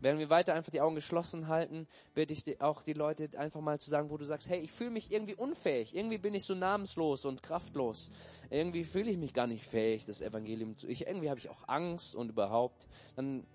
Während 0.00 0.18
wir 0.18 0.28
weiter 0.28 0.54
einfach 0.54 0.70
die 0.70 0.80
Augen 0.80 0.96
geschlossen 0.96 1.48
halten, 1.48 1.86
bitte 2.14 2.34
ich 2.34 2.60
auch 2.60 2.82
die 2.82 2.92
Leute 2.92 3.30
einfach 3.38 3.60
mal 3.60 3.78
zu 3.78 3.88
sagen, 3.88 4.10
wo 4.10 4.16
du 4.16 4.24
sagst, 4.24 4.48
hey, 4.48 4.60
ich 4.60 4.72
fühle 4.72 4.90
mich 4.90 5.12
irgendwie 5.12 5.34
unfähig, 5.34 5.94
irgendwie 5.94 6.18
bin 6.18 6.34
ich 6.34 6.44
so 6.44 6.54
namenslos 6.54 7.24
und 7.24 7.42
kraftlos, 7.42 8.10
irgendwie 8.50 8.84
fühle 8.84 9.10
ich 9.10 9.16
mich 9.16 9.32
gar 9.32 9.46
nicht 9.46 9.64
fähig, 9.64 10.04
das 10.04 10.20
Evangelium 10.20 10.76
zu, 10.76 10.88
ich, 10.88 11.06
irgendwie 11.06 11.30
habe 11.30 11.38
ich 11.38 11.48
auch 11.48 11.68
Angst 11.68 12.14
und 12.14 12.30
überhaupt, 12.30 12.88
dann 13.16 13.46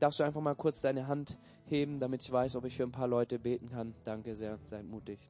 darfst 0.00 0.18
du 0.18 0.24
einfach 0.24 0.40
mal 0.40 0.56
kurz 0.56 0.80
deine 0.80 1.06
Hand 1.06 1.38
heben, 1.66 2.00
damit 2.00 2.22
ich 2.22 2.32
weiß, 2.32 2.56
ob 2.56 2.64
ich 2.64 2.76
für 2.76 2.82
ein 2.82 2.92
paar 2.92 3.08
Leute 3.08 3.38
beten 3.38 3.70
kann. 3.70 3.94
Danke 4.04 4.34
sehr, 4.34 4.58
sei 4.64 4.82
mutig. 4.82 5.20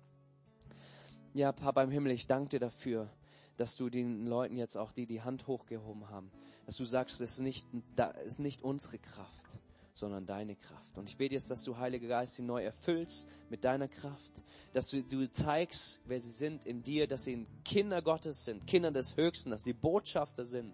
Ja, 1.34 1.52
Papa 1.52 1.82
im 1.82 1.90
Himmel, 1.90 2.12
ich 2.12 2.26
danke 2.26 2.50
dir 2.50 2.60
dafür, 2.60 3.08
dass 3.56 3.76
du 3.76 3.90
den 3.90 4.26
Leuten 4.26 4.56
jetzt 4.56 4.76
auch 4.76 4.92
die 4.92 5.06
die 5.06 5.22
Hand 5.22 5.46
hochgehoben 5.46 6.08
haben, 6.08 6.30
dass 6.66 6.76
du 6.76 6.84
sagst, 6.84 7.20
es 7.20 7.32
ist 7.32 7.40
nicht, 7.40 7.66
es 7.96 8.26
ist 8.26 8.38
nicht 8.38 8.62
unsere 8.62 8.98
Kraft, 8.98 9.60
sondern 9.94 10.26
deine 10.26 10.56
Kraft. 10.56 10.98
Und 10.98 11.08
ich 11.08 11.16
bete 11.16 11.34
jetzt, 11.34 11.50
dass 11.50 11.62
du, 11.62 11.76
Heiliger 11.76 12.08
Geist, 12.08 12.34
sie 12.34 12.42
neu 12.42 12.62
erfüllst 12.62 13.26
mit 13.50 13.64
deiner 13.64 13.88
Kraft, 13.88 14.42
dass 14.72 14.88
du, 14.88 15.02
du 15.02 15.30
zeigst, 15.30 16.00
wer 16.06 16.20
sie 16.20 16.30
sind 16.30 16.64
in 16.64 16.82
dir, 16.82 17.06
dass 17.06 17.24
sie 17.24 17.46
Kinder 17.64 18.02
Gottes 18.02 18.44
sind, 18.44 18.66
Kinder 18.66 18.90
des 18.90 19.16
Höchsten, 19.16 19.50
dass 19.50 19.64
sie 19.64 19.72
Botschafter 19.72 20.44
sind 20.44 20.72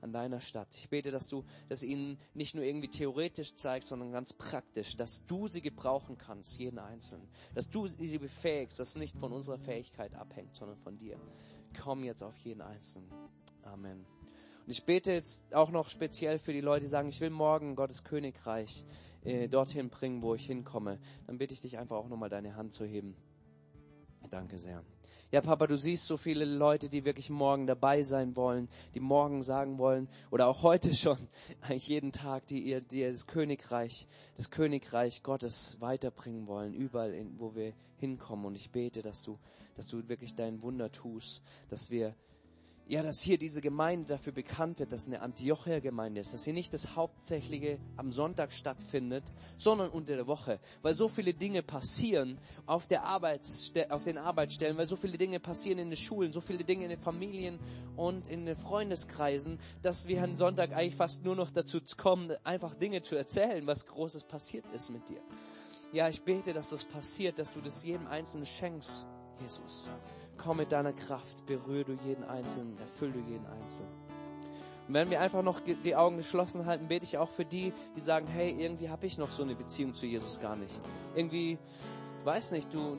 an 0.00 0.12
deiner 0.12 0.40
Stadt. 0.40 0.68
Ich 0.76 0.88
bete, 0.88 1.10
dass 1.10 1.28
du 1.28 1.44
das 1.68 1.82
ihnen 1.82 2.18
nicht 2.34 2.54
nur 2.54 2.64
irgendwie 2.64 2.88
theoretisch 2.88 3.54
zeigst, 3.54 3.88
sondern 3.88 4.12
ganz 4.12 4.32
praktisch, 4.32 4.96
dass 4.96 5.24
du 5.26 5.48
sie 5.48 5.60
gebrauchen 5.60 6.16
kannst, 6.18 6.58
jeden 6.58 6.78
Einzelnen. 6.78 7.28
Dass 7.54 7.68
du 7.68 7.88
sie 7.88 8.18
befähigst, 8.18 8.78
dass 8.78 8.90
es 8.90 8.96
nicht 8.96 9.16
von 9.16 9.32
unserer 9.32 9.58
Fähigkeit 9.58 10.14
abhängt, 10.14 10.54
sondern 10.54 10.76
von 10.78 10.96
dir. 10.96 11.18
Komm 11.80 12.04
jetzt 12.04 12.22
auf 12.22 12.36
jeden 12.38 12.60
Einzelnen. 12.60 13.10
Amen. 13.62 14.04
Und 14.64 14.72
ich 14.72 14.84
bete 14.84 15.12
jetzt 15.12 15.54
auch 15.54 15.70
noch 15.70 15.88
speziell 15.88 16.38
für 16.38 16.52
die 16.52 16.60
Leute, 16.60 16.84
die 16.84 16.90
sagen, 16.90 17.08
ich 17.08 17.20
will 17.20 17.30
morgen 17.30 17.74
Gottes 17.74 18.04
Königreich 18.04 18.84
äh, 19.24 19.48
dorthin 19.48 19.88
bringen, 19.88 20.22
wo 20.22 20.34
ich 20.34 20.46
hinkomme. 20.46 20.98
Dann 21.26 21.38
bitte 21.38 21.54
ich 21.54 21.60
dich 21.60 21.78
einfach 21.78 21.96
auch 21.96 22.08
nochmal 22.08 22.28
deine 22.28 22.54
Hand 22.56 22.72
zu 22.72 22.84
heben. 22.84 23.16
Danke 24.30 24.58
sehr. 24.58 24.84
Ja, 25.30 25.42
Papa, 25.42 25.66
du 25.66 25.76
siehst 25.76 26.06
so 26.06 26.16
viele 26.16 26.46
Leute, 26.46 26.88
die 26.88 27.04
wirklich 27.04 27.28
morgen 27.28 27.66
dabei 27.66 28.00
sein 28.00 28.34
wollen, 28.34 28.66
die 28.94 29.00
morgen 29.00 29.42
sagen 29.42 29.76
wollen, 29.76 30.08
oder 30.30 30.46
auch 30.46 30.62
heute 30.62 30.94
schon, 30.94 31.18
eigentlich 31.60 31.88
jeden 31.88 32.12
Tag, 32.12 32.46
die 32.46 32.62
ihr, 32.62 32.80
die 32.80 33.00
ihr 33.00 33.10
das 33.10 33.26
Königreich, 33.26 34.06
das 34.36 34.50
Königreich 34.50 35.22
Gottes 35.22 35.76
weiterbringen 35.80 36.46
wollen, 36.46 36.72
überall, 36.72 37.12
in, 37.12 37.38
wo 37.38 37.54
wir 37.54 37.74
hinkommen. 37.98 38.46
Und 38.46 38.54
ich 38.54 38.70
bete, 38.70 39.02
dass 39.02 39.22
du, 39.22 39.38
dass 39.74 39.86
du 39.86 40.08
wirklich 40.08 40.34
dein 40.34 40.62
Wunder 40.62 40.90
tust, 40.90 41.42
dass 41.68 41.90
wir 41.90 42.14
ja, 42.88 43.02
dass 43.02 43.20
hier 43.20 43.36
diese 43.36 43.60
Gemeinde 43.60 44.06
dafür 44.06 44.32
bekannt 44.32 44.78
wird, 44.78 44.92
dass 44.92 45.06
eine 45.06 45.20
Antiochia-Gemeinde 45.20 46.22
ist, 46.22 46.32
dass 46.32 46.44
hier 46.44 46.54
nicht 46.54 46.72
das 46.72 46.96
Hauptsächliche 46.96 47.78
am 47.98 48.12
Sonntag 48.12 48.50
stattfindet, 48.50 49.24
sondern 49.58 49.90
unter 49.90 50.16
der 50.16 50.26
Woche, 50.26 50.58
weil 50.80 50.94
so 50.94 51.06
viele 51.06 51.34
Dinge 51.34 51.62
passieren 51.62 52.38
auf 52.64 52.86
der 52.86 53.04
Arbeitsste 53.04 53.90
auf 53.90 54.04
den 54.04 54.16
Arbeitsstellen, 54.16 54.78
weil 54.78 54.86
so 54.86 54.96
viele 54.96 55.18
Dinge 55.18 55.38
passieren 55.38 55.78
in 55.78 55.90
den 55.90 55.96
Schulen, 55.96 56.32
so 56.32 56.40
viele 56.40 56.64
Dinge 56.64 56.84
in 56.84 56.90
den 56.90 56.98
Familien 56.98 57.58
und 57.94 58.28
in 58.28 58.46
den 58.46 58.56
Freundeskreisen, 58.56 59.60
dass 59.82 60.08
wir 60.08 60.24
am 60.24 60.34
Sonntag 60.34 60.72
eigentlich 60.72 60.96
fast 60.96 61.24
nur 61.24 61.36
noch 61.36 61.50
dazu 61.50 61.80
kommen, 61.98 62.32
einfach 62.42 62.74
Dinge 62.74 63.02
zu 63.02 63.16
erzählen, 63.16 63.66
was 63.66 63.84
Großes 63.84 64.24
passiert 64.24 64.64
ist 64.74 64.88
mit 64.88 65.06
dir. 65.10 65.20
Ja, 65.92 66.08
ich 66.08 66.22
bete, 66.22 66.54
dass 66.54 66.70
das 66.70 66.84
passiert, 66.84 67.38
dass 67.38 67.52
du 67.52 67.60
das 67.60 67.84
jedem 67.84 68.06
Einzelnen 68.06 68.46
schenkst, 68.46 69.06
Jesus. 69.42 69.90
Komm 70.38 70.58
mit 70.58 70.72
deiner 70.72 70.92
Kraft, 70.92 71.44
berühre 71.46 71.84
du 71.84 71.92
jeden 72.06 72.24
Einzelnen, 72.24 72.78
erfüll 72.78 73.12
du 73.12 73.18
jeden 73.20 73.46
Einzelnen. 73.46 73.90
Und 74.88 74.94
wenn 74.94 75.10
wir 75.10 75.20
einfach 75.20 75.42
noch 75.42 75.60
die 75.60 75.96
Augen 75.96 76.16
geschlossen 76.16 76.64
halten, 76.64 76.88
bete 76.88 77.04
ich 77.04 77.18
auch 77.18 77.28
für 77.28 77.44
die, 77.44 77.74
die 77.94 78.00
sagen, 78.00 78.26
hey, 78.26 78.54
irgendwie 78.58 78.88
habe 78.88 79.04
ich 79.04 79.18
noch 79.18 79.30
so 79.30 79.42
eine 79.42 79.54
Beziehung 79.54 79.94
zu 79.94 80.06
Jesus 80.06 80.40
gar 80.40 80.56
nicht. 80.56 80.80
Irgendwie, 81.14 81.58
weiß 82.24 82.52
nicht, 82.52 82.72
du, 82.72 82.98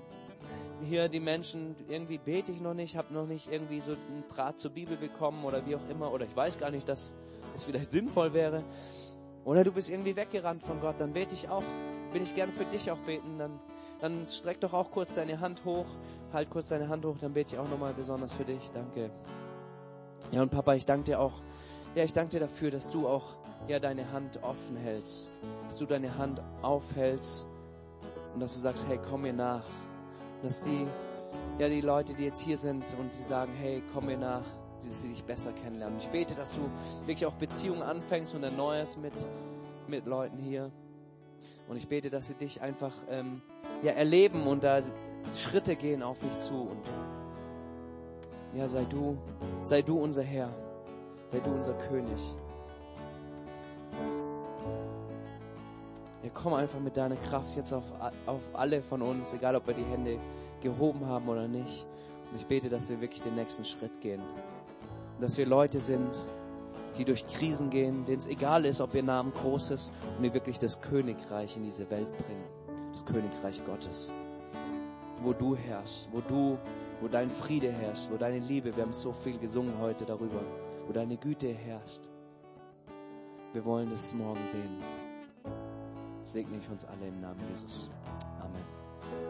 hier 0.83 1.09
die 1.09 1.19
Menschen, 1.19 1.75
irgendwie 1.87 2.17
bete 2.17 2.51
ich 2.51 2.61
noch 2.61 2.73
nicht, 2.73 2.95
habe 2.95 3.13
noch 3.13 3.25
nicht 3.25 3.51
irgendwie 3.51 3.79
so 3.79 3.91
einen 3.91 4.23
Draht 4.29 4.59
zur 4.59 4.71
Bibel 4.71 4.97
bekommen 4.97 5.43
oder 5.43 5.65
wie 5.65 5.75
auch 5.75 5.89
immer, 5.89 6.11
oder 6.13 6.25
ich 6.25 6.35
weiß 6.35 6.59
gar 6.59 6.71
nicht, 6.71 6.87
dass 6.87 7.15
es 7.55 7.63
vielleicht 7.63 7.91
sinnvoll 7.91 8.33
wäre. 8.33 8.63
Oder 9.45 9.63
du 9.63 9.71
bist 9.71 9.89
irgendwie 9.89 10.15
weggerannt 10.15 10.61
von 10.61 10.79
Gott, 10.79 10.95
dann 10.99 11.13
bete 11.13 11.33
ich 11.33 11.49
auch, 11.49 11.63
will 12.11 12.21
ich 12.21 12.35
gerne 12.35 12.51
für 12.51 12.65
dich 12.65 12.91
auch 12.91 12.99
beten, 12.99 13.37
dann, 13.39 13.59
dann 13.99 14.25
streck 14.25 14.59
doch 14.61 14.73
auch 14.73 14.91
kurz 14.91 15.15
deine 15.15 15.39
Hand 15.39 15.65
hoch, 15.65 15.85
halt 16.31 16.49
kurz 16.49 16.69
deine 16.69 16.89
Hand 16.89 17.05
hoch, 17.05 17.15
dann 17.19 17.33
bete 17.33 17.55
ich 17.55 17.59
auch 17.59 17.69
nochmal 17.69 17.93
besonders 17.93 18.33
für 18.33 18.45
dich, 18.45 18.71
danke. 18.73 19.09
Ja, 20.31 20.41
und 20.41 20.51
Papa, 20.51 20.73
ich 20.75 20.85
danke 20.85 21.05
dir 21.05 21.19
auch, 21.19 21.41
ja, 21.95 22.03
ich 22.03 22.13
danke 22.13 22.31
dir 22.31 22.39
dafür, 22.39 22.71
dass 22.71 22.89
du 22.89 23.07
auch, 23.07 23.35
ja, 23.67 23.79
deine 23.79 24.11
Hand 24.11 24.41
offen 24.41 24.77
hältst, 24.77 25.31
dass 25.65 25.77
du 25.77 25.85
deine 25.85 26.17
Hand 26.17 26.41
aufhältst 26.61 27.47
und 28.33 28.39
dass 28.39 28.53
du 28.53 28.59
sagst, 28.59 28.87
hey, 28.87 28.99
komm 29.09 29.23
mir 29.23 29.33
nach, 29.33 29.65
dass 30.41 30.63
die, 30.63 30.87
ja, 31.57 31.67
die 31.67 31.81
Leute, 31.81 32.13
die 32.13 32.25
jetzt 32.25 32.39
hier 32.39 32.57
sind 32.57 32.85
und 32.99 33.13
die 33.13 33.21
sagen, 33.21 33.51
hey, 33.59 33.83
komm 33.93 34.05
mir 34.05 34.17
nach, 34.17 34.45
dass 34.77 35.01
sie 35.01 35.09
dich 35.09 35.23
besser 35.23 35.51
kennenlernen. 35.51 35.97
Ich 35.99 36.07
bete, 36.07 36.35
dass 36.35 36.53
du 36.53 36.61
wirklich 37.05 37.25
auch 37.25 37.33
Beziehungen 37.33 37.81
anfängst 37.81 38.33
und 38.33 38.43
erneuerst 38.43 38.97
mit, 38.97 39.13
mit 39.87 40.05
Leuten 40.05 40.37
hier. 40.37 40.71
Und 41.67 41.75
ich 41.75 41.87
bete, 41.87 42.09
dass 42.09 42.27
sie 42.27 42.35
dich 42.35 42.61
einfach 42.61 42.93
ähm, 43.09 43.41
ja 43.81 43.93
erleben 43.93 44.47
und 44.47 44.63
da 44.63 44.81
Schritte 45.35 45.75
gehen 45.75 46.03
auf 46.03 46.19
dich 46.19 46.37
zu. 46.39 46.53
Und 46.53 46.89
ja, 48.53 48.67
sei 48.67 48.85
du, 48.85 49.17
sei 49.61 49.81
du 49.81 49.99
unser 49.99 50.23
Herr, 50.23 50.49
sei 51.31 51.39
du 51.39 51.51
unser 51.51 51.73
König. 51.73 52.19
Ja, 56.23 56.29
komm 56.33 56.53
einfach 56.53 56.79
mit 56.79 56.97
deiner 56.97 57.15
Kraft 57.15 57.55
jetzt 57.55 57.71
auf, 57.71 57.93
auf 58.25 58.49
alle 58.53 58.81
von 58.81 59.01
uns, 59.01 59.33
egal 59.33 59.55
ob 59.55 59.67
wir 59.67 59.73
die 59.73 59.85
Hände 59.85 60.17
gehoben 60.61 61.05
haben 61.05 61.29
oder 61.29 61.47
nicht. 61.47 61.85
Und 62.31 62.37
ich 62.37 62.45
bete, 62.45 62.69
dass 62.69 62.89
wir 62.89 62.99
wirklich 63.01 63.21
den 63.21 63.35
nächsten 63.35 63.63
Schritt 63.63 64.01
gehen. 64.01 64.21
Dass 65.21 65.37
wir 65.37 65.45
Leute 65.45 65.79
sind, 65.79 66.25
die 66.97 67.05
durch 67.05 67.25
Krisen 67.25 67.69
gehen, 67.69 68.05
denen 68.05 68.19
es 68.19 68.27
egal 68.27 68.65
ist, 68.65 68.81
ob 68.81 68.93
ihr 68.93 69.03
Namen 69.03 69.31
groß 69.31 69.71
ist 69.71 69.93
und 70.17 70.23
die 70.23 70.33
wirklich 70.33 70.59
das 70.59 70.81
Königreich 70.81 71.55
in 71.55 71.63
diese 71.63 71.89
Welt 71.89 72.11
bringen. 72.17 72.58
Das 72.99 73.05
Königreich 73.05 73.63
Gottes. 73.65 74.11
Wo 75.23 75.31
du 75.31 75.55
herrschst, 75.55 76.09
wo 76.11 76.19
du, 76.19 76.57
wo 76.99 77.07
dein 77.07 77.29
Friede 77.29 77.71
herrscht, 77.71 78.09
wo 78.11 78.17
deine 78.17 78.39
Liebe, 78.39 78.75
wir 78.75 78.83
haben 78.83 78.91
so 78.91 79.13
viel 79.13 79.37
gesungen 79.37 79.79
heute 79.79 80.03
darüber, 80.03 80.41
wo 80.85 80.91
deine 80.91 81.15
Güte 81.15 81.47
herrscht. 81.47 82.01
Wir 83.53 83.63
wollen 83.63 83.89
das 83.89 84.13
morgen 84.13 84.43
sehen. 84.43 84.83
Segne 86.23 86.57
ich 86.57 86.69
uns 86.69 86.83
alle 86.83 87.07
im 87.07 87.21
Namen 87.21 87.39
Jesus. 87.53 87.89
Amen. 88.41 89.28